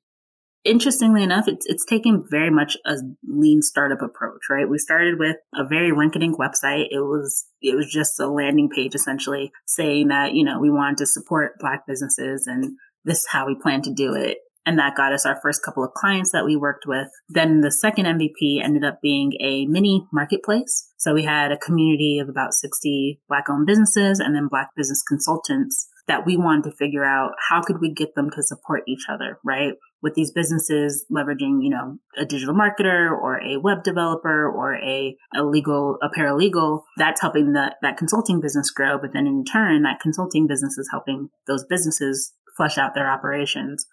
Interestingly 0.65 1.23
enough, 1.23 1.47
it's 1.47 1.65
it's 1.67 1.85
taken 1.85 2.25
very 2.29 2.49
much 2.49 2.75
a 2.85 2.95
lean 3.27 3.61
startup 3.61 4.01
approach, 4.01 4.41
right? 4.49 4.67
We 4.67 4.77
started 4.77 5.19
with 5.19 5.37
a 5.53 5.65
very 5.65 5.91
rinky-dink 5.91 6.37
website. 6.37 6.87
It 6.89 6.99
was 6.99 7.45
it 7.61 7.75
was 7.75 7.89
just 7.89 8.19
a 8.19 8.27
landing 8.27 8.69
page 8.69 8.95
essentially 8.95 9.51
saying 9.65 10.09
that, 10.09 10.33
you 10.33 10.43
know, 10.43 10.59
we 10.59 10.69
wanted 10.69 10.97
to 10.97 11.05
support 11.05 11.59
black 11.59 11.85
businesses 11.87 12.47
and 12.47 12.75
this 13.05 13.19
is 13.19 13.27
how 13.29 13.45
we 13.45 13.55
plan 13.55 13.81
to 13.83 13.93
do 13.93 14.13
it. 14.13 14.39
And 14.67 14.79
that 14.79 14.95
got 14.97 15.13
us 15.13 15.27
our 15.27 15.39
first 15.43 15.61
couple 15.63 15.83
of 15.83 15.93
clients 15.93 16.31
that 16.31 16.43
we 16.43 16.55
worked 16.55 16.87
with. 16.87 17.07
Then 17.29 17.61
the 17.61 17.71
second 17.71 18.05
MVP 18.05 18.63
ended 18.63 18.83
up 18.83 18.99
being 18.99 19.33
a 19.39 19.67
mini 19.67 20.07
marketplace. 20.11 20.91
So 20.97 21.13
we 21.13 21.23
had 21.23 21.51
a 21.51 21.57
community 21.57 22.17
of 22.17 22.29
about 22.29 22.55
60 22.55 23.21
black 23.29 23.47
owned 23.47 23.67
businesses 23.67 24.19
and 24.19 24.35
then 24.35 24.47
black 24.47 24.69
business 24.75 25.03
consultants 25.07 25.87
that 26.07 26.25
we 26.25 26.37
wanted 26.37 26.69
to 26.69 26.75
figure 26.75 27.03
out 27.03 27.31
how 27.49 27.61
could 27.61 27.81
we 27.81 27.91
get 27.91 28.13
them 28.15 28.29
to 28.29 28.43
support 28.43 28.83
each 28.87 29.05
other, 29.09 29.39
right? 29.43 29.73
With 30.03 30.13
these 30.13 30.31
businesses 30.31 31.05
leveraging, 31.11 31.63
you 31.63 31.69
know, 31.69 31.97
a 32.17 32.25
digital 32.25 32.53
marketer 32.53 33.09
or 33.09 33.41
a 33.41 33.57
web 33.57 33.83
developer 33.83 34.47
or 34.47 34.75
a, 34.75 35.15
a 35.35 35.43
legal, 35.43 35.97
a 36.03 36.09
paralegal, 36.09 36.83
that's 36.97 37.21
helping 37.21 37.53
that, 37.53 37.75
that 37.81 37.97
consulting 37.97 38.39
business 38.39 38.69
grow. 38.69 38.99
But 38.99 39.13
then 39.13 39.25
in 39.25 39.45
turn, 39.45 39.81
that 39.83 39.99
consulting 39.99 40.45
business 40.47 40.77
is 40.77 40.89
helping 40.91 41.29
those 41.47 41.65
businesses 41.65 42.33
flesh 42.55 42.77
out 42.77 42.93
their 42.93 43.11
operations. 43.11 43.87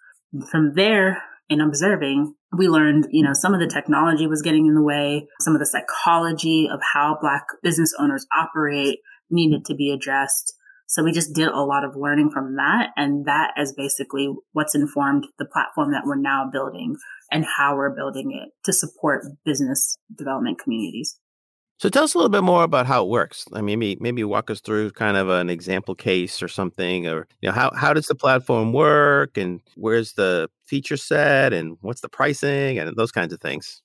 From 0.51 0.73
there, 0.75 1.23
in 1.49 1.61
observing, 1.61 2.35
we 2.57 2.67
learned, 2.67 3.07
you 3.11 3.23
know, 3.23 3.33
some 3.33 3.53
of 3.53 3.59
the 3.59 3.67
technology 3.67 4.27
was 4.27 4.41
getting 4.41 4.65
in 4.65 4.75
the 4.75 4.81
way, 4.81 5.27
some 5.41 5.53
of 5.53 5.59
the 5.59 5.65
psychology 5.65 6.69
of 6.71 6.79
how 6.93 7.17
Black 7.21 7.43
business 7.61 7.93
owners 7.99 8.25
operate 8.37 8.99
needed 9.29 9.65
to 9.65 9.75
be 9.75 9.91
addressed. 9.91 10.53
So 10.87 11.03
we 11.03 11.11
just 11.11 11.33
did 11.33 11.47
a 11.47 11.61
lot 11.61 11.83
of 11.83 11.95
learning 11.95 12.29
from 12.31 12.55
that. 12.55 12.89
And 12.95 13.25
that 13.25 13.51
is 13.57 13.73
basically 13.75 14.29
what's 14.51 14.75
informed 14.75 15.25
the 15.39 15.45
platform 15.45 15.91
that 15.91 16.03
we're 16.05 16.19
now 16.19 16.49
building 16.51 16.95
and 17.31 17.45
how 17.57 17.75
we're 17.75 17.95
building 17.95 18.31
it 18.31 18.53
to 18.65 18.73
support 18.73 19.25
business 19.45 19.97
development 20.15 20.59
communities. 20.63 21.17
So 21.79 21.89
tell 21.89 22.05
us 22.05 22.13
a 22.13 22.17
little 22.17 22.29
bit 22.29 22.43
more 22.43 22.63
about 22.63 22.85
how 22.85 23.03
it 23.03 23.09
works. 23.09 23.45
I 23.51 23.61
mean, 23.61 23.77
maybe 23.77 23.97
maybe 23.99 24.23
walk 24.23 24.49
us 24.49 24.61
through 24.61 24.91
kind 24.91 25.17
of 25.17 25.27
an 25.27 25.49
example 25.49 25.95
case 25.95 26.41
or 26.41 26.47
something, 26.47 27.07
or 27.07 27.27
you 27.41 27.49
know, 27.49 27.53
how 27.53 27.71
how 27.75 27.91
does 27.91 28.07
the 28.07 28.15
platform 28.15 28.71
work, 28.71 29.37
and 29.37 29.59
where's 29.75 30.13
the 30.13 30.49
feature 30.65 30.95
set, 30.95 31.51
and 31.51 31.77
what's 31.81 31.99
the 31.99 32.07
pricing, 32.07 32.79
and 32.79 32.95
those 32.95 33.11
kinds 33.11 33.33
of 33.33 33.41
things. 33.41 33.82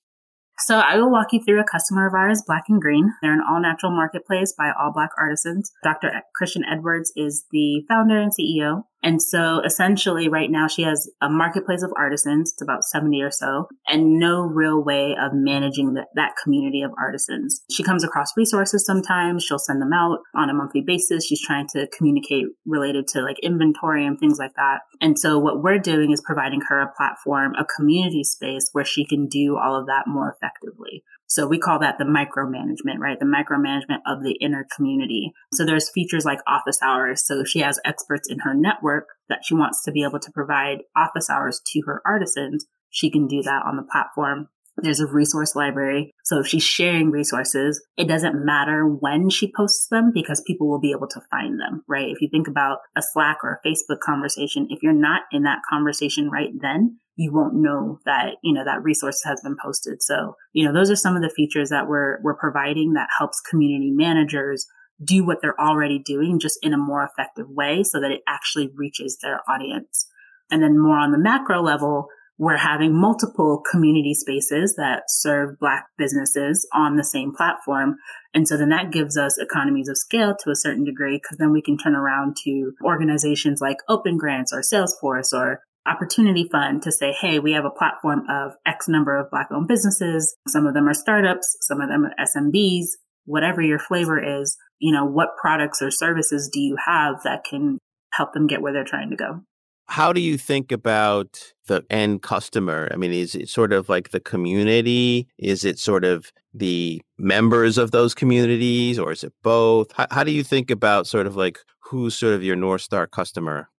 So 0.61 0.79
I 0.79 0.97
will 0.97 1.09
walk 1.09 1.31
you 1.31 1.41
through 1.41 1.61
a 1.61 1.63
customer 1.63 2.05
of 2.07 2.13
ours, 2.13 2.43
Black 2.45 2.65
and 2.67 2.81
Green. 2.81 3.13
They're 3.21 3.33
an 3.33 3.43
all 3.47 3.61
natural 3.61 3.91
marketplace 3.91 4.53
by 4.57 4.71
all 4.71 4.91
Black 4.91 5.11
artisans. 5.17 5.71
Dr. 5.83 6.21
Christian 6.35 6.63
Edwards 6.65 7.13
is 7.15 7.45
the 7.51 7.83
founder 7.87 8.19
and 8.19 8.31
CEO. 8.31 8.83
And 9.01 9.21
so 9.21 9.61
essentially 9.65 10.27
right 10.27 10.51
now 10.51 10.67
she 10.67 10.83
has 10.83 11.09
a 11.21 11.29
marketplace 11.29 11.83
of 11.83 11.93
artisans. 11.97 12.51
It's 12.51 12.61
about 12.61 12.83
70 12.83 13.21
or 13.21 13.31
so 13.31 13.67
and 13.87 14.19
no 14.19 14.41
real 14.41 14.83
way 14.83 15.15
of 15.19 15.31
managing 15.33 15.93
that 15.93 16.31
community 16.43 16.81
of 16.81 16.91
artisans. 16.97 17.63
She 17.71 17.83
comes 17.83 18.03
across 18.03 18.35
resources 18.35 18.85
sometimes. 18.85 19.43
She'll 19.43 19.59
send 19.59 19.81
them 19.81 19.93
out 19.93 20.19
on 20.35 20.49
a 20.49 20.53
monthly 20.53 20.81
basis. 20.81 21.25
She's 21.25 21.41
trying 21.41 21.67
to 21.69 21.87
communicate 21.95 22.47
related 22.65 23.07
to 23.09 23.21
like 23.21 23.37
inventory 23.41 24.05
and 24.05 24.19
things 24.19 24.37
like 24.37 24.53
that. 24.55 24.79
And 25.01 25.17
so 25.17 25.39
what 25.39 25.63
we're 25.63 25.79
doing 25.79 26.11
is 26.11 26.21
providing 26.25 26.61
her 26.67 26.81
a 26.81 26.91
platform, 26.95 27.53
a 27.55 27.65
community 27.65 28.23
space 28.23 28.69
where 28.73 28.85
she 28.85 29.05
can 29.05 29.27
do 29.27 29.57
all 29.57 29.79
of 29.79 29.87
that 29.87 30.03
more 30.07 30.35
effectively. 30.35 31.03
So 31.29 31.47
we 31.47 31.59
call 31.59 31.79
that 31.79 31.99
the 31.99 32.05
micromanagement, 32.05 32.97
right? 32.97 33.19
The 33.19 33.25
micromanagement 33.25 33.99
of 34.05 34.23
the 34.23 34.35
inner 34.41 34.65
community. 34.75 35.31
So 35.53 35.63
there's 35.63 35.91
features 35.91 36.25
like 36.25 36.39
office 36.47 36.79
hours. 36.81 37.25
So 37.25 37.43
she 37.43 37.59
has 37.59 37.79
experts 37.85 38.27
in 38.27 38.39
her 38.39 38.55
network 38.55 39.09
that 39.29 39.41
she 39.45 39.53
wants 39.53 39.83
to 39.83 39.91
be 39.91 40.03
able 40.03 40.19
to 40.19 40.31
provide 40.31 40.79
office 40.97 41.29
hours 41.29 41.61
to 41.67 41.81
her 41.85 42.01
artisans. 42.03 42.65
She 42.89 43.11
can 43.11 43.27
do 43.27 43.43
that 43.43 43.63
on 43.65 43.77
the 43.77 43.83
platform. 43.83 44.47
There's 44.81 45.01
a 45.01 45.07
resource 45.07 45.55
library. 45.55 46.13
So 46.23 46.39
if 46.39 46.47
she's 46.47 46.63
sharing 46.63 47.11
resources, 47.11 47.85
it 47.97 48.07
doesn't 48.07 48.45
matter 48.45 48.85
when 48.85 49.29
she 49.29 49.51
posts 49.55 49.87
them 49.89 50.11
because 50.13 50.41
people 50.47 50.67
will 50.67 50.79
be 50.79 50.91
able 50.91 51.07
to 51.09 51.21
find 51.29 51.59
them, 51.59 51.83
right? 51.87 52.07
If 52.07 52.21
you 52.21 52.29
think 52.31 52.47
about 52.47 52.79
a 52.95 53.01
Slack 53.01 53.39
or 53.43 53.59
a 53.63 53.67
Facebook 53.67 53.99
conversation, 53.99 54.67
if 54.69 54.81
you're 54.81 54.93
not 54.93 55.23
in 55.31 55.43
that 55.43 55.59
conversation 55.69 56.29
right 56.29 56.51
then, 56.59 56.99
you 57.19 57.33
won't 57.33 57.53
know 57.53 57.99
that, 58.05 58.37
you 58.41 58.53
know, 58.53 58.63
that 58.63 58.81
resource 58.81 59.21
has 59.25 59.41
been 59.41 59.57
posted. 59.61 60.01
So, 60.01 60.37
you 60.53 60.65
know, 60.65 60.71
those 60.71 60.89
are 60.89 60.95
some 60.95 61.17
of 61.17 61.21
the 61.21 61.29
features 61.29 61.69
that 61.69 61.89
we're, 61.89 62.17
we're 62.23 62.37
providing 62.37 62.93
that 62.93 63.09
helps 63.17 63.41
community 63.41 63.91
managers 63.91 64.65
do 65.03 65.25
what 65.25 65.39
they're 65.41 65.59
already 65.59 65.99
doing 65.99 66.39
just 66.39 66.57
in 66.61 66.73
a 66.73 66.77
more 66.77 67.03
effective 67.03 67.49
way 67.49 67.83
so 67.83 67.99
that 67.99 68.11
it 68.11 68.21
actually 68.25 68.71
reaches 68.73 69.17
their 69.21 69.41
audience. 69.49 70.07
And 70.49 70.63
then 70.63 70.79
more 70.79 70.97
on 70.97 71.11
the 71.11 71.17
macro 71.17 71.61
level, 71.61 72.07
we're 72.37 72.55
having 72.55 72.95
multiple 72.95 73.61
community 73.69 74.13
spaces 74.13 74.75
that 74.77 75.03
serve 75.09 75.59
Black 75.59 75.87
businesses 75.97 76.65
on 76.73 76.95
the 76.95 77.03
same 77.03 77.35
platform. 77.35 77.97
And 78.33 78.47
so 78.47 78.55
then 78.55 78.69
that 78.69 78.93
gives 78.93 79.17
us 79.17 79.37
economies 79.37 79.89
of 79.89 79.97
scale 79.97 80.37
to 80.39 80.51
a 80.51 80.55
certain 80.55 80.85
degree 80.85 81.17
because 81.21 81.37
then 81.37 81.51
we 81.51 81.61
can 81.61 81.77
turn 81.77 81.95
around 81.95 82.37
to 82.45 82.71
organizations 82.81 83.59
like 83.59 83.79
Open 83.89 84.17
Grants 84.17 84.53
or 84.53 84.61
Salesforce 84.61 85.33
or 85.33 85.59
Opportunity 85.87 86.47
Fund 86.51 86.81
to 86.83 86.91
say, 86.91 87.13
hey, 87.19 87.39
we 87.39 87.53
have 87.53 87.65
a 87.65 87.69
platform 87.69 88.23
of 88.29 88.53
X 88.65 88.87
number 88.87 89.17
of 89.17 89.29
Black 89.31 89.47
owned 89.51 89.67
businesses. 89.67 90.35
Some 90.47 90.67
of 90.67 90.73
them 90.73 90.87
are 90.87 90.93
startups, 90.93 91.57
some 91.61 91.81
of 91.81 91.89
them 91.89 92.05
are 92.05 92.13
SMBs, 92.23 92.85
whatever 93.25 93.61
your 93.61 93.79
flavor 93.79 94.41
is, 94.41 94.57
you 94.79 94.91
know, 94.91 95.05
what 95.05 95.29
products 95.39 95.81
or 95.81 95.91
services 95.91 96.49
do 96.51 96.59
you 96.59 96.75
have 96.85 97.15
that 97.23 97.43
can 97.43 97.79
help 98.13 98.33
them 98.33 98.47
get 98.47 98.61
where 98.61 98.73
they're 98.73 98.83
trying 98.83 99.09
to 99.11 99.15
go? 99.15 99.41
How 99.87 100.13
do 100.13 100.21
you 100.21 100.37
think 100.37 100.71
about 100.71 101.53
the 101.65 101.83
end 101.89 102.21
customer? 102.21 102.89
I 102.91 102.95
mean, 102.95 103.11
is 103.11 103.33
it 103.33 103.49
sort 103.49 103.73
of 103.73 103.89
like 103.89 104.09
the 104.09 104.19
community? 104.19 105.27
Is 105.39 105.65
it 105.65 105.79
sort 105.79 106.05
of 106.05 106.31
the 106.53 107.01
members 107.17 107.77
of 107.79 107.89
those 107.89 108.13
communities, 108.13 108.99
or 108.99 109.11
is 109.11 109.23
it 109.23 109.33
both? 109.41 109.91
How, 109.93 110.05
how 110.11 110.23
do 110.23 110.31
you 110.31 110.43
think 110.43 110.69
about 110.69 111.07
sort 111.07 111.25
of 111.25 111.35
like 111.35 111.59
who's 111.79 112.15
sort 112.15 112.35
of 112.35 112.43
your 112.43 112.55
North 112.55 112.81
Star 112.81 113.07
customer? 113.07 113.69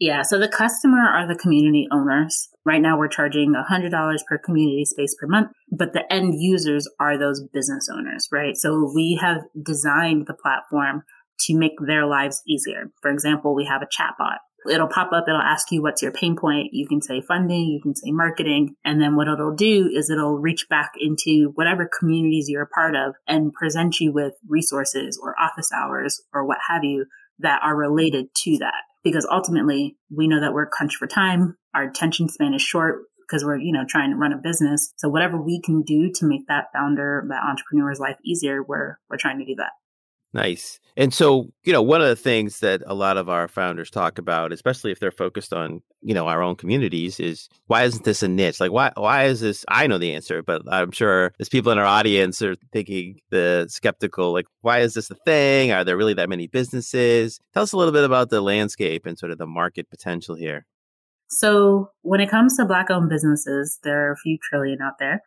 Yeah, 0.00 0.22
so 0.22 0.38
the 0.38 0.48
customer 0.48 1.00
are 1.00 1.28
the 1.28 1.38
community 1.38 1.86
owners. 1.92 2.48
Right 2.64 2.80
now 2.80 2.98
we're 2.98 3.08
charging 3.08 3.52
$100 3.52 4.16
per 4.26 4.38
community 4.38 4.86
space 4.86 5.14
per 5.20 5.26
month, 5.26 5.48
but 5.70 5.92
the 5.92 6.10
end 6.10 6.40
users 6.40 6.88
are 6.98 7.18
those 7.18 7.44
business 7.52 7.86
owners, 7.92 8.26
right? 8.32 8.56
So 8.56 8.90
we 8.94 9.18
have 9.20 9.42
designed 9.62 10.24
the 10.26 10.32
platform 10.32 11.02
to 11.40 11.54
make 11.54 11.74
their 11.86 12.06
lives 12.06 12.42
easier. 12.48 12.90
For 13.02 13.10
example, 13.10 13.54
we 13.54 13.66
have 13.66 13.82
a 13.82 13.84
chatbot. 13.84 14.38
It'll 14.70 14.88
pop 14.88 15.12
up, 15.12 15.24
it'll 15.28 15.40
ask 15.40 15.70
you 15.70 15.82
what's 15.82 16.00
your 16.00 16.12
pain 16.12 16.34
point. 16.34 16.68
You 16.72 16.88
can 16.88 17.02
say 17.02 17.20
funding, 17.20 17.68
you 17.68 17.80
can 17.82 17.94
say 17.94 18.10
marketing, 18.10 18.76
and 18.82 19.02
then 19.02 19.16
what 19.16 19.28
it'll 19.28 19.54
do 19.54 19.90
is 19.92 20.08
it'll 20.08 20.38
reach 20.38 20.66
back 20.70 20.92
into 20.98 21.52
whatever 21.56 21.86
communities 21.98 22.46
you're 22.48 22.62
a 22.62 22.66
part 22.66 22.96
of 22.96 23.16
and 23.26 23.52
present 23.52 24.00
you 24.00 24.12
with 24.14 24.32
resources 24.48 25.20
or 25.22 25.34
office 25.38 25.70
hours 25.72 26.22
or 26.32 26.46
what 26.46 26.58
have 26.68 26.84
you 26.84 27.04
that 27.38 27.60
are 27.62 27.76
related 27.76 28.26
to 28.34 28.58
that 28.58 28.82
because 29.02 29.26
ultimately 29.30 29.96
we 30.14 30.28
know 30.28 30.40
that 30.40 30.52
we're 30.52 30.66
crunched 30.66 30.96
for 30.96 31.06
time. 31.06 31.56
Our 31.74 31.84
attention 31.84 32.28
span 32.28 32.54
is 32.54 32.62
short 32.62 33.02
because 33.20 33.44
we're, 33.44 33.58
you 33.58 33.72
know, 33.72 33.84
trying 33.88 34.10
to 34.10 34.16
run 34.16 34.32
a 34.32 34.38
business. 34.38 34.92
So 34.96 35.08
whatever 35.08 35.40
we 35.40 35.60
can 35.60 35.82
do 35.82 36.10
to 36.16 36.26
make 36.26 36.46
that 36.48 36.66
founder, 36.72 37.24
that 37.28 37.42
entrepreneur's 37.48 38.00
life 38.00 38.16
easier, 38.24 38.62
we're, 38.62 38.96
we're 39.08 39.18
trying 39.18 39.38
to 39.38 39.44
do 39.44 39.54
that. 39.56 39.70
Nice. 40.32 40.78
And 40.96 41.12
so, 41.12 41.50
you 41.64 41.72
know, 41.72 41.82
one 41.82 42.00
of 42.00 42.08
the 42.08 42.16
things 42.16 42.60
that 42.60 42.82
a 42.86 42.94
lot 42.94 43.16
of 43.16 43.28
our 43.28 43.48
founders 43.48 43.90
talk 43.90 44.18
about, 44.18 44.52
especially 44.52 44.92
if 44.92 45.00
they're 45.00 45.10
focused 45.10 45.52
on, 45.52 45.82
you 46.02 46.14
know, 46.14 46.28
our 46.28 46.42
own 46.42 46.56
communities 46.56 47.18
is 47.18 47.48
why 47.66 47.82
isn't 47.84 48.04
this 48.04 48.22
a 48.22 48.28
niche? 48.28 48.60
Like 48.60 48.70
why 48.70 48.92
why 48.96 49.24
is 49.24 49.40
this 49.40 49.64
I 49.68 49.86
know 49.86 49.98
the 49.98 50.14
answer, 50.14 50.42
but 50.42 50.62
I'm 50.70 50.92
sure 50.92 51.32
there's 51.38 51.48
people 51.48 51.72
in 51.72 51.78
our 51.78 51.84
audience 51.84 52.42
are 52.42 52.54
thinking 52.72 53.20
the 53.30 53.66
skeptical, 53.68 54.32
like, 54.32 54.46
why 54.60 54.80
is 54.80 54.94
this 54.94 55.10
a 55.10 55.16
thing? 55.24 55.72
Are 55.72 55.84
there 55.84 55.96
really 55.96 56.14
that 56.14 56.28
many 56.28 56.46
businesses? 56.46 57.40
Tell 57.52 57.64
us 57.64 57.72
a 57.72 57.76
little 57.76 57.92
bit 57.92 58.04
about 58.04 58.30
the 58.30 58.40
landscape 58.40 59.06
and 59.06 59.18
sort 59.18 59.32
of 59.32 59.38
the 59.38 59.46
market 59.46 59.90
potential 59.90 60.36
here. 60.36 60.66
So 61.28 61.90
when 62.02 62.20
it 62.20 62.30
comes 62.30 62.56
to 62.56 62.64
black 62.64 62.90
owned 62.90 63.08
businesses, 63.08 63.78
there 63.82 64.08
are 64.08 64.12
a 64.12 64.16
few 64.16 64.38
trillion 64.48 64.80
out 64.82 64.98
there. 64.98 65.22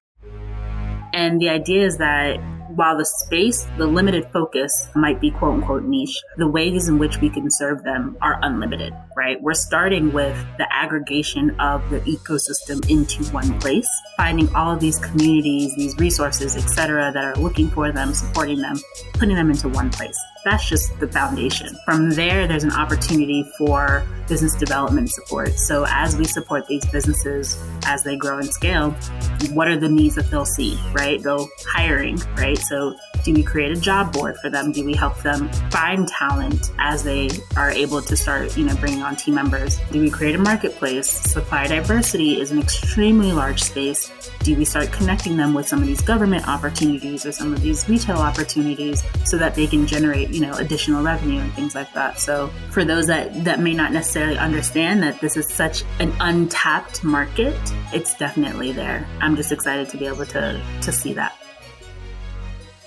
And 1.13 1.39
the 1.39 1.50
idea 1.50 1.86
is 1.86 1.98
that 1.98 2.39
while 2.76 2.98
the 2.98 3.06
space, 3.06 3.68
the 3.78 3.86
limited 3.86 4.28
focus 4.32 4.90
might 4.96 5.22
be 5.22 5.32
quote 5.32 5.56
unquote 5.56 5.84
niche, 5.84 6.22
the 6.38 6.48
ways 6.48 6.88
in 6.88 6.98
which 6.98 7.20
we 7.22 7.30
can 7.30 7.50
serve 7.50 7.84
them 7.84 8.18
are 8.22 8.40
unlimited, 8.42 8.94
right? 9.16 9.42
We're 9.42 9.54
starting 9.54 10.12
with 10.12 10.36
the 10.58 10.68
aggregation 10.72 11.60
of 11.60 11.88
the 11.90 12.00
ecosystem 12.02 12.90
into 12.90 13.24
one 13.32 13.60
place, 13.60 13.90
finding 14.18 14.54
all 14.56 14.74
of 14.74 14.80
these 14.80 15.00
communities, 15.00 15.76
these 15.76 15.98
resources, 15.98 16.56
etc., 16.56 17.12
that 17.14 17.24
are 17.24 17.36
looking 17.36 17.70
for 17.70 17.92
them, 17.92 18.14
supporting 18.14 18.60
them, 18.60 18.80
putting 19.14 19.36
them 19.36 19.50
into 19.50 19.70
one 19.70 19.90
place. 19.90 20.20
That's 20.43 20.67
just 20.67 20.99
the 20.99 21.08
foundation. 21.08 21.75
From 21.86 22.12
there, 22.12 22.47
there's 22.47 22.63
an 22.63 22.71
opportunity 22.71 23.43
for 23.58 24.06
business 24.27 24.56
development 24.56 25.10
support. 25.10 25.58
So 25.58 25.86
as 25.88 26.17
we 26.17 26.25
support 26.25 26.67
these 26.67 26.86
businesses 26.86 27.58
as 27.86 28.03
they 28.03 28.15
grow 28.15 28.39
and 28.39 28.53
scale, 28.53 28.91
what 29.51 29.67
are 29.67 29.77
the 29.77 29.89
needs 29.89 30.15
that 30.15 30.29
they'll 30.29 30.45
see, 30.45 30.79
right? 30.93 31.21
They'll 31.21 31.49
hiring, 31.65 32.17
right? 32.36 32.58
So 32.58 32.95
do 33.24 33.34
we 33.34 33.44
create 33.44 33.72
a 33.72 33.80
job 33.80 34.14
board 34.14 34.38
for 34.38 34.50
them? 34.50 34.72
Do 34.72 34.84
we 34.84 34.94
help 34.94 35.18
them 35.22 35.52
find 35.72 36.08
talent 36.08 36.72
as 36.78 37.04
they 37.04 37.30
are 37.56 37.72
able 37.72 38.02
to 38.02 38.18
start, 38.18 38.56
you 38.58 38.66
know, 38.66 38.76
bringing 38.76 39.02
on 39.02 39.16
team 39.16 39.36
members? 39.36 39.80
Do 39.92 40.02
we 40.02 40.10
create 40.10 40.36
a 40.36 40.40
marketplace? 40.40 41.10
Supply 41.10 41.68
diversity 41.68 42.40
is 42.40 42.52
an 42.52 42.60
extremely 42.60 43.32
large 43.32 43.64
space. 43.64 44.12
Do 44.40 44.56
we 44.56 44.66
start 44.66 44.92
connecting 44.92 45.38
them 45.38 45.54
with 45.54 45.68
some 45.68 45.80
of 45.80 45.88
these 45.88 46.02
government 46.02 46.48
opportunities 46.48 47.26
or 47.26 47.32
some 47.32 47.54
of 47.54 47.62
these 47.62 47.88
retail 47.88 48.18
opportunities 48.18 49.04
so 49.24 49.38
that 49.38 49.56
they 49.56 49.68
can 49.68 49.88
generate, 49.88 50.30
you 50.30 50.42
know, 50.42 50.54
additional 50.56 51.02
revenue 51.02 51.40
and 51.40 51.54
things 51.54 51.76
like 51.76 51.94
that? 51.94 52.20
So 52.20 52.50
for 52.72 52.84
those 52.84 53.08
that, 53.08 53.46
that 53.46 53.62
may 53.62 53.74
not 53.74 53.94
necessarily 53.94 54.38
understand 54.38 55.02
that 55.04 55.22
this 55.22 55.38
is 55.38 55.48
such 55.48 55.84
an 56.00 56.14
untapped 56.20 57.04
market, 57.04 57.56
it's 57.94 58.16
definitely 58.16 58.74
there. 58.74 59.08
I'm 59.22 59.36
just 59.38 59.52
excited 59.52 59.90
to 59.90 59.98
be 59.98 60.08
able 60.08 60.26
to 60.26 60.62
to 60.82 60.92
see 60.92 61.14
that 61.14 61.42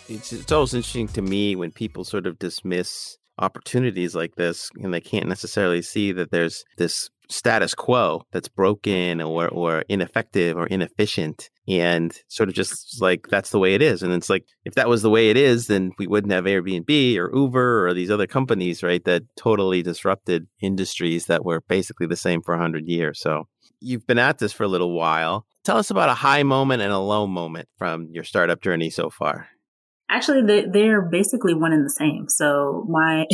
it's, 0.08 0.32
it's 0.32 0.52
always 0.52 0.74
interesting 0.74 1.08
to 1.08 1.22
me 1.22 1.56
when 1.56 1.70
people 1.70 2.04
sort 2.04 2.26
of 2.26 2.38
dismiss 2.38 3.16
opportunities 3.38 4.14
like 4.14 4.34
this 4.36 4.70
and 4.82 4.94
they 4.94 5.00
can't 5.00 5.28
necessarily 5.28 5.82
see 5.82 6.12
that 6.12 6.30
there's 6.30 6.64
this 6.78 7.10
status 7.28 7.74
quo 7.74 8.22
that's 8.30 8.48
broken 8.48 9.20
or 9.20 9.48
or 9.48 9.84
ineffective 9.88 10.56
or 10.56 10.66
inefficient 10.68 11.50
and 11.66 12.20
sort 12.28 12.48
of 12.48 12.54
just 12.54 13.02
like 13.02 13.26
that's 13.28 13.50
the 13.50 13.58
way 13.58 13.74
it 13.74 13.82
is. 13.82 14.02
And 14.02 14.12
it's 14.12 14.30
like 14.30 14.44
if 14.64 14.74
that 14.74 14.88
was 14.88 15.02
the 15.02 15.10
way 15.10 15.28
it 15.28 15.36
is 15.36 15.66
then 15.66 15.90
we 15.98 16.06
wouldn't 16.06 16.32
have 16.32 16.44
Airbnb 16.44 17.16
or 17.18 17.36
Uber 17.36 17.88
or 17.88 17.94
these 17.94 18.10
other 18.10 18.28
companies 18.28 18.82
right 18.82 19.04
that 19.04 19.24
totally 19.36 19.82
disrupted 19.82 20.46
industries 20.60 21.26
that 21.26 21.44
were 21.44 21.62
basically 21.62 22.06
the 22.06 22.16
same 22.16 22.42
for 22.42 22.54
100 22.54 22.86
years. 22.86 23.20
So 23.20 23.48
you've 23.80 24.06
been 24.06 24.18
at 24.18 24.38
this 24.38 24.52
for 24.52 24.62
a 24.62 24.68
little 24.68 24.96
while. 24.96 25.46
Tell 25.64 25.78
us 25.78 25.90
about 25.90 26.08
a 26.08 26.14
high 26.14 26.44
moment 26.44 26.80
and 26.80 26.92
a 26.92 26.98
low 26.98 27.26
moment 27.26 27.68
from 27.76 28.08
your 28.12 28.22
startup 28.22 28.62
journey 28.62 28.88
so 28.88 29.10
far 29.10 29.48
Actually, 30.08 30.42
they, 30.42 30.66
they're 30.66 31.02
basically 31.02 31.54
one 31.54 31.72
and 31.72 31.84
the 31.84 31.90
same. 31.90 32.28
So 32.28 32.86
my 32.88 33.26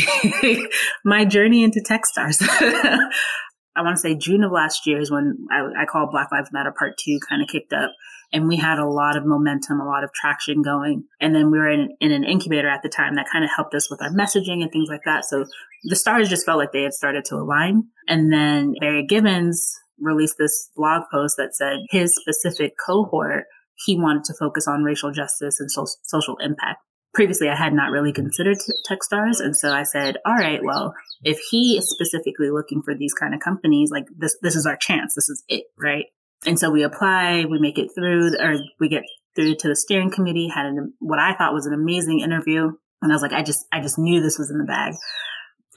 my 1.04 1.24
journey 1.24 1.62
into 1.62 1.80
TechStars, 1.80 2.40
I 3.76 3.82
want 3.82 3.96
to 3.96 4.00
say 4.00 4.14
June 4.14 4.42
of 4.42 4.52
last 4.52 4.86
year 4.86 4.98
is 4.98 5.10
when 5.10 5.46
I, 5.50 5.82
I 5.82 5.84
call 5.84 6.10
Black 6.10 6.32
Lives 6.32 6.50
Matter 6.52 6.72
Part 6.76 6.96
Two 6.98 7.18
kind 7.28 7.42
of 7.42 7.48
kicked 7.48 7.74
up, 7.74 7.92
and 8.32 8.48
we 8.48 8.56
had 8.56 8.78
a 8.78 8.88
lot 8.88 9.16
of 9.16 9.26
momentum, 9.26 9.80
a 9.80 9.86
lot 9.86 10.02
of 10.02 10.12
traction 10.14 10.62
going. 10.62 11.04
And 11.20 11.34
then 11.34 11.50
we 11.50 11.58
were 11.58 11.68
in, 11.68 11.94
in 12.00 12.10
an 12.10 12.24
incubator 12.24 12.68
at 12.68 12.82
the 12.82 12.88
time 12.88 13.16
that 13.16 13.26
kind 13.30 13.44
of 13.44 13.50
helped 13.54 13.74
us 13.74 13.90
with 13.90 14.00
our 14.00 14.10
messaging 14.10 14.62
and 14.62 14.72
things 14.72 14.88
like 14.88 15.02
that. 15.04 15.26
So 15.26 15.44
the 15.84 15.96
stars 15.96 16.30
just 16.30 16.46
felt 16.46 16.58
like 16.58 16.72
they 16.72 16.82
had 16.82 16.94
started 16.94 17.26
to 17.26 17.36
align. 17.36 17.84
And 18.08 18.32
then 18.32 18.74
Barry 18.80 19.04
Gibbons 19.06 19.78
released 20.00 20.36
this 20.38 20.70
blog 20.74 21.02
post 21.12 21.36
that 21.36 21.54
said 21.54 21.80
his 21.90 22.16
specific 22.16 22.74
cohort 22.84 23.44
he 23.84 23.98
wanted 23.98 24.24
to 24.24 24.34
focus 24.38 24.66
on 24.68 24.84
racial 24.84 25.10
justice 25.10 25.60
and 25.60 25.70
so- 25.70 25.86
social 26.02 26.36
impact. 26.38 26.80
Previously, 27.14 27.48
I 27.48 27.56
had 27.56 27.74
not 27.74 27.90
really 27.90 28.12
considered 28.12 28.56
t- 28.58 28.72
Techstars. 28.90 29.40
And 29.40 29.54
so 29.56 29.70
I 29.70 29.82
said, 29.82 30.16
all 30.24 30.34
right, 30.34 30.60
well, 30.62 30.94
if 31.22 31.38
he 31.50 31.76
is 31.76 31.90
specifically 31.90 32.50
looking 32.50 32.82
for 32.82 32.94
these 32.94 33.12
kind 33.12 33.34
of 33.34 33.40
companies, 33.40 33.90
like 33.90 34.06
this, 34.16 34.36
this 34.40 34.56
is 34.56 34.64
our 34.64 34.76
chance. 34.76 35.14
This 35.14 35.28
is 35.28 35.44
it, 35.48 35.64
right? 35.78 36.06
And 36.46 36.58
so 36.58 36.70
we 36.70 36.82
apply, 36.82 37.44
we 37.44 37.60
make 37.60 37.78
it 37.78 37.90
through, 37.94 38.32
or 38.40 38.56
we 38.80 38.88
get 38.88 39.02
through 39.36 39.56
to 39.56 39.68
the 39.68 39.76
steering 39.76 40.10
committee, 40.10 40.48
had 40.48 40.66
an, 40.66 40.94
what 41.00 41.18
I 41.18 41.34
thought 41.34 41.52
was 41.52 41.66
an 41.66 41.74
amazing 41.74 42.20
interview. 42.20 42.72
And 43.02 43.12
I 43.12 43.14
was 43.14 43.22
like, 43.22 43.32
I 43.32 43.42
just, 43.42 43.66
I 43.70 43.80
just 43.80 43.98
knew 43.98 44.22
this 44.22 44.38
was 44.38 44.50
in 44.50 44.58
the 44.58 44.64
bag 44.64 44.94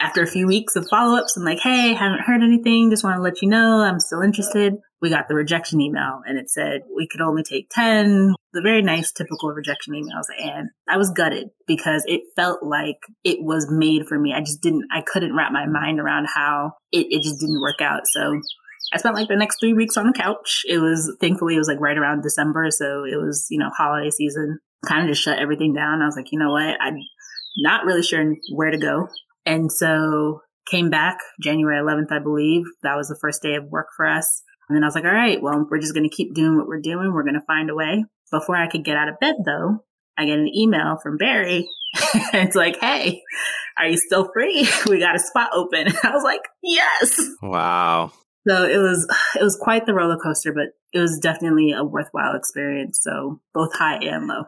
after 0.02 0.22
a 0.22 0.28
few 0.28 0.48
weeks 0.48 0.76
of 0.76 0.88
follow 0.90 1.18
ups, 1.18 1.38
I'm 1.38 1.44
like, 1.44 1.60
hey, 1.60 1.94
haven't 1.94 2.22
heard 2.22 2.44
anything. 2.44 2.90
Just 2.90 3.04
want 3.04 3.18
to 3.18 3.22
let 3.22 3.42
you 3.42 3.48
know 3.48 3.82
I'm 3.82 4.00
still 4.00 4.22
interested. 4.22 4.76
We 5.06 5.12
got 5.12 5.28
the 5.28 5.36
rejection 5.36 5.82
email 5.82 6.22
and 6.26 6.40
it 6.40 6.50
said 6.50 6.82
we 6.96 7.08
could 7.08 7.22
only 7.22 7.44
take 7.44 7.70
10, 7.70 8.34
the 8.54 8.62
very 8.64 8.82
nice 8.82 9.12
typical 9.12 9.52
rejection 9.52 9.94
emails. 9.94 10.26
And 10.36 10.70
I 10.90 10.98
was 10.98 11.12
gutted 11.12 11.50
because 11.68 12.04
it 12.08 12.22
felt 12.36 12.64
like 12.64 12.98
it 13.24 13.38
was 13.40 13.68
made 13.70 14.08
for 14.08 14.18
me. 14.18 14.34
I 14.36 14.40
just 14.40 14.62
didn't, 14.62 14.88
I 14.92 15.02
couldn't 15.06 15.36
wrap 15.36 15.52
my 15.52 15.68
mind 15.68 16.00
around 16.00 16.26
how 16.34 16.72
it, 16.92 17.06
it 17.12 17.22
just 17.22 17.40
didn't 17.40 17.62
work 17.62 17.82
out. 17.82 18.08
So 18.08 18.42
I 18.92 18.98
spent 18.98 19.14
like 19.14 19.28
the 19.28 19.36
next 19.36 19.60
three 19.60 19.74
weeks 19.74 19.96
on 19.96 20.08
the 20.08 20.14
couch. 20.14 20.64
It 20.68 20.80
was 20.80 21.16
thankfully 21.22 21.54
it 21.54 21.60
was 21.60 21.68
like 21.68 21.80
right 21.80 21.98
around 21.98 22.24
December. 22.24 22.72
So 22.72 23.04
it 23.04 23.18
was, 23.18 23.46
you 23.52 23.60
know, 23.60 23.70
holiday 23.78 24.10
season, 24.10 24.58
kind 24.88 25.04
of 25.04 25.10
just 25.10 25.22
shut 25.22 25.38
everything 25.38 25.76
down. 25.76 26.02
I 26.02 26.06
was 26.08 26.16
like, 26.16 26.32
you 26.32 26.40
know 26.40 26.52
what? 26.52 26.82
I'm 26.82 26.98
not 27.58 27.86
really 27.86 28.02
sure 28.02 28.34
where 28.52 28.72
to 28.72 28.78
go. 28.80 29.08
And 29.46 29.72
so 29.72 30.42
came 30.70 30.90
back 30.90 31.20
January 31.42 31.80
11th, 31.80 32.12
I 32.12 32.20
believe. 32.20 32.64
That 32.84 32.96
was 32.96 33.08
the 33.08 33.18
first 33.20 33.42
day 33.42 33.56
of 33.56 33.66
work 33.70 33.88
for 33.96 34.08
us. 34.08 34.44
And 34.68 34.76
then 34.76 34.84
I 34.84 34.88
was 34.88 34.96
like, 34.96 35.06
all 35.06 35.12
right, 35.12 35.42
well, 35.42 35.66
we're 35.70 35.80
just 35.80 35.94
going 35.94 36.10
to 36.10 36.16
keep 36.16 36.34
doing 36.34 36.58
what 36.58 36.68
we're 36.68 36.82
doing. 36.82 37.14
We're 37.14 37.24
going 37.24 37.36
to 37.36 37.46
find 37.46 37.70
a 37.70 37.76
way. 37.76 38.06
Before 38.32 38.56
I 38.56 38.68
could 38.68 38.84
get 38.84 38.98
out 38.98 39.08
of 39.08 39.20
bed, 39.20 39.36
though, 39.46 39.84
I 40.18 40.26
get 40.26 40.40
an 40.40 40.48
email 40.48 40.98
from 41.02 41.18
Barry. 41.18 41.70
it's 42.34 42.56
like, 42.56 42.80
hey, 42.82 43.22
are 43.78 43.88
you 43.88 43.98
still 43.98 44.30
free? 44.34 44.68
we 44.90 45.00
got 45.00 45.16
a 45.16 45.20
spot 45.20 45.52
open. 45.54 45.88
I 46.04 46.12
was 46.12 46.24
like, 46.24 46.42
yes. 46.64 47.22
Wow. 47.42 48.12
So 48.48 48.66
it 48.66 48.78
was, 48.78 49.08
it 49.40 49.44
was 49.44 49.58
quite 49.62 49.86
the 49.86 49.94
roller 49.94 50.18
coaster, 50.18 50.54
but 50.54 50.68
it 50.94 51.00
was 51.00 51.20
definitely 51.20 51.72
a 51.72 51.84
worthwhile 51.84 52.36
experience. 52.36 53.00
So 53.02 53.40
both 53.54 53.74
high 53.76 53.98
and 53.98 54.28
low. 54.28 54.46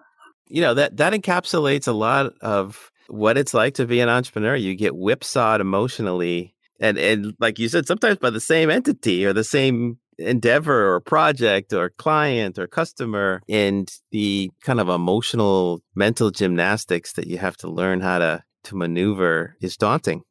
You 0.47 0.61
know, 0.61 0.73
that, 0.75 0.97
that 0.97 1.13
encapsulates 1.13 1.87
a 1.87 1.93
lot 1.93 2.33
of 2.41 2.91
what 3.07 3.37
it's 3.37 3.53
like 3.53 3.75
to 3.75 3.85
be 3.85 3.99
an 3.99 4.09
entrepreneur. 4.09 4.55
You 4.55 4.75
get 4.75 4.95
whipsawed 4.95 5.61
emotionally, 5.61 6.55
and 6.79 6.97
and 6.97 7.33
like 7.39 7.59
you 7.59 7.69
said, 7.69 7.87
sometimes 7.87 8.17
by 8.17 8.29
the 8.29 8.39
same 8.39 8.69
entity 8.69 9.25
or 9.25 9.33
the 9.33 9.43
same 9.43 9.97
endeavor 10.17 10.93
or 10.93 10.99
project 10.99 11.73
or 11.73 11.89
client 11.89 12.57
or 12.57 12.67
customer, 12.67 13.41
and 13.47 13.91
the 14.11 14.51
kind 14.61 14.79
of 14.79 14.89
emotional 14.89 15.81
mental 15.95 16.31
gymnastics 16.31 17.13
that 17.13 17.27
you 17.27 17.37
have 17.37 17.57
to 17.57 17.69
learn 17.69 18.01
how 18.01 18.19
to 18.19 18.43
to 18.63 18.75
maneuver 18.75 19.55
is 19.61 19.77
daunting. 19.77 20.23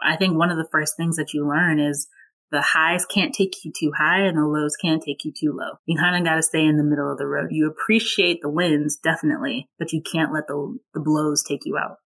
I 0.00 0.16
think 0.16 0.36
one 0.36 0.50
of 0.50 0.56
the 0.56 0.68
first 0.70 0.96
things 0.96 1.16
that 1.16 1.34
you 1.34 1.46
learn 1.46 1.78
is 1.78 2.08
the 2.50 2.62
highs 2.62 3.04
can't 3.04 3.34
take 3.34 3.64
you 3.64 3.72
too 3.78 3.92
high 3.96 4.20
and 4.20 4.38
the 4.38 4.46
lows 4.46 4.76
can't 4.76 5.02
take 5.02 5.24
you 5.24 5.32
too 5.32 5.52
low. 5.52 5.78
You 5.86 5.98
kind 5.98 6.16
of 6.16 6.24
got 6.24 6.36
to 6.36 6.42
stay 6.42 6.64
in 6.64 6.78
the 6.78 6.84
middle 6.84 7.10
of 7.10 7.18
the 7.18 7.26
road. 7.26 7.48
You 7.50 7.68
appreciate 7.68 8.40
the 8.40 8.48
wins, 8.48 8.96
definitely, 8.96 9.68
but 9.78 9.92
you 9.92 10.00
can't 10.00 10.32
let 10.32 10.46
the, 10.46 10.78
the 10.94 11.00
blows 11.00 11.42
take 11.42 11.66
you 11.66 11.76
out. 11.76 11.96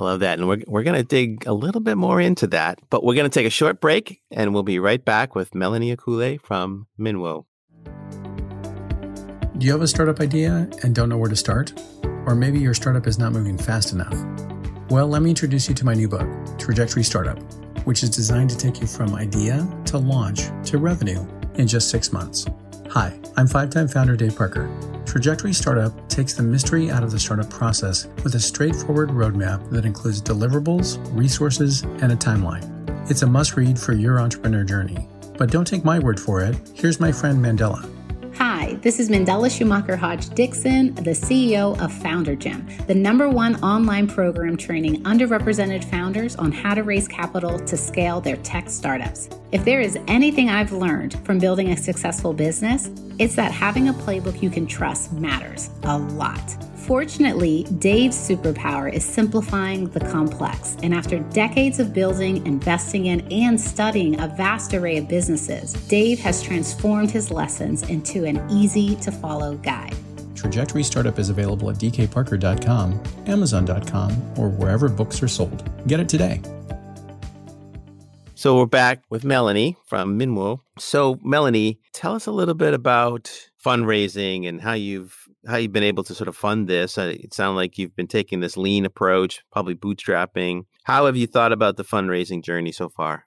I 0.00 0.04
love 0.04 0.20
that. 0.20 0.38
And 0.38 0.48
we're, 0.48 0.62
we're 0.66 0.82
going 0.82 0.96
to 0.96 1.04
dig 1.04 1.46
a 1.46 1.52
little 1.52 1.80
bit 1.80 1.96
more 1.96 2.20
into 2.20 2.46
that, 2.48 2.80
but 2.90 3.04
we're 3.04 3.14
going 3.14 3.30
to 3.30 3.34
take 3.34 3.46
a 3.46 3.50
short 3.50 3.80
break 3.80 4.20
and 4.30 4.52
we'll 4.52 4.62
be 4.62 4.78
right 4.78 5.04
back 5.04 5.34
with 5.34 5.54
Melanie 5.54 5.94
Akwule 5.94 6.40
from 6.40 6.86
Minwo. 6.98 7.44
Do 9.58 9.66
you 9.66 9.72
have 9.72 9.82
a 9.82 9.88
startup 9.88 10.20
idea 10.20 10.68
and 10.82 10.94
don't 10.94 11.08
know 11.08 11.18
where 11.18 11.28
to 11.28 11.36
start? 11.36 11.72
Or 12.26 12.34
maybe 12.34 12.58
your 12.58 12.74
startup 12.74 13.06
is 13.06 13.18
not 13.18 13.32
moving 13.32 13.58
fast 13.58 13.92
enough? 13.92 14.14
Well, 14.88 15.06
let 15.06 15.22
me 15.22 15.30
introduce 15.30 15.68
you 15.68 15.74
to 15.76 15.84
my 15.84 15.94
new 15.94 16.08
book, 16.08 16.26
Trajectory 16.58 17.04
Startup 17.04 17.38
which 17.84 18.02
is 18.02 18.10
designed 18.10 18.50
to 18.50 18.56
take 18.56 18.80
you 18.80 18.86
from 18.86 19.14
idea 19.14 19.66
to 19.86 19.98
launch 19.98 20.50
to 20.64 20.78
revenue 20.78 21.26
in 21.54 21.66
just 21.66 21.90
six 21.90 22.12
months. 22.12 22.46
Hi, 22.90 23.16
I'm 23.36 23.46
five 23.46 23.70
time 23.70 23.86
founder 23.86 24.16
Dave 24.16 24.34
Parker. 24.34 24.68
Trajectory 25.06 25.52
Startup 25.52 25.92
takes 26.08 26.34
the 26.34 26.42
mystery 26.42 26.90
out 26.90 27.04
of 27.04 27.12
the 27.12 27.20
startup 27.20 27.48
process 27.48 28.08
with 28.24 28.34
a 28.34 28.40
straightforward 28.40 29.10
roadmap 29.10 29.70
that 29.70 29.84
includes 29.84 30.20
deliverables, 30.20 30.98
resources, 31.16 31.82
and 31.82 32.10
a 32.10 32.16
timeline. 32.16 32.66
It's 33.08 33.22
a 33.22 33.28
must 33.28 33.54
read 33.54 33.78
for 33.78 33.92
your 33.92 34.18
entrepreneur 34.18 34.64
journey. 34.64 35.06
But 35.38 35.52
don't 35.52 35.64
take 35.64 35.84
my 35.84 36.00
word 36.00 36.18
for 36.18 36.40
it. 36.40 36.56
Here's 36.74 36.98
my 36.98 37.12
friend 37.12 37.38
Mandela 37.38 37.88
Hi, 38.60 38.74
this 38.82 39.00
is 39.00 39.08
Mandela 39.08 39.50
Schumacher 39.50 39.96
Hodge 39.96 40.28
Dixon, 40.34 40.94
the 40.96 41.12
CEO 41.12 41.80
of 41.80 41.90
Founder 41.90 42.36
Gym, 42.36 42.68
the 42.86 42.94
number 42.94 43.26
one 43.26 43.56
online 43.64 44.06
program 44.06 44.54
training 44.54 45.02
underrepresented 45.04 45.82
founders 45.82 46.36
on 46.36 46.52
how 46.52 46.74
to 46.74 46.82
raise 46.82 47.08
capital 47.08 47.58
to 47.58 47.76
scale 47.78 48.20
their 48.20 48.36
tech 48.36 48.68
startups. 48.68 49.30
If 49.50 49.64
there 49.64 49.80
is 49.80 49.98
anything 50.08 50.50
I've 50.50 50.72
learned 50.72 51.24
from 51.24 51.38
building 51.38 51.70
a 51.70 51.76
successful 51.78 52.34
business, 52.34 52.90
it's 53.18 53.34
that 53.34 53.50
having 53.50 53.88
a 53.88 53.94
playbook 53.94 54.42
you 54.42 54.50
can 54.50 54.66
trust 54.66 55.10
matters 55.14 55.70
a 55.84 55.96
lot. 55.96 56.69
Fortunately, 56.90 57.62
Dave's 57.78 58.16
superpower 58.16 58.92
is 58.92 59.04
simplifying 59.04 59.88
the 59.90 60.00
complex. 60.00 60.76
And 60.82 60.92
after 60.92 61.20
decades 61.20 61.78
of 61.78 61.94
building, 61.94 62.44
investing 62.44 63.06
in, 63.06 63.20
and 63.30 63.60
studying 63.60 64.18
a 64.18 64.26
vast 64.26 64.74
array 64.74 64.96
of 64.96 65.06
businesses, 65.06 65.72
Dave 65.86 66.18
has 66.18 66.42
transformed 66.42 67.12
his 67.12 67.30
lessons 67.30 67.84
into 67.84 68.24
an 68.24 68.44
easy 68.50 68.96
to 68.96 69.12
follow 69.12 69.54
guide. 69.58 69.94
Trajectory 70.34 70.82
Startup 70.82 71.16
is 71.16 71.28
available 71.28 71.70
at 71.70 71.76
dkparker.com, 71.76 73.00
amazon.com, 73.28 74.10
or 74.36 74.48
wherever 74.48 74.88
books 74.88 75.22
are 75.22 75.28
sold. 75.28 75.70
Get 75.86 76.00
it 76.00 76.08
today. 76.08 76.42
So 78.34 78.56
we're 78.56 78.66
back 78.66 79.04
with 79.08 79.22
Melanie 79.22 79.76
from 79.86 80.18
Minwo. 80.18 80.58
So 80.76 81.20
Melanie, 81.22 81.78
tell 81.92 82.16
us 82.16 82.26
a 82.26 82.32
little 82.32 82.54
bit 82.54 82.74
about 82.74 83.30
fundraising 83.64 84.48
and 84.48 84.60
how 84.60 84.72
you've 84.72 85.29
how 85.46 85.56
you've 85.56 85.72
been 85.72 85.82
able 85.82 86.04
to 86.04 86.14
sort 86.14 86.28
of 86.28 86.36
fund 86.36 86.68
this. 86.68 86.98
Uh, 86.98 87.12
it 87.14 87.34
sounds 87.34 87.56
like 87.56 87.78
you've 87.78 87.96
been 87.96 88.06
taking 88.06 88.40
this 88.40 88.56
lean 88.56 88.84
approach, 88.84 89.42
probably 89.50 89.74
bootstrapping. 89.74 90.64
How 90.84 91.06
have 91.06 91.16
you 91.16 91.26
thought 91.26 91.52
about 91.52 91.76
the 91.76 91.84
fundraising 91.84 92.42
journey 92.44 92.72
so 92.72 92.88
far? 92.88 93.26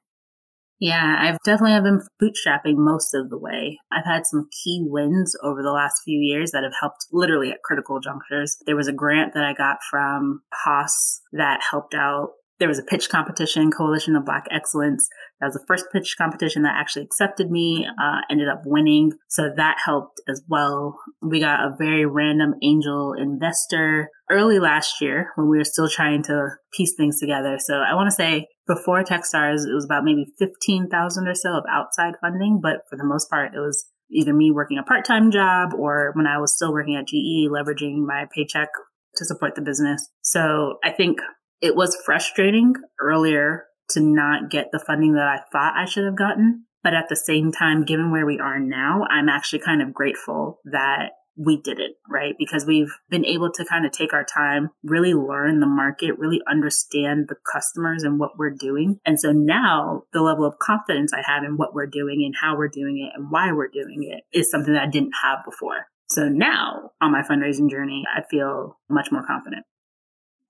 Yeah, 0.80 1.16
I've 1.18 1.38
definitely 1.46 1.72
have 1.72 1.84
been 1.84 2.02
bootstrapping 2.22 2.76
most 2.76 3.14
of 3.14 3.30
the 3.30 3.38
way. 3.38 3.80
I've 3.92 4.06
had 4.06 4.26
some 4.26 4.50
key 4.64 4.84
wins 4.86 5.34
over 5.42 5.64
the 5.64 5.72
last 5.72 6.02
few 6.04 6.20
years 6.20 6.52
that 6.52 6.64
have 6.64 6.74
helped 6.80 7.06
literally 7.12 7.52
at 7.52 7.64
critical 7.64 8.00
junctures. 8.02 8.58
There 8.66 8.76
was 8.76 8.88
a 8.88 8.94
grant 8.94 9.34
that 9.34 9.46
I 9.46 9.54
got 9.54 9.78
from 9.90 10.42
Haas 10.52 11.22
that 11.32 11.62
helped 11.72 11.94
out 11.94 12.32
there 12.60 12.68
was 12.68 12.80
a 12.80 12.84
pitch 12.84 13.10
competition, 13.10 13.72
Coalition 13.72 14.16
of 14.16 14.26
Black 14.26 14.46
Excellence. 14.52 15.08
That 15.40 15.48
was 15.48 15.56
the 15.56 15.66
first 15.68 15.86
pitch 15.92 16.16
competition 16.18 16.64
that 16.64 16.76
actually 16.78 17.04
accepted 17.04 17.50
me, 17.50 17.86
uh, 17.86 18.22
ended 18.30 18.48
up 18.48 18.62
winning. 18.66 19.14
So 19.30 19.50
that 19.56 19.78
helped 19.84 20.22
as 20.30 20.42
well. 20.48 20.98
We 21.22 21.40
got 21.40 21.62
a 21.62 21.76
very 21.78 22.06
random 22.06 22.54
angel 22.64 23.14
investor 23.18 24.10
early 24.30 24.60
last 24.60 25.02
year 25.02 25.32
when 25.36 25.50
we 25.50 25.58
were 25.58 25.64
still 25.64 25.90
trying 25.90 26.24
to 26.24 26.50
piece 26.74 26.94
things 26.96 27.20
together. 27.20 27.58
So 27.60 27.76
I 27.76 27.96
want 27.96 28.08
to 28.08 28.16
say 28.16 28.48
before 28.68 29.04
Techstars, 29.04 29.68
it 29.68 29.74
was 29.74 29.86
about 29.86 30.04
maybe 30.04 30.26
15,000 30.40 31.28
or 31.28 31.36
so 31.36 31.58
of 31.58 31.64
outside 31.70 32.14
funding. 32.22 32.60
But 32.62 32.82
for 32.90 32.98
the 32.98 33.06
most 33.06 33.30
part, 33.30 33.54
it 33.54 33.60
was 33.60 33.86
either 34.12 34.34
me 34.34 34.52
working 34.52 34.78
a 34.78 34.84
part-time 34.84 35.32
job 35.32 35.72
or 35.78 36.12
when 36.14 36.28
I 36.28 36.38
was 36.38 36.56
still 36.56 36.72
working 36.72 36.96
at 36.96 37.08
GE, 37.08 37.50
leveraging 37.50 38.06
my 38.06 38.26
paycheck 38.34 38.70
to 39.16 39.26
support 39.26 39.56
the 39.56 39.62
business. 39.62 40.08
So 40.22 40.78
I 40.84 40.92
think 40.92 41.20
it 41.64 41.76
was 41.78 41.98
frustrating 42.06 42.76
earlier 43.00 43.64
to 43.90 44.02
not 44.02 44.52
get 44.52 44.68
the 44.72 44.84
funding 44.86 45.14
that 45.14 45.28
I 45.28 45.40
thought 45.52 45.78
I 45.78 45.86
should 45.86 46.04
have 46.04 46.18
gotten. 46.18 46.66
But 46.84 46.94
at 46.94 47.08
the 47.08 47.16
same 47.16 47.54
time, 47.54 47.86
given 47.86 48.12
where 48.12 48.26
we 48.26 48.38
are 48.38 48.60
now, 48.60 49.06
I'm 49.10 49.30
actually 49.30 49.60
kind 49.60 49.82
of 49.82 49.94
grateful 49.94 50.60
that 50.66 51.12
we 51.38 51.56
did 51.62 51.80
it, 51.80 51.94
right? 52.08 52.36
Because 52.38 52.66
we've 52.66 52.92
been 53.10 53.26
able 53.26 53.50
to 53.54 53.64
kind 53.64 53.86
of 53.86 53.94
take 53.94 54.14
our 54.14 54.26
time, 54.26 54.70
really 54.84 55.14
learn 55.14 55.62
the 55.62 55.66
market, 55.66 56.20
really 56.20 56.42
understand 56.52 57.28
the 57.30 57.38
customers 57.52 58.04
and 58.04 58.20
what 58.20 58.38
we're 58.38 58.54
doing. 58.54 59.00
And 59.06 59.18
so 59.18 59.32
now 59.32 60.04
the 60.12 60.22
level 60.22 60.46
of 60.46 60.60
confidence 60.60 61.14
I 61.14 61.24
have 61.26 61.44
in 61.44 61.56
what 61.56 61.74
we're 61.74 61.88
doing 61.88 62.24
and 62.26 62.36
how 62.40 62.58
we're 62.58 62.68
doing 62.68 62.98
it 63.00 63.18
and 63.18 63.32
why 63.32 63.54
we're 63.54 63.70
doing 63.70 64.04
it 64.04 64.38
is 64.38 64.52
something 64.52 64.74
that 64.74 64.84
I 64.84 64.92
didn't 64.92 65.14
have 65.24 65.40
before. 65.46 65.88
So 66.10 66.28
now 66.28 66.92
on 67.02 67.14
my 67.14 67.22
fundraising 67.22 67.72
journey, 67.72 68.04
I 68.14 68.22
feel 68.30 68.78
much 68.90 69.08
more 69.12 69.26
confident. 69.26 69.66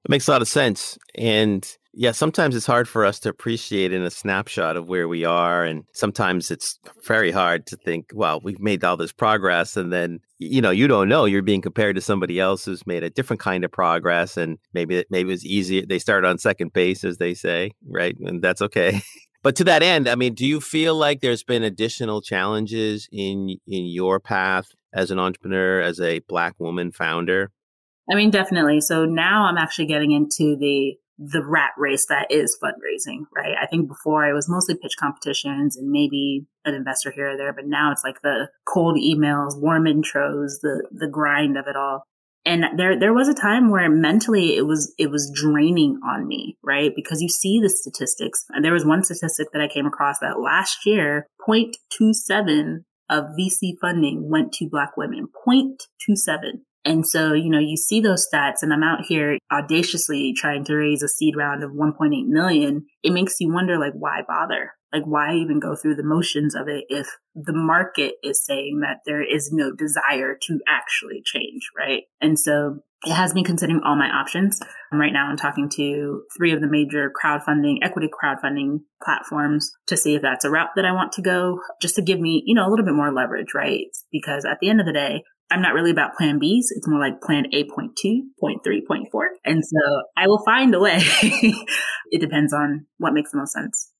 It 0.05 0.09
makes 0.09 0.27
a 0.27 0.31
lot 0.31 0.41
of 0.41 0.47
sense. 0.47 0.97
And 1.15 1.65
yeah, 1.95 2.11
sometimes 2.11 2.55
it's 2.55 2.65
hard 2.65 2.89
for 2.89 3.05
us 3.05 3.19
to 3.19 3.29
appreciate 3.29 3.93
in 3.93 4.01
a 4.01 4.09
snapshot 4.09 4.75
of 4.75 4.87
where 4.87 5.07
we 5.07 5.25
are. 5.25 5.63
And 5.63 5.85
sometimes 5.93 6.49
it's 6.49 6.79
very 7.05 7.31
hard 7.31 7.67
to 7.67 7.77
think, 7.77 8.09
well, 8.13 8.41
we've 8.43 8.59
made 8.59 8.83
all 8.83 8.97
this 8.97 9.11
progress. 9.11 9.77
And 9.77 9.93
then, 9.93 10.19
you 10.39 10.59
know, 10.59 10.71
you 10.71 10.87
don't 10.87 11.07
know. 11.07 11.25
You're 11.25 11.43
being 11.43 11.61
compared 11.61 11.95
to 11.95 12.01
somebody 12.01 12.39
else 12.39 12.65
who's 12.65 12.87
made 12.87 13.03
a 13.03 13.11
different 13.11 13.39
kind 13.39 13.63
of 13.63 13.71
progress. 13.71 14.37
And 14.37 14.57
maybe, 14.73 15.05
maybe 15.11 15.31
it's 15.31 15.45
easy. 15.45 15.85
They 15.85 15.99
start 15.99 16.25
on 16.25 16.39
second 16.39 16.73
base, 16.73 17.03
as 17.03 17.17
they 17.17 17.35
say, 17.35 17.71
right? 17.87 18.17
And 18.19 18.41
that's 18.41 18.61
okay. 18.63 19.01
but 19.43 19.55
to 19.57 19.63
that 19.65 19.83
end, 19.83 20.09
I 20.09 20.15
mean, 20.15 20.33
do 20.33 20.47
you 20.47 20.59
feel 20.59 20.95
like 20.95 21.21
there's 21.21 21.43
been 21.43 21.63
additional 21.63 22.21
challenges 22.21 23.07
in 23.11 23.57
in 23.67 23.85
your 23.85 24.19
path 24.19 24.67
as 24.93 25.11
an 25.11 25.19
entrepreneur, 25.19 25.79
as 25.79 26.01
a 26.01 26.19
black 26.19 26.55
woman 26.59 26.91
founder? 26.91 27.51
I 28.11 28.15
mean, 28.15 28.31
definitely. 28.31 28.81
So 28.81 29.05
now 29.05 29.45
I'm 29.45 29.57
actually 29.57 29.87
getting 29.87 30.11
into 30.11 30.57
the 30.57 30.95
the 31.19 31.45
rat 31.45 31.71
race 31.77 32.07
that 32.09 32.31
is 32.31 32.57
fundraising, 32.61 33.25
right? 33.35 33.55
I 33.61 33.67
think 33.67 33.87
before 33.87 34.25
it 34.25 34.33
was 34.33 34.49
mostly 34.49 34.75
pitch 34.75 34.95
competitions 34.99 35.77
and 35.77 35.91
maybe 35.91 36.47
an 36.65 36.73
investor 36.73 37.11
here 37.11 37.33
or 37.33 37.37
there, 37.37 37.53
but 37.53 37.67
now 37.67 37.91
it's 37.91 38.03
like 38.03 38.21
the 38.23 38.49
cold 38.65 38.97
emails, 38.97 39.59
warm 39.59 39.85
intros, 39.85 40.59
the 40.61 40.87
the 40.91 41.07
grind 41.07 41.57
of 41.57 41.67
it 41.67 41.75
all. 41.75 42.03
And 42.45 42.77
there 42.77 42.99
there 42.99 43.13
was 43.13 43.29
a 43.29 43.33
time 43.33 43.69
where 43.69 43.89
mentally 43.89 44.57
it 44.57 44.65
was 44.65 44.93
it 44.97 45.11
was 45.11 45.31
draining 45.33 45.99
on 46.05 46.27
me, 46.27 46.57
right? 46.63 46.91
Because 46.95 47.21
you 47.21 47.29
see 47.29 47.59
the 47.61 47.69
statistics. 47.69 48.43
And 48.49 48.65
there 48.65 48.73
was 48.73 48.85
one 48.85 49.03
statistic 49.03 49.47
that 49.53 49.61
I 49.61 49.67
came 49.67 49.85
across 49.85 50.19
that 50.19 50.39
last 50.39 50.79
year, 50.85 51.27
0.27 51.47 52.83
of 53.09 53.25
VC 53.39 53.73
funding 53.79 54.29
went 54.29 54.51
to 54.53 54.67
black 54.69 54.97
women. 54.97 55.27
0.27 55.47 56.63
and 56.85 57.07
so, 57.07 57.33
you 57.33 57.49
know, 57.49 57.59
you 57.59 57.77
see 57.77 58.01
those 58.01 58.27
stats 58.31 58.61
and 58.61 58.73
I'm 58.73 58.83
out 58.83 59.05
here 59.07 59.37
audaciously 59.51 60.33
trying 60.35 60.65
to 60.65 60.75
raise 60.75 61.01
a 61.01 61.07
seed 61.07 61.35
round 61.35 61.63
of 61.63 61.71
1.8 61.71 62.25
million. 62.27 62.85
It 63.03 63.13
makes 63.13 63.39
you 63.39 63.53
wonder, 63.53 63.77
like, 63.77 63.93
why 63.93 64.21
bother? 64.27 64.71
Like, 64.91 65.05
why 65.05 65.35
even 65.35 65.59
go 65.59 65.75
through 65.75 65.95
the 65.95 66.03
motions 66.03 66.55
of 66.55 66.67
it 66.67 66.85
if 66.89 67.07
the 67.35 67.53
market 67.53 68.15
is 68.21 68.45
saying 68.45 68.81
that 68.81 68.97
there 69.05 69.23
is 69.23 69.51
no 69.51 69.71
desire 69.71 70.37
to 70.43 70.59
actually 70.67 71.21
change, 71.25 71.69
right? 71.75 72.03
And 72.21 72.37
so 72.37 72.79
it 73.05 73.13
has 73.13 73.33
me 73.33 73.43
considering 73.43 73.81
all 73.83 73.95
my 73.95 74.07
options. 74.07 74.59
Right 74.91 75.11
now, 75.11 75.27
I'm 75.27 75.37
talking 75.37 75.69
to 75.75 76.23
three 76.37 76.53
of 76.53 76.61
the 76.61 76.69
major 76.69 77.11
crowdfunding, 77.11 77.77
equity 77.81 78.07
crowdfunding 78.07 78.81
platforms 79.03 79.71
to 79.87 79.97
see 79.97 80.15
if 80.15 80.21
that's 80.21 80.45
a 80.45 80.49
route 80.49 80.69
that 80.75 80.85
I 80.85 80.93
want 80.93 81.11
to 81.13 81.21
go, 81.21 81.59
just 81.81 81.95
to 81.95 82.01
give 82.01 82.19
me, 82.19 82.43
you 82.45 82.55
know, 82.55 82.67
a 82.67 82.69
little 82.69 82.85
bit 82.85 82.93
more 82.93 83.11
leverage, 83.11 83.53
right? 83.53 83.85
Because 84.11 84.45
at 84.45 84.59
the 84.61 84.69
end 84.69 84.79
of 84.79 84.85
the 84.85 84.93
day, 84.93 85.23
I'm 85.51 85.61
not 85.61 85.73
really 85.73 85.91
about 85.91 86.15
plan 86.15 86.39
Bs. 86.39 86.65
It's 86.71 86.87
more 86.87 86.99
like 86.99 87.21
plan 87.21 87.45
A 87.53 87.65
point 87.65 87.95
two, 87.95 88.23
point 88.39 88.63
three, 88.63 88.83
point 88.85 89.09
four. 89.11 89.29
And 89.45 89.63
so 89.63 90.01
I 90.17 90.27
will 90.27 90.43
find 90.43 90.73
a 90.73 90.79
way. 90.79 90.99
it 92.11 92.21
depends 92.21 92.53
on 92.53 92.85
what 92.97 93.13
makes 93.13 93.31
the 93.31 93.37
most 93.37 93.53
sense. 93.53 93.91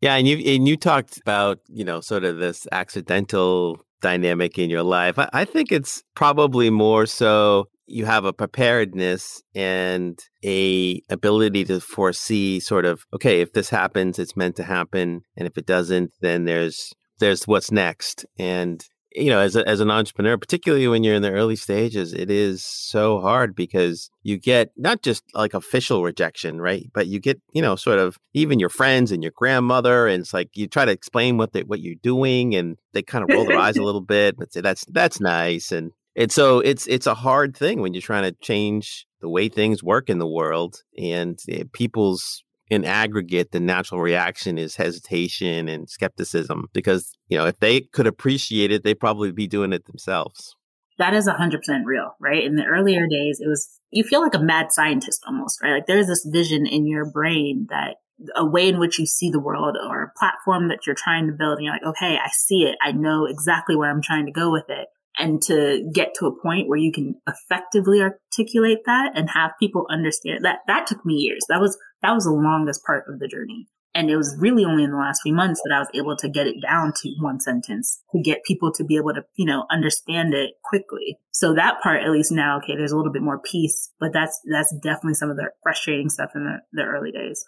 Yeah, 0.00 0.16
and 0.16 0.26
you 0.26 0.36
and 0.54 0.66
you 0.66 0.76
talked 0.76 1.18
about, 1.18 1.60
you 1.68 1.84
know, 1.84 2.00
sort 2.00 2.24
of 2.24 2.38
this 2.38 2.66
accidental 2.72 3.78
dynamic 4.00 4.58
in 4.58 4.68
your 4.68 4.82
life. 4.82 5.18
I, 5.18 5.28
I 5.32 5.44
think 5.44 5.70
it's 5.70 6.02
probably 6.14 6.70
more 6.70 7.06
so 7.06 7.68
you 7.86 8.04
have 8.06 8.24
a 8.24 8.32
preparedness 8.32 9.42
and 9.54 10.18
a 10.44 11.00
ability 11.08 11.64
to 11.64 11.80
foresee 11.80 12.58
sort 12.60 12.84
of 12.84 13.04
okay 13.12 13.40
if 13.40 13.52
this 13.52 13.68
happens 13.68 14.18
it's 14.18 14.36
meant 14.36 14.56
to 14.56 14.62
happen 14.62 15.22
and 15.36 15.46
if 15.46 15.58
it 15.58 15.66
doesn't 15.66 16.12
then 16.20 16.44
there's 16.44 16.92
there's 17.18 17.46
what's 17.46 17.70
next 17.70 18.24
and 18.38 18.84
you 19.14 19.30
know, 19.30 19.38
as 19.38 19.56
a, 19.56 19.68
as 19.68 19.80
an 19.80 19.90
entrepreneur, 19.90 20.36
particularly 20.36 20.88
when 20.88 21.04
you're 21.04 21.14
in 21.14 21.22
the 21.22 21.30
early 21.30 21.56
stages, 21.56 22.12
it 22.12 22.30
is 22.30 22.64
so 22.64 23.20
hard 23.20 23.54
because 23.54 24.10
you 24.22 24.38
get 24.38 24.70
not 24.76 25.02
just 25.02 25.22
like 25.34 25.54
official 25.54 26.02
rejection, 26.02 26.60
right? 26.60 26.90
But 26.92 27.06
you 27.06 27.20
get, 27.20 27.40
you 27.52 27.62
know, 27.62 27.76
sort 27.76 27.98
of 27.98 28.18
even 28.34 28.58
your 28.58 28.68
friends 28.68 29.12
and 29.12 29.22
your 29.22 29.32
grandmother, 29.34 30.06
and 30.06 30.22
it's 30.22 30.34
like 30.34 30.50
you 30.54 30.66
try 30.66 30.84
to 30.84 30.92
explain 30.92 31.36
what 31.36 31.52
they 31.52 31.62
what 31.62 31.80
you're 31.80 31.94
doing, 32.02 32.54
and 32.54 32.78
they 32.92 33.02
kind 33.02 33.24
of 33.24 33.34
roll 33.34 33.46
their 33.46 33.58
eyes 33.58 33.76
a 33.76 33.82
little 33.84 34.00
bit, 34.00 34.36
but 34.36 34.52
say 34.52 34.60
that's 34.60 34.84
that's 34.86 35.20
nice, 35.20 35.72
and 35.72 35.92
and 36.16 36.30
so 36.30 36.60
it's 36.60 36.86
it's 36.86 37.06
a 37.06 37.14
hard 37.14 37.56
thing 37.56 37.80
when 37.80 37.94
you're 37.94 38.02
trying 38.02 38.24
to 38.24 38.36
change 38.40 39.06
the 39.20 39.28
way 39.28 39.48
things 39.48 39.82
work 39.82 40.10
in 40.10 40.18
the 40.18 40.26
world, 40.26 40.82
and 40.98 41.38
eh, 41.48 41.64
people's 41.72 42.44
in 42.70 42.84
aggregate, 42.84 43.52
the 43.52 43.60
natural 43.60 44.00
reaction 44.00 44.58
is 44.58 44.76
hesitation 44.76 45.68
and 45.68 45.88
skepticism 45.90 46.68
because, 46.72 47.12
you 47.28 47.36
know, 47.36 47.46
if 47.46 47.58
they 47.60 47.80
could 47.80 48.06
appreciate 48.06 48.72
it, 48.72 48.84
they'd 48.84 49.00
probably 49.00 49.32
be 49.32 49.46
doing 49.46 49.72
it 49.72 49.86
themselves. 49.86 50.54
That 50.98 51.14
is 51.14 51.28
100% 51.28 51.58
real, 51.84 52.14
right? 52.20 52.44
In 52.44 52.56
the 52.56 52.64
earlier 52.64 53.06
days, 53.06 53.40
it 53.40 53.48
was, 53.48 53.68
you 53.90 54.04
feel 54.04 54.20
like 54.20 54.34
a 54.34 54.38
mad 54.38 54.72
scientist 54.72 55.22
almost, 55.26 55.60
right? 55.62 55.72
Like 55.72 55.86
there's 55.86 56.06
this 56.06 56.26
vision 56.30 56.66
in 56.66 56.86
your 56.86 57.10
brain 57.10 57.66
that 57.70 57.96
a 58.36 58.44
way 58.44 58.68
in 58.68 58.78
which 58.78 58.98
you 58.98 59.06
see 59.06 59.30
the 59.30 59.40
world 59.40 59.76
or 59.82 60.04
a 60.04 60.18
platform 60.18 60.68
that 60.68 60.86
you're 60.86 60.94
trying 60.94 61.26
to 61.26 61.32
build 61.32 61.58
and 61.58 61.64
you're 61.64 61.74
like, 61.74 61.82
okay, 61.84 62.18
I 62.22 62.28
see 62.30 62.62
it. 62.62 62.76
I 62.80 62.92
know 62.92 63.26
exactly 63.26 63.74
where 63.74 63.90
I'm 63.90 64.02
trying 64.02 64.26
to 64.26 64.32
go 64.32 64.50
with 64.50 64.66
it 64.68 64.88
and 65.18 65.42
to 65.42 65.88
get 65.92 66.14
to 66.14 66.26
a 66.26 66.40
point 66.40 66.68
where 66.68 66.78
you 66.78 66.92
can 66.92 67.14
effectively 67.26 68.00
articulate 68.00 68.78
that 68.86 69.12
and 69.14 69.30
have 69.30 69.52
people 69.58 69.86
understand 69.90 70.44
that 70.44 70.60
that 70.66 70.86
took 70.86 71.04
me 71.04 71.14
years 71.14 71.44
that 71.48 71.60
was 71.60 71.76
that 72.02 72.12
was 72.12 72.24
the 72.24 72.32
longest 72.32 72.84
part 72.84 73.04
of 73.08 73.18
the 73.18 73.28
journey 73.28 73.68
and 73.94 74.10
it 74.10 74.16
was 74.16 74.34
really 74.38 74.64
only 74.64 74.84
in 74.84 74.90
the 74.90 74.96
last 74.96 75.20
few 75.22 75.34
months 75.34 75.60
that 75.64 75.74
I 75.74 75.78
was 75.78 75.88
able 75.94 76.16
to 76.16 76.28
get 76.28 76.46
it 76.46 76.62
down 76.62 76.92
to 77.02 77.14
one 77.20 77.40
sentence 77.40 78.00
to 78.12 78.20
get 78.22 78.44
people 78.44 78.72
to 78.72 78.84
be 78.84 78.96
able 78.96 79.12
to, 79.12 79.24
you 79.36 79.44
know, 79.44 79.66
understand 79.70 80.32
it 80.32 80.52
quickly. 80.64 81.18
So 81.30 81.54
that 81.54 81.82
part, 81.82 82.02
at 82.02 82.10
least 82.10 82.32
now, 82.32 82.58
okay, 82.58 82.74
there's 82.74 82.92
a 82.92 82.96
little 82.96 83.12
bit 83.12 83.22
more 83.22 83.38
peace, 83.38 83.90
but 84.00 84.12
that's, 84.12 84.40
that's 84.50 84.74
definitely 84.82 85.14
some 85.14 85.30
of 85.30 85.36
the 85.36 85.50
frustrating 85.62 86.08
stuff 86.08 86.30
in 86.34 86.44
the, 86.44 86.58
the 86.72 86.84
early 86.84 87.12
days 87.12 87.44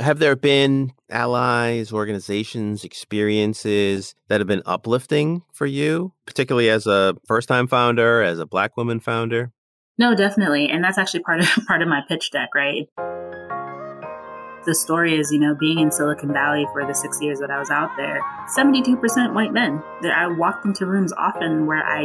have 0.00 0.20
there 0.20 0.36
been 0.36 0.92
allies, 1.10 1.92
organizations, 1.92 2.84
experiences 2.84 4.14
that 4.28 4.40
have 4.40 4.46
been 4.46 4.62
uplifting 4.64 5.42
for 5.52 5.66
you, 5.66 6.12
particularly 6.24 6.70
as 6.70 6.86
a 6.86 7.16
first 7.26 7.48
time 7.48 7.66
founder, 7.66 8.22
as 8.22 8.38
a 8.38 8.46
black 8.46 8.76
woman 8.76 9.00
founder? 9.00 9.50
No, 9.98 10.14
definitely. 10.14 10.68
And 10.68 10.84
that's 10.84 10.98
actually 10.98 11.20
part 11.20 11.40
of 11.40 11.48
part 11.66 11.82
of 11.82 11.88
my 11.88 12.02
pitch 12.08 12.30
deck, 12.30 12.50
right? 12.54 12.88
The 14.66 14.74
story 14.74 15.18
is, 15.18 15.32
you 15.32 15.38
know, 15.38 15.54
being 15.54 15.78
in 15.78 15.90
Silicon 15.90 16.32
Valley 16.32 16.66
for 16.72 16.86
the 16.86 16.94
six 16.94 17.20
years 17.22 17.38
that 17.40 17.50
I 17.50 17.58
was 17.58 17.70
out 17.70 17.96
there, 17.96 18.20
72% 18.56 19.34
white 19.34 19.52
men. 19.52 19.82
I 20.04 20.26
walked 20.26 20.64
into 20.66 20.84
rooms 20.86 21.12
often 21.16 21.66
where 21.66 21.82
I 21.84 22.04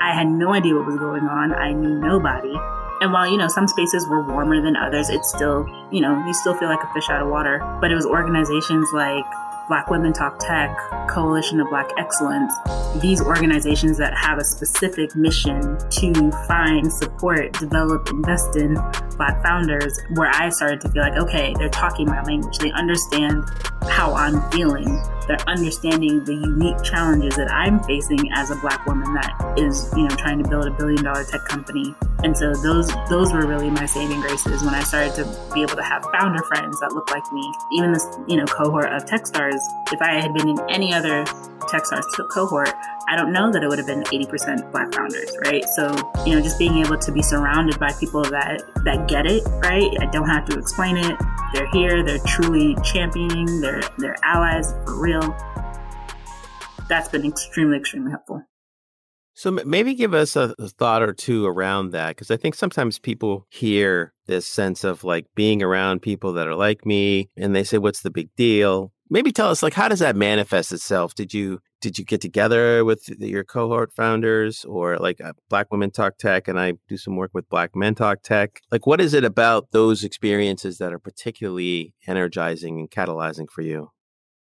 I 0.00 0.12
had 0.12 0.26
no 0.26 0.52
idea 0.52 0.74
what 0.74 0.86
was 0.86 0.96
going 0.96 1.24
on. 1.24 1.54
I 1.54 1.72
knew 1.72 1.98
nobody 1.98 2.54
And 3.00 3.12
while, 3.12 3.26
you 3.26 3.36
know, 3.36 3.48
some 3.48 3.66
spaces 3.68 4.06
were 4.08 4.22
warmer 4.22 4.60
than 4.62 4.76
others, 4.76 5.08
it's 5.08 5.28
still, 5.28 5.66
you 5.90 6.00
know, 6.00 6.24
you 6.26 6.34
still 6.34 6.54
feel 6.54 6.68
like 6.68 6.82
a 6.82 6.92
fish 6.92 7.08
out 7.10 7.22
of 7.22 7.28
water. 7.28 7.58
But 7.80 7.90
it 7.90 7.94
was 7.94 8.06
organizations 8.06 8.88
like 8.92 9.24
Black 9.68 9.88
Women 9.88 10.12
Talk 10.12 10.38
Tech, 10.38 10.76
Coalition 11.08 11.60
of 11.60 11.68
Black 11.68 11.90
Excellence, 11.96 12.52
these 13.00 13.20
organizations 13.20 13.96
that 13.98 14.14
have 14.14 14.38
a 14.38 14.44
specific 14.44 15.16
mission 15.16 15.78
to 15.90 16.30
find, 16.46 16.92
support, 16.92 17.52
develop, 17.54 18.08
invest 18.10 18.56
in 18.56 18.74
Black 19.16 19.42
founders, 19.42 19.98
where 20.14 20.30
I 20.32 20.50
started 20.50 20.80
to 20.82 20.88
feel 20.90 21.02
like, 21.02 21.16
okay, 21.16 21.54
they're 21.58 21.68
talking 21.70 22.06
my 22.06 22.22
language. 22.22 22.58
They 22.58 22.72
understand 22.72 23.44
how 23.88 24.14
I'm 24.14 24.50
feeling. 24.50 25.02
They're 25.26 25.48
understanding 25.48 26.24
the 26.24 26.34
unique 26.34 26.82
challenges 26.82 27.36
that 27.36 27.50
I'm 27.50 27.82
facing 27.84 28.30
as 28.32 28.50
a 28.50 28.56
Black 28.56 28.84
woman 28.86 29.14
that 29.14 29.54
is, 29.56 29.92
you 29.96 30.08
know, 30.08 30.14
trying 30.16 30.42
to 30.42 30.48
build 30.48 30.66
a 30.66 30.70
billion 30.70 31.02
dollar 31.02 31.24
tech 31.24 31.44
company. 31.46 31.94
And 32.22 32.36
so 32.36 32.54
those 32.54 32.88
those 33.08 33.32
were 33.32 33.46
really 33.46 33.70
my 33.70 33.86
saving 33.86 34.20
graces 34.20 34.62
when 34.62 34.74
I 34.74 34.82
started 34.82 35.14
to 35.16 35.24
be 35.54 35.62
able 35.62 35.76
to 35.76 35.82
have 35.82 36.04
founder 36.12 36.42
friends 36.44 36.80
that 36.80 36.92
look 36.92 37.10
like 37.10 37.24
me. 37.32 37.52
Even 37.72 37.92
this, 37.92 38.06
you 38.26 38.36
know, 38.36 38.46
cohort 38.46 38.92
of 38.92 39.04
Techstars, 39.04 39.60
if 39.92 40.00
I 40.00 40.20
had 40.20 40.32
been 40.34 40.48
in 40.48 40.58
any 40.68 40.94
other 40.94 41.24
Techstars 41.68 42.04
cohort, 42.30 42.72
I 43.06 43.16
don't 43.16 43.32
know 43.32 43.52
that 43.52 43.62
it 43.62 43.68
would 43.68 43.78
have 43.78 43.86
been 43.86 44.02
80% 44.04 44.72
black 44.72 44.94
founders, 44.94 45.36
right? 45.44 45.64
So, 45.68 45.94
you 46.24 46.34
know, 46.34 46.40
just 46.40 46.58
being 46.58 46.78
able 46.78 46.98
to 46.98 47.12
be 47.12 47.20
surrounded 47.22 47.78
by 47.78 47.92
people 48.00 48.22
that 48.22 48.62
that 48.84 49.08
get 49.08 49.26
it, 49.26 49.42
right? 49.62 49.90
I 50.00 50.06
don't 50.06 50.28
have 50.28 50.46
to 50.46 50.58
explain 50.58 50.96
it. 50.96 51.16
They're 51.52 51.68
here, 51.70 52.02
they're 52.02 52.18
truly 52.26 52.76
championing, 52.82 53.60
they're 53.60 53.82
they're 53.98 54.16
allies 54.24 54.72
for 54.84 55.00
real. 55.00 55.36
That's 56.88 57.08
been 57.08 57.26
extremely 57.26 57.76
extremely 57.76 58.10
helpful. 58.10 58.42
So 59.34 59.50
maybe 59.50 59.94
give 59.94 60.14
us 60.14 60.36
a, 60.36 60.54
a 60.58 60.68
thought 60.68 61.02
or 61.02 61.12
two 61.12 61.44
around 61.44 61.90
that 61.90 62.10
because 62.10 62.30
I 62.30 62.36
think 62.36 62.54
sometimes 62.54 63.00
people 63.00 63.46
hear 63.50 64.14
this 64.26 64.46
sense 64.46 64.84
of 64.84 65.02
like 65.02 65.26
being 65.34 65.62
around 65.62 66.02
people 66.02 66.32
that 66.34 66.46
are 66.46 66.54
like 66.54 66.86
me 66.86 67.30
and 67.36 67.54
they 67.54 67.64
say 67.64 67.78
what's 67.78 68.00
the 68.00 68.10
big 68.10 68.30
deal? 68.36 68.92
Maybe 69.10 69.32
tell 69.32 69.50
us 69.50 69.62
like 69.62 69.74
how 69.74 69.88
does 69.88 69.98
that 69.98 70.16
manifest 70.16 70.72
itself? 70.72 71.14
Did 71.14 71.34
you 71.34 71.60
did 71.84 71.98
you 71.98 72.04
get 72.06 72.22
together 72.22 72.82
with 72.82 73.10
your 73.20 73.44
cohort 73.44 73.92
founders 73.92 74.64
or 74.64 74.96
like 74.96 75.20
uh, 75.20 75.34
Black 75.50 75.70
Women 75.70 75.90
Talk 75.90 76.16
Tech 76.16 76.48
and 76.48 76.58
I 76.58 76.72
do 76.88 76.96
some 76.96 77.14
work 77.14 77.32
with 77.34 77.46
Black 77.50 77.76
Men 77.76 77.94
Talk 77.94 78.22
Tech? 78.22 78.62
Like 78.72 78.86
what 78.86 79.02
is 79.02 79.12
it 79.12 79.22
about 79.22 79.70
those 79.72 80.02
experiences 80.02 80.78
that 80.78 80.94
are 80.94 80.98
particularly 80.98 81.92
energizing 82.06 82.78
and 82.78 82.90
catalyzing 82.90 83.50
for 83.50 83.60
you? 83.60 83.90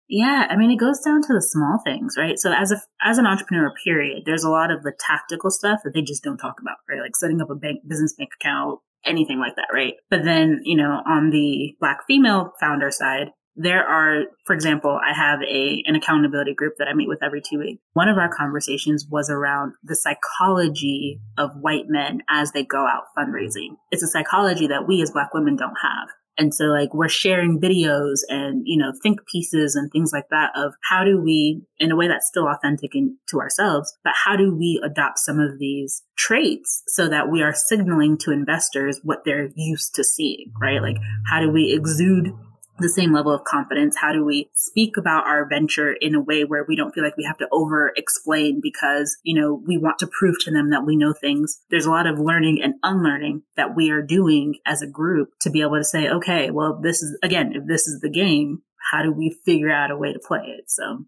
Yeah, 0.09 0.47
I 0.49 0.57
mean, 0.57 0.69
it 0.69 0.81
goes 0.81 0.99
down 0.99 1.21
to 1.21 1.33
the 1.33 1.41
small 1.41 1.79
things, 1.85 2.15
right? 2.17 2.37
So 2.37 2.51
as 2.51 2.73
a 2.73 2.81
as 3.01 3.17
an 3.17 3.25
entrepreneur, 3.25 3.71
period, 3.85 4.23
there's 4.25 4.43
a 4.43 4.49
lot 4.49 4.69
of 4.69 4.83
the 4.83 4.91
tactical 4.99 5.49
stuff 5.49 5.79
that 5.85 5.93
they 5.93 6.01
just 6.01 6.21
don't 6.21 6.37
talk 6.37 6.55
about, 6.59 6.77
right? 6.89 6.99
Like 6.99 7.15
setting 7.15 7.39
up 7.41 7.49
a 7.49 7.55
bank 7.55 7.87
business 7.87 8.15
bank 8.17 8.31
account, 8.41 8.81
anything 9.05 9.39
like 9.39 9.55
that, 9.55 9.67
right? 9.73 9.93
But 10.09 10.25
then, 10.25 10.59
you 10.63 10.75
know, 10.75 11.01
on 11.07 11.29
the 11.29 11.75
black 11.79 11.99
female 12.05 12.51
founder 12.59 12.91
side, 12.91 13.29
there 13.61 13.85
are, 13.85 14.23
for 14.45 14.53
example, 14.53 14.97
I 15.05 15.13
have 15.13 15.39
a 15.41 15.83
an 15.85 15.95
accountability 15.95 16.53
group 16.53 16.75
that 16.79 16.87
I 16.87 16.93
meet 16.93 17.09
with 17.09 17.21
every 17.21 17.41
two 17.41 17.59
weeks. 17.59 17.81
One 17.93 18.07
of 18.07 18.17
our 18.17 18.33
conversations 18.33 19.05
was 19.09 19.29
around 19.29 19.73
the 19.83 19.95
psychology 19.95 21.19
of 21.37 21.51
white 21.59 21.85
men 21.87 22.21
as 22.29 22.53
they 22.53 22.63
go 22.63 22.87
out 22.87 23.03
fundraising. 23.17 23.75
It's 23.91 24.03
a 24.03 24.07
psychology 24.07 24.67
that 24.67 24.87
we 24.87 25.01
as 25.01 25.11
black 25.11 25.33
women 25.33 25.57
don't 25.57 25.75
have. 25.81 26.07
And 26.37 26.55
so 26.55 26.67
like 26.67 26.93
we're 26.93 27.09
sharing 27.09 27.59
videos 27.59 28.19
and, 28.29 28.61
you 28.63 28.77
know, 28.77 28.93
think 29.03 29.19
pieces 29.29 29.75
and 29.75 29.91
things 29.91 30.11
like 30.13 30.29
that 30.31 30.51
of 30.55 30.73
how 30.89 31.03
do 31.03 31.21
we, 31.21 31.61
in 31.79 31.91
a 31.91 31.97
way 31.97 32.07
that's 32.07 32.29
still 32.29 32.47
authentic 32.47 32.95
in, 32.95 33.17
to 33.27 33.41
ourselves, 33.41 33.93
but 34.05 34.13
how 34.15 34.37
do 34.37 34.55
we 34.55 34.81
adopt 34.81 35.19
some 35.19 35.37
of 35.37 35.59
these 35.59 36.01
traits 36.17 36.81
so 36.87 37.09
that 37.09 37.29
we 37.29 37.43
are 37.43 37.53
signaling 37.53 38.17
to 38.19 38.31
investors 38.31 39.01
what 39.03 39.25
they're 39.25 39.49
used 39.57 39.93
to 39.95 40.03
seeing, 40.05 40.53
right? 40.61 40.81
Like 40.81 40.95
how 41.29 41.41
do 41.41 41.51
we 41.51 41.73
exude 41.73 42.31
the 42.79 42.89
same 42.89 43.13
level 43.13 43.33
of 43.33 43.43
confidence? 43.43 43.95
How 43.97 44.11
do 44.11 44.23
we 44.25 44.49
speak 44.53 44.97
about 44.97 45.25
our 45.25 45.47
venture 45.47 45.93
in 45.93 46.15
a 46.15 46.21
way 46.21 46.43
where 46.43 46.65
we 46.67 46.75
don't 46.75 46.93
feel 46.93 47.03
like 47.03 47.17
we 47.17 47.25
have 47.25 47.37
to 47.37 47.47
over 47.51 47.91
explain 47.95 48.59
because, 48.61 49.17
you 49.23 49.39
know, 49.39 49.61
we 49.65 49.77
want 49.77 49.99
to 49.99 50.07
prove 50.07 50.39
to 50.41 50.51
them 50.51 50.69
that 50.71 50.85
we 50.85 50.95
know 50.95 51.13
things? 51.13 51.59
There's 51.69 51.85
a 51.85 51.91
lot 51.91 52.07
of 52.07 52.19
learning 52.19 52.61
and 52.63 52.75
unlearning 52.83 53.43
that 53.55 53.75
we 53.75 53.91
are 53.91 54.01
doing 54.01 54.55
as 54.65 54.81
a 54.81 54.87
group 54.87 55.29
to 55.41 55.49
be 55.49 55.61
able 55.61 55.77
to 55.77 55.83
say, 55.83 56.09
okay, 56.09 56.51
well, 56.51 56.79
this 56.81 57.01
is, 57.01 57.17
again, 57.23 57.53
if 57.55 57.67
this 57.67 57.87
is 57.87 57.99
the 58.01 58.09
game, 58.09 58.61
how 58.91 59.03
do 59.03 59.11
we 59.11 59.37
figure 59.45 59.71
out 59.71 59.91
a 59.91 59.97
way 59.97 60.13
to 60.13 60.19
play 60.19 60.41
it? 60.45 60.65
So. 60.67 61.05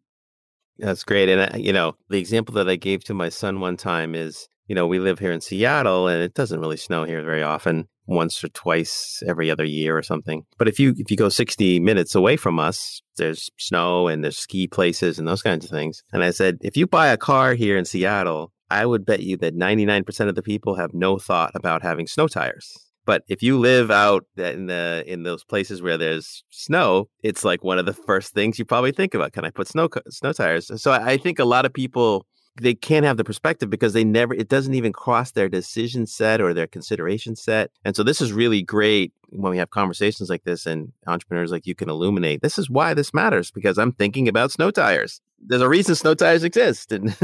That's 0.77 1.03
great. 1.03 1.29
And, 1.29 1.53
uh, 1.53 1.57
you 1.57 1.73
know, 1.73 1.95
the 2.09 2.17
example 2.17 2.55
that 2.55 2.69
I 2.69 2.75
gave 2.75 3.03
to 3.05 3.13
my 3.13 3.29
son 3.29 3.59
one 3.59 3.77
time 3.77 4.15
is, 4.15 4.47
you 4.67 4.75
know, 4.75 4.87
we 4.87 4.99
live 4.99 5.19
here 5.19 5.31
in 5.31 5.41
Seattle 5.41 6.07
and 6.07 6.21
it 6.21 6.33
doesn't 6.33 6.59
really 6.59 6.77
snow 6.77 7.03
here 7.03 7.21
very 7.23 7.43
often 7.43 7.87
once 8.05 8.43
or 8.43 8.49
twice 8.49 9.21
every 9.27 9.49
other 9.49 9.63
year 9.63 9.97
or 9.97 10.03
something. 10.03 10.43
But 10.57 10.67
if 10.67 10.79
you 10.79 10.93
if 10.97 11.09
you 11.11 11.17
go 11.17 11.29
60 11.29 11.79
minutes 11.79 12.15
away 12.15 12.37
from 12.37 12.59
us, 12.59 13.01
there's 13.17 13.49
snow 13.57 14.07
and 14.07 14.23
there's 14.23 14.37
ski 14.37 14.67
places 14.67 15.19
and 15.19 15.27
those 15.27 15.41
kinds 15.41 15.65
of 15.65 15.71
things. 15.71 16.03
And 16.11 16.23
I 16.23 16.31
said, 16.31 16.57
if 16.61 16.75
you 16.75 16.87
buy 16.87 17.07
a 17.07 17.17
car 17.17 17.53
here 17.53 17.77
in 17.77 17.85
Seattle, 17.85 18.51
I 18.69 18.85
would 18.85 19.05
bet 19.05 19.21
you 19.21 19.37
that 19.37 19.55
99% 19.55 20.29
of 20.29 20.35
the 20.35 20.41
people 20.41 20.75
have 20.75 20.93
no 20.93 21.17
thought 21.17 21.51
about 21.55 21.83
having 21.83 22.07
snow 22.07 22.27
tires. 22.27 22.73
But 23.05 23.23
if 23.27 23.41
you 23.41 23.59
live 23.59 23.89
out 23.89 24.25
in 24.37 24.67
the 24.67 25.03
in 25.07 25.23
those 25.23 25.43
places 25.43 25.81
where 25.81 25.97
there's 25.97 26.43
snow, 26.51 27.09
it's 27.23 27.43
like 27.43 27.63
one 27.63 27.79
of 27.79 27.85
the 27.85 27.93
first 27.93 28.33
things 28.33 28.59
you 28.59 28.65
probably 28.65 28.91
think 28.91 29.13
about. 29.13 29.33
Can 29.33 29.43
I 29.43 29.49
put 29.49 29.67
snow 29.67 29.89
snow 30.09 30.33
tires? 30.33 30.71
So 30.81 30.91
I 30.91 31.17
think 31.17 31.39
a 31.39 31.45
lot 31.45 31.65
of 31.65 31.73
people 31.73 32.25
they 32.59 32.73
can't 32.73 33.05
have 33.05 33.17
the 33.17 33.23
perspective 33.23 33.69
because 33.69 33.93
they 33.93 34.03
never 34.03 34.33
it 34.33 34.49
doesn't 34.49 34.73
even 34.73 34.91
cross 34.91 35.31
their 35.31 35.47
decision 35.47 36.05
set 36.05 36.41
or 36.41 36.53
their 36.53 36.67
consideration 36.67 37.35
set. 37.35 37.71
And 37.85 37.95
so 37.95 38.03
this 38.03 38.21
is 38.21 38.33
really 38.33 38.61
great 38.61 39.13
when 39.29 39.51
we 39.51 39.57
have 39.57 39.69
conversations 39.69 40.29
like 40.29 40.43
this 40.43 40.65
and 40.65 40.91
entrepreneurs 41.07 41.51
like 41.51 41.65
you 41.65 41.75
can 41.75 41.89
illuminate 41.89 42.41
this 42.41 42.57
is 42.57 42.69
why 42.69 42.93
this 42.93 43.13
matters 43.13 43.49
because 43.49 43.77
i'm 43.77 43.93
thinking 43.93 44.27
about 44.27 44.51
snow 44.51 44.71
tires. 44.71 45.21
There's 45.39 45.61
a 45.61 45.69
reason 45.69 45.95
snow 45.95 46.13
tires 46.13 46.43
exist. 46.43 46.91
And 47.01 47.15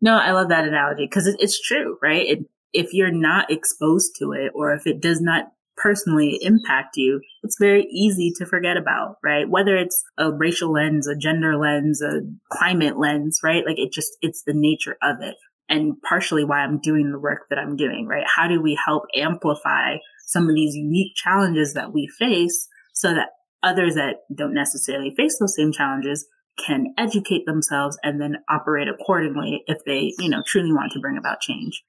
no 0.00 0.16
i 0.16 0.30
love 0.30 0.48
that 0.48 0.64
analogy 0.64 1.06
because 1.06 1.26
it's 1.26 1.60
true 1.60 1.98
right? 2.02 2.26
It, 2.26 2.38
if 2.72 2.92
you're 2.92 3.10
not 3.10 3.50
exposed 3.50 4.16
to 4.18 4.32
it 4.32 4.52
or 4.54 4.72
if 4.72 4.86
it 4.86 5.00
does 5.00 5.20
not 5.20 5.52
personally 5.80 6.38
impact 6.42 6.96
you, 6.96 7.20
it's 7.42 7.56
very 7.58 7.84
easy 7.90 8.32
to 8.36 8.46
forget 8.46 8.76
about, 8.76 9.16
right? 9.22 9.48
Whether 9.48 9.76
it's 9.76 10.02
a 10.18 10.32
racial 10.32 10.72
lens, 10.72 11.06
a 11.06 11.16
gender 11.16 11.56
lens, 11.56 12.02
a 12.02 12.20
climate 12.50 12.98
lens, 12.98 13.40
right? 13.42 13.64
Like 13.64 13.78
it 13.78 13.92
just, 13.92 14.16
it's 14.20 14.42
the 14.44 14.54
nature 14.54 14.96
of 15.02 15.16
it. 15.20 15.36
And 15.68 16.00
partially 16.02 16.44
why 16.44 16.60
I'm 16.60 16.80
doing 16.80 17.12
the 17.12 17.18
work 17.18 17.46
that 17.50 17.58
I'm 17.58 17.76
doing, 17.76 18.06
right? 18.06 18.24
How 18.26 18.48
do 18.48 18.60
we 18.60 18.78
help 18.82 19.04
amplify 19.14 19.96
some 20.26 20.48
of 20.48 20.54
these 20.54 20.74
unique 20.74 21.14
challenges 21.14 21.74
that 21.74 21.92
we 21.92 22.06
face 22.06 22.68
so 22.94 23.14
that 23.14 23.30
others 23.62 23.94
that 23.94 24.16
don't 24.34 24.54
necessarily 24.54 25.14
face 25.16 25.38
those 25.38 25.54
same 25.54 25.72
challenges 25.72 26.26
can 26.66 26.94
educate 26.98 27.44
themselves 27.46 27.98
and 28.02 28.20
then 28.20 28.36
operate 28.48 28.88
accordingly 28.88 29.62
if 29.66 29.78
they, 29.84 30.12
you 30.18 30.28
know, 30.28 30.42
truly 30.46 30.72
want 30.72 30.92
to 30.92 31.00
bring 31.00 31.16
about 31.16 31.40
change. 31.40 31.84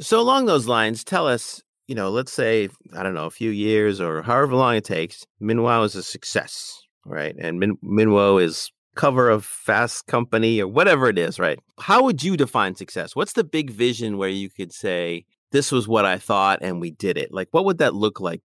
So 0.00 0.20
along 0.20 0.46
those 0.46 0.66
lines, 0.66 1.02
tell 1.02 1.26
us 1.26 1.62
you 1.86 1.94
know, 1.94 2.10
let's 2.10 2.32
say, 2.32 2.68
I 2.94 3.02
don't 3.02 3.14
know, 3.14 3.26
a 3.26 3.30
few 3.30 3.50
years 3.50 4.00
or 4.00 4.22
however 4.22 4.54
long 4.54 4.76
it 4.76 4.84
takes, 4.84 5.26
Minwo 5.40 5.84
is 5.84 5.94
a 5.94 6.02
success, 6.02 6.82
right? 7.04 7.34
And 7.38 7.60
Min- 7.60 7.78
Minwo 7.82 8.42
is 8.42 8.70
cover 8.96 9.28
of 9.28 9.44
Fast 9.44 10.06
Company 10.06 10.60
or 10.60 10.68
whatever 10.68 11.08
it 11.08 11.18
is, 11.18 11.38
right? 11.38 11.58
How 11.78 12.02
would 12.02 12.22
you 12.22 12.36
define 12.36 12.74
success? 12.74 13.14
What's 13.14 13.34
the 13.34 13.44
big 13.44 13.70
vision 13.70 14.18
where 14.18 14.28
you 14.28 14.50
could 14.50 14.72
say, 14.72 15.26
this 15.52 15.70
was 15.70 15.86
what 15.86 16.04
I 16.04 16.18
thought 16.18 16.58
and 16.62 16.80
we 16.80 16.90
did 16.90 17.16
it? 17.16 17.32
Like, 17.32 17.48
what 17.52 17.64
would 17.64 17.78
that 17.78 17.94
look 17.94 18.20
like? 18.20 18.42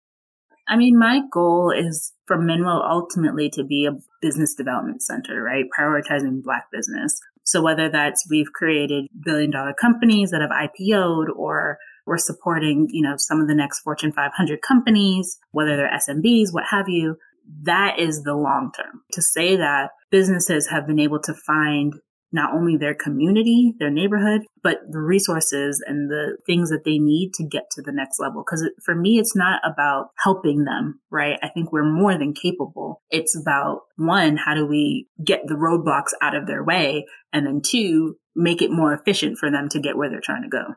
I 0.67 0.77
mean, 0.77 0.97
my 0.97 1.21
goal 1.31 1.73
is 1.75 2.13
for 2.27 2.37
Minwo 2.37 2.87
ultimately 2.87 3.49
to 3.51 3.63
be 3.63 3.87
a 3.87 3.97
business 4.21 4.53
development 4.53 5.01
center, 5.01 5.41
right? 5.41 5.65
Prioritizing 5.77 6.43
Black 6.43 6.65
business. 6.71 7.19
So 7.43 7.61
whether 7.61 7.89
that's 7.89 8.27
we've 8.29 8.53
created 8.53 9.07
billion 9.25 9.51
dollar 9.51 9.73
companies 9.73 10.29
that 10.29 10.41
have 10.41 10.51
IPO'd 10.51 11.29
or 11.35 11.77
we're 12.11 12.17
supporting, 12.17 12.89
you 12.89 13.01
know, 13.01 13.15
some 13.17 13.39
of 13.39 13.47
the 13.47 13.55
next 13.55 13.79
Fortune 13.79 14.11
500 14.11 14.61
companies, 14.61 15.37
whether 15.51 15.77
they're 15.77 15.89
SMBs, 15.89 16.47
what 16.51 16.65
have 16.69 16.89
you. 16.89 17.15
That 17.63 17.99
is 17.99 18.23
the 18.23 18.35
long 18.35 18.71
term. 18.75 19.03
To 19.13 19.21
say 19.21 19.55
that 19.55 19.91
businesses 20.11 20.67
have 20.67 20.85
been 20.85 20.99
able 20.99 21.21
to 21.21 21.33
find 21.33 21.93
not 22.33 22.53
only 22.53 22.75
their 22.75 22.93
community, 22.93 23.75
their 23.79 23.89
neighborhood, 23.89 24.41
but 24.61 24.79
the 24.89 24.99
resources 24.99 25.81
and 25.87 26.09
the 26.09 26.37
things 26.45 26.69
that 26.69 26.83
they 26.83 26.97
need 26.97 27.31
to 27.35 27.47
get 27.47 27.63
to 27.71 27.81
the 27.81 27.93
next 27.93 28.19
level. 28.19 28.43
Cause 28.43 28.69
for 28.83 28.93
me, 28.93 29.17
it's 29.17 29.35
not 29.35 29.61
about 29.63 30.07
helping 30.19 30.65
them, 30.65 30.99
right? 31.09 31.39
I 31.41 31.47
think 31.47 31.71
we're 31.71 31.89
more 31.89 32.17
than 32.17 32.33
capable. 32.33 33.01
It's 33.09 33.39
about 33.39 33.83
one, 33.95 34.35
how 34.35 34.53
do 34.53 34.65
we 34.65 35.07
get 35.25 35.47
the 35.47 35.55
roadblocks 35.55 36.11
out 36.21 36.35
of 36.35 36.45
their 36.45 36.63
way? 36.63 37.05
And 37.31 37.45
then 37.45 37.61
two, 37.65 38.17
make 38.35 38.61
it 38.61 38.69
more 38.69 38.93
efficient 38.93 39.37
for 39.37 39.49
them 39.49 39.69
to 39.69 39.79
get 39.79 39.95
where 39.95 40.09
they're 40.09 40.21
trying 40.21 40.43
to 40.43 40.49
go. 40.49 40.75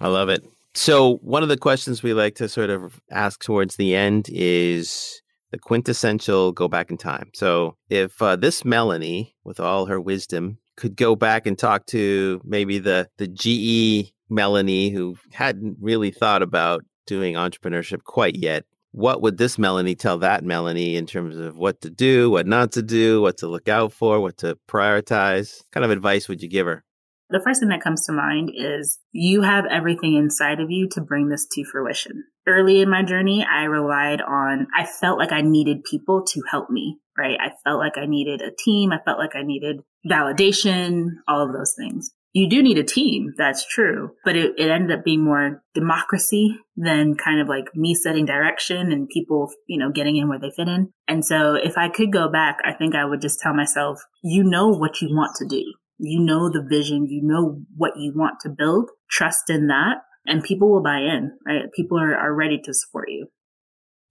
I 0.00 0.08
love 0.08 0.28
it. 0.28 0.44
So, 0.74 1.16
one 1.16 1.42
of 1.42 1.48
the 1.48 1.56
questions 1.56 2.02
we 2.02 2.14
like 2.14 2.36
to 2.36 2.48
sort 2.48 2.70
of 2.70 3.00
ask 3.10 3.42
towards 3.42 3.76
the 3.76 3.94
end 3.94 4.28
is 4.32 5.20
the 5.50 5.58
quintessential 5.58 6.52
go 6.52 6.68
back 6.68 6.90
in 6.90 6.96
time. 6.96 7.30
So, 7.34 7.76
if 7.88 8.22
uh, 8.22 8.36
this 8.36 8.64
Melanie, 8.64 9.34
with 9.44 9.60
all 9.60 9.86
her 9.86 10.00
wisdom, 10.00 10.58
could 10.76 10.96
go 10.96 11.16
back 11.16 11.46
and 11.46 11.58
talk 11.58 11.86
to 11.86 12.40
maybe 12.44 12.78
the 12.78 13.08
the 13.18 13.26
GE 13.28 14.12
Melanie 14.30 14.90
who 14.90 15.16
hadn't 15.32 15.76
really 15.80 16.12
thought 16.12 16.42
about 16.42 16.84
doing 17.06 17.34
entrepreneurship 17.34 18.04
quite 18.04 18.36
yet, 18.36 18.64
what 18.92 19.20
would 19.22 19.38
this 19.38 19.58
Melanie 19.58 19.94
tell 19.94 20.18
that 20.18 20.44
Melanie 20.44 20.96
in 20.96 21.06
terms 21.06 21.36
of 21.36 21.56
what 21.56 21.80
to 21.82 21.90
do, 21.90 22.30
what 22.30 22.46
not 22.46 22.72
to 22.72 22.82
do, 22.82 23.20
what 23.20 23.38
to 23.38 23.48
look 23.48 23.68
out 23.68 23.92
for, 23.92 24.20
what 24.20 24.38
to 24.38 24.56
prioritize? 24.68 25.58
What 25.58 25.70
kind 25.72 25.84
of 25.84 25.90
advice 25.90 26.28
would 26.28 26.42
you 26.42 26.48
give 26.48 26.66
her? 26.66 26.84
The 27.30 27.40
first 27.40 27.60
thing 27.60 27.68
that 27.68 27.82
comes 27.82 28.04
to 28.06 28.12
mind 28.12 28.50
is 28.54 28.98
you 29.12 29.42
have 29.42 29.64
everything 29.70 30.16
inside 30.16 30.58
of 30.58 30.70
you 30.70 30.88
to 30.92 31.00
bring 31.00 31.28
this 31.28 31.46
to 31.52 31.64
fruition. 31.64 32.24
Early 32.46 32.80
in 32.80 32.90
my 32.90 33.04
journey, 33.04 33.46
I 33.48 33.64
relied 33.64 34.20
on, 34.20 34.66
I 34.76 34.84
felt 34.84 35.18
like 35.18 35.30
I 35.30 35.40
needed 35.40 35.84
people 35.84 36.24
to 36.26 36.42
help 36.50 36.70
me, 36.70 36.98
right? 37.16 37.38
I 37.40 37.50
felt 37.62 37.78
like 37.78 37.96
I 37.96 38.06
needed 38.06 38.42
a 38.42 38.50
team. 38.64 38.90
I 38.90 38.98
felt 39.04 39.18
like 39.18 39.36
I 39.36 39.42
needed 39.44 39.76
validation, 40.10 41.06
all 41.28 41.46
of 41.46 41.52
those 41.52 41.72
things. 41.78 42.10
You 42.32 42.48
do 42.48 42.62
need 42.62 42.78
a 42.78 42.84
team, 42.84 43.32
that's 43.36 43.66
true, 43.66 44.10
but 44.24 44.36
it, 44.36 44.52
it 44.56 44.70
ended 44.70 44.96
up 44.96 45.04
being 45.04 45.24
more 45.24 45.62
democracy 45.74 46.56
than 46.76 47.16
kind 47.16 47.40
of 47.40 47.48
like 47.48 47.74
me 47.74 47.92
setting 47.94 48.24
direction 48.24 48.92
and 48.92 49.08
people, 49.08 49.50
you 49.66 49.78
know, 49.78 49.90
getting 49.90 50.16
in 50.16 50.28
where 50.28 50.38
they 50.38 50.52
fit 50.54 50.68
in. 50.68 50.92
And 51.08 51.24
so 51.24 51.54
if 51.54 51.76
I 51.76 51.88
could 51.88 52.12
go 52.12 52.28
back, 52.28 52.58
I 52.64 52.72
think 52.72 52.94
I 52.94 53.04
would 53.04 53.20
just 53.20 53.40
tell 53.40 53.52
myself, 53.52 54.00
you 54.22 54.44
know 54.44 54.68
what 54.68 55.00
you 55.00 55.08
want 55.10 55.36
to 55.38 55.46
do 55.46 55.64
you 56.00 56.20
know 56.20 56.50
the 56.50 56.66
vision, 56.68 57.06
you 57.06 57.20
know 57.22 57.62
what 57.76 57.92
you 57.96 58.12
want 58.14 58.40
to 58.40 58.48
build, 58.48 58.90
trust 59.10 59.50
in 59.50 59.66
that, 59.68 59.98
and 60.26 60.42
people 60.42 60.70
will 60.70 60.82
buy 60.82 60.98
in, 60.98 61.32
right? 61.46 61.70
People 61.74 61.98
are, 61.98 62.14
are 62.14 62.34
ready 62.34 62.58
to 62.64 62.74
support 62.74 63.08
you. 63.10 63.26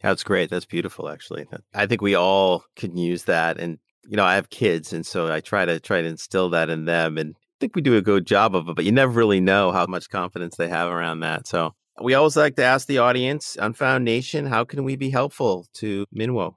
That's 0.01 0.23
great. 0.23 0.49
That's 0.49 0.65
beautiful, 0.65 1.09
actually. 1.09 1.45
I 1.73 1.85
think 1.85 2.01
we 2.01 2.15
all 2.15 2.63
can 2.75 2.95
use 2.95 3.25
that. 3.25 3.59
And, 3.59 3.79
you 4.07 4.15
know, 4.15 4.23
I 4.23 4.35
have 4.35 4.49
kids, 4.49 4.93
and 4.93 5.05
so 5.05 5.31
I 5.31 5.41
try 5.41 5.65
to 5.65 5.79
try 5.79 6.01
to 6.01 6.07
instill 6.07 6.49
that 6.51 6.69
in 6.69 6.85
them. 6.85 7.17
And 7.17 7.35
I 7.37 7.57
think 7.59 7.75
we 7.75 7.81
do 7.81 7.97
a 7.97 8.01
good 8.01 8.25
job 8.25 8.55
of 8.55 8.69
it, 8.69 8.75
but 8.75 8.85
you 8.85 8.91
never 8.91 9.11
really 9.11 9.41
know 9.41 9.71
how 9.71 9.85
much 9.85 10.09
confidence 10.09 10.55
they 10.55 10.69
have 10.69 10.89
around 10.89 11.19
that. 11.21 11.47
So 11.47 11.73
we 12.01 12.13
always 12.13 12.37
like 12.37 12.55
to 12.55 12.63
ask 12.63 12.87
the 12.87 12.99
audience 12.99 13.57
on 13.57 13.73
Foundation, 13.73 14.45
how 14.45 14.63
can 14.63 14.83
we 14.83 14.95
be 14.95 15.09
helpful 15.09 15.67
to 15.73 16.05
Minwo? 16.15 16.55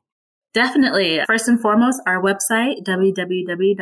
Definitely. 0.54 1.20
First 1.26 1.48
and 1.48 1.60
foremost, 1.60 2.00
our 2.06 2.22
website, 2.22 2.84
www.minwo.co. 2.86 3.80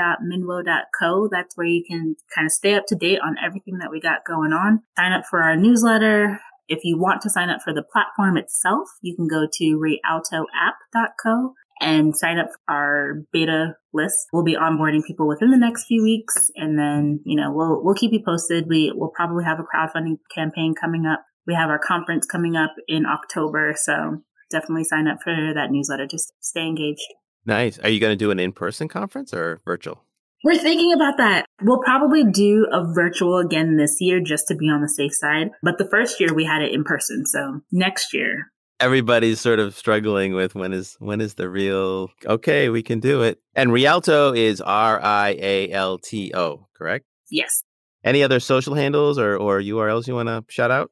That's 1.31 1.57
where 1.57 1.67
you 1.67 1.83
can 1.85 2.15
kind 2.35 2.47
of 2.47 2.53
stay 2.53 2.75
up 2.75 2.87
to 2.89 2.95
date 2.95 3.19
on 3.25 3.35
everything 3.45 3.79
that 3.79 3.91
we 3.91 4.01
got 4.01 4.25
going 4.25 4.53
on. 4.53 4.83
Sign 4.97 5.13
up 5.13 5.25
for 5.29 5.43
our 5.43 5.57
newsletter. 5.57 6.41
If 6.69 6.85
you 6.85 6.97
want 6.97 7.23
to 7.23 7.31
sign 7.31 7.51
up 7.51 7.63
for 7.63 7.75
the 7.75 7.83
platform 7.83 8.37
itself, 8.37 8.89
you 9.03 9.17
can 9.17 9.27
go 9.27 9.49
to 9.53 9.65
rialtoapp.co 9.81 11.55
and 11.81 12.17
sign 12.17 12.39
up 12.39 12.51
for 12.53 12.61
our 12.73 13.25
beta 13.33 13.75
list. 13.93 14.29
We'll 14.33 14.45
be 14.45 14.55
onboarding 14.55 15.05
people 15.05 15.27
within 15.27 15.51
the 15.51 15.57
next 15.57 15.87
few 15.87 16.05
weeks 16.05 16.53
and 16.55 16.79
then, 16.79 17.19
you 17.25 17.35
know, 17.35 17.51
we'll 17.53 17.83
we'll 17.83 17.97
keep 17.97 18.13
you 18.13 18.23
posted. 18.25 18.69
We 18.69 18.93
will 18.95 19.09
probably 19.09 19.43
have 19.45 19.59
a 19.59 19.65
crowdfunding 19.65 20.19
campaign 20.33 20.75
coming 20.81 21.07
up. 21.07 21.25
We 21.47 21.55
have 21.55 21.71
our 21.71 21.81
conference 21.81 22.27
coming 22.27 22.55
up 22.55 22.75
in 22.87 23.07
October, 23.07 23.75
so 23.77 24.23
definitely 24.51 24.85
sign 24.85 25.09
up 25.09 25.19
for 25.23 25.53
that 25.55 25.71
newsletter. 25.71 26.07
Just 26.07 26.33
stay 26.41 26.67
engaged. 26.67 27.07
Nice. 27.47 27.79
Are 27.79 27.89
you 27.89 28.01
going 28.01 28.13
to 28.13 28.17
do 28.17 28.31
an 28.31 28.39
in 28.39 28.53
person 28.53 28.89
conference 28.89 29.33
or 29.33 29.61
virtual? 29.65 30.05
We're 30.43 30.59
thinking 30.59 30.93
about 30.93 31.19
that. 31.19 31.45
We'll 31.63 31.83
probably 31.83 32.25
do 32.25 32.67
a 32.73 32.85
virtual 32.95 33.39
again 33.39 33.77
this 33.77 33.97
year 34.01 34.21
just 34.21 34.49
to 34.49 34.55
be 34.55 34.67
on 34.67 34.81
the 34.81 34.89
safe 34.89 35.15
side. 35.15 35.51
But 35.63 35.79
the 35.79 35.89
first 35.91 36.19
year 36.19 36.33
we 36.35 36.45
had 36.45 36.63
it 36.63 36.73
in 36.73 36.85
person. 36.85 37.27
So 37.27 37.61
next 37.71 38.15
year. 38.15 38.51
Everybody's 38.79 39.41
sort 39.41 39.59
of 39.59 39.77
struggling 39.77 40.33
with 40.33 40.55
when 40.55 40.73
is 40.73 40.97
when 41.01 41.21
is 41.21 41.35
the 41.35 41.51
real 41.51 42.11
okay, 42.25 42.71
we 42.71 42.83
can 42.83 43.01
do 43.01 43.23
it. 43.23 43.39
And 43.55 43.73
Rialto 43.73 44.33
is 44.33 44.63
R 44.63 44.99
I 45.03 45.37
A 45.39 45.71
L 45.71 45.99
T 45.99 46.33
O, 46.35 46.67
correct? 46.75 47.05
Yes. 47.31 47.63
Any 48.03 48.23
other 48.23 48.41
social 48.41 48.75
handles 48.75 49.19
or, 49.19 49.37
or 49.37 49.61
URLs 49.61 50.07
you 50.07 50.15
want 50.15 50.29
to 50.29 50.43
shout 50.49 50.71
out? 50.71 50.91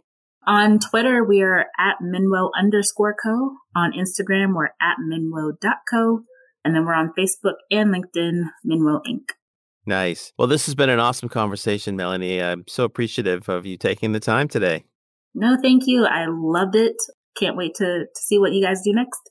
On 0.49 0.78
Twitter, 0.78 1.22
we 1.22 1.42
are 1.42 1.66
at 1.78 1.96
Minwo 2.03 2.49
underscore 2.59 3.14
co. 3.22 3.57
On 3.76 3.92
Instagram, 3.92 4.55
we're 4.55 4.70
at 4.80 4.96
Minwo.co. 4.99 6.20
And 6.64 6.74
then 6.74 6.86
we're 6.86 6.94
on 6.94 7.12
Facebook 7.18 7.57
and 7.70 7.94
LinkedIn, 7.94 8.44
Minwo 8.66 9.01
Inc. 9.07 9.32
Nice. 9.84 10.32
Well, 10.38 10.49
this 10.49 10.64
has 10.64 10.74
been 10.74 10.88
an 10.88 11.01
awesome 11.01 11.28
conversation, 11.28 11.96
Melanie. 11.96 12.42
I'm 12.42 12.64
so 12.66 12.84
appreciative 12.84 13.46
of 13.51 13.66
you 13.66 13.76
taking 13.76 14.12
the 14.12 14.20
time 14.20 14.49
today. 14.49 14.86
No, 15.34 15.59
thank 15.61 15.82
you. 15.86 16.07
I 16.07 16.24
loved 16.30 16.76
it. 16.76 16.96
Can't 17.36 17.57
wait 17.57 17.74
to, 17.74 18.07
to 18.07 18.20
see 18.20 18.38
what 18.38 18.53
you 18.53 18.64
guys 18.64 18.80
do 18.82 18.94
next. 18.94 19.30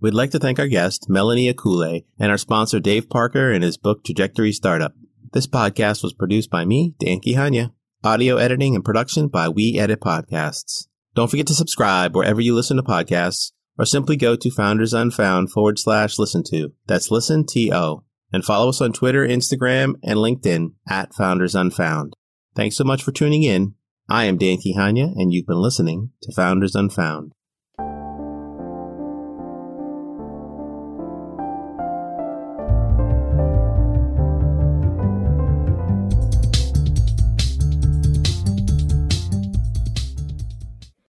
We'd 0.00 0.12
like 0.12 0.32
to 0.32 0.40
thank 0.40 0.58
our 0.58 0.66
guest, 0.66 1.08
Melanie 1.08 1.52
Akwule, 1.52 2.04
and 2.18 2.32
our 2.32 2.38
sponsor, 2.38 2.80
Dave 2.80 3.08
Parker, 3.08 3.52
and 3.52 3.62
his 3.62 3.76
book, 3.76 4.02
Trajectory 4.04 4.50
Startup. 4.50 4.92
This 5.32 5.46
podcast 5.46 6.02
was 6.02 6.12
produced 6.12 6.50
by 6.50 6.64
me, 6.64 6.96
Dan 6.98 7.20
Kihanya. 7.20 7.70
Audio 8.06 8.36
editing 8.36 8.76
and 8.76 8.84
production 8.84 9.26
by 9.26 9.48
We 9.48 9.80
Edit 9.80 9.98
Podcasts. 9.98 10.86
Don't 11.16 11.28
forget 11.28 11.48
to 11.48 11.54
subscribe 11.54 12.14
wherever 12.14 12.40
you 12.40 12.54
listen 12.54 12.76
to 12.76 12.82
podcasts, 12.84 13.50
or 13.76 13.84
simply 13.84 14.16
go 14.16 14.36
to 14.36 14.48
Founders 14.48 14.94
Unfound 14.94 15.50
forward 15.50 15.76
slash 15.76 16.16
listen 16.16 16.44
to. 16.44 16.72
That's 16.86 17.10
listen 17.10 17.44
to. 17.46 18.04
And 18.32 18.44
follow 18.44 18.68
us 18.68 18.80
on 18.80 18.92
Twitter, 18.92 19.26
Instagram, 19.26 19.94
and 20.04 20.20
LinkedIn 20.20 20.74
at 20.88 21.14
Founders 21.14 21.56
Unfound. 21.56 22.14
Thanks 22.54 22.76
so 22.76 22.84
much 22.84 23.02
for 23.02 23.10
tuning 23.10 23.42
in. 23.42 23.74
I 24.08 24.26
am 24.26 24.38
Dan 24.38 24.58
Kihanya, 24.58 25.10
and 25.16 25.32
you've 25.32 25.48
been 25.48 25.60
listening 25.60 26.12
to 26.22 26.32
Founders 26.32 26.76
Unfound. 26.76 27.32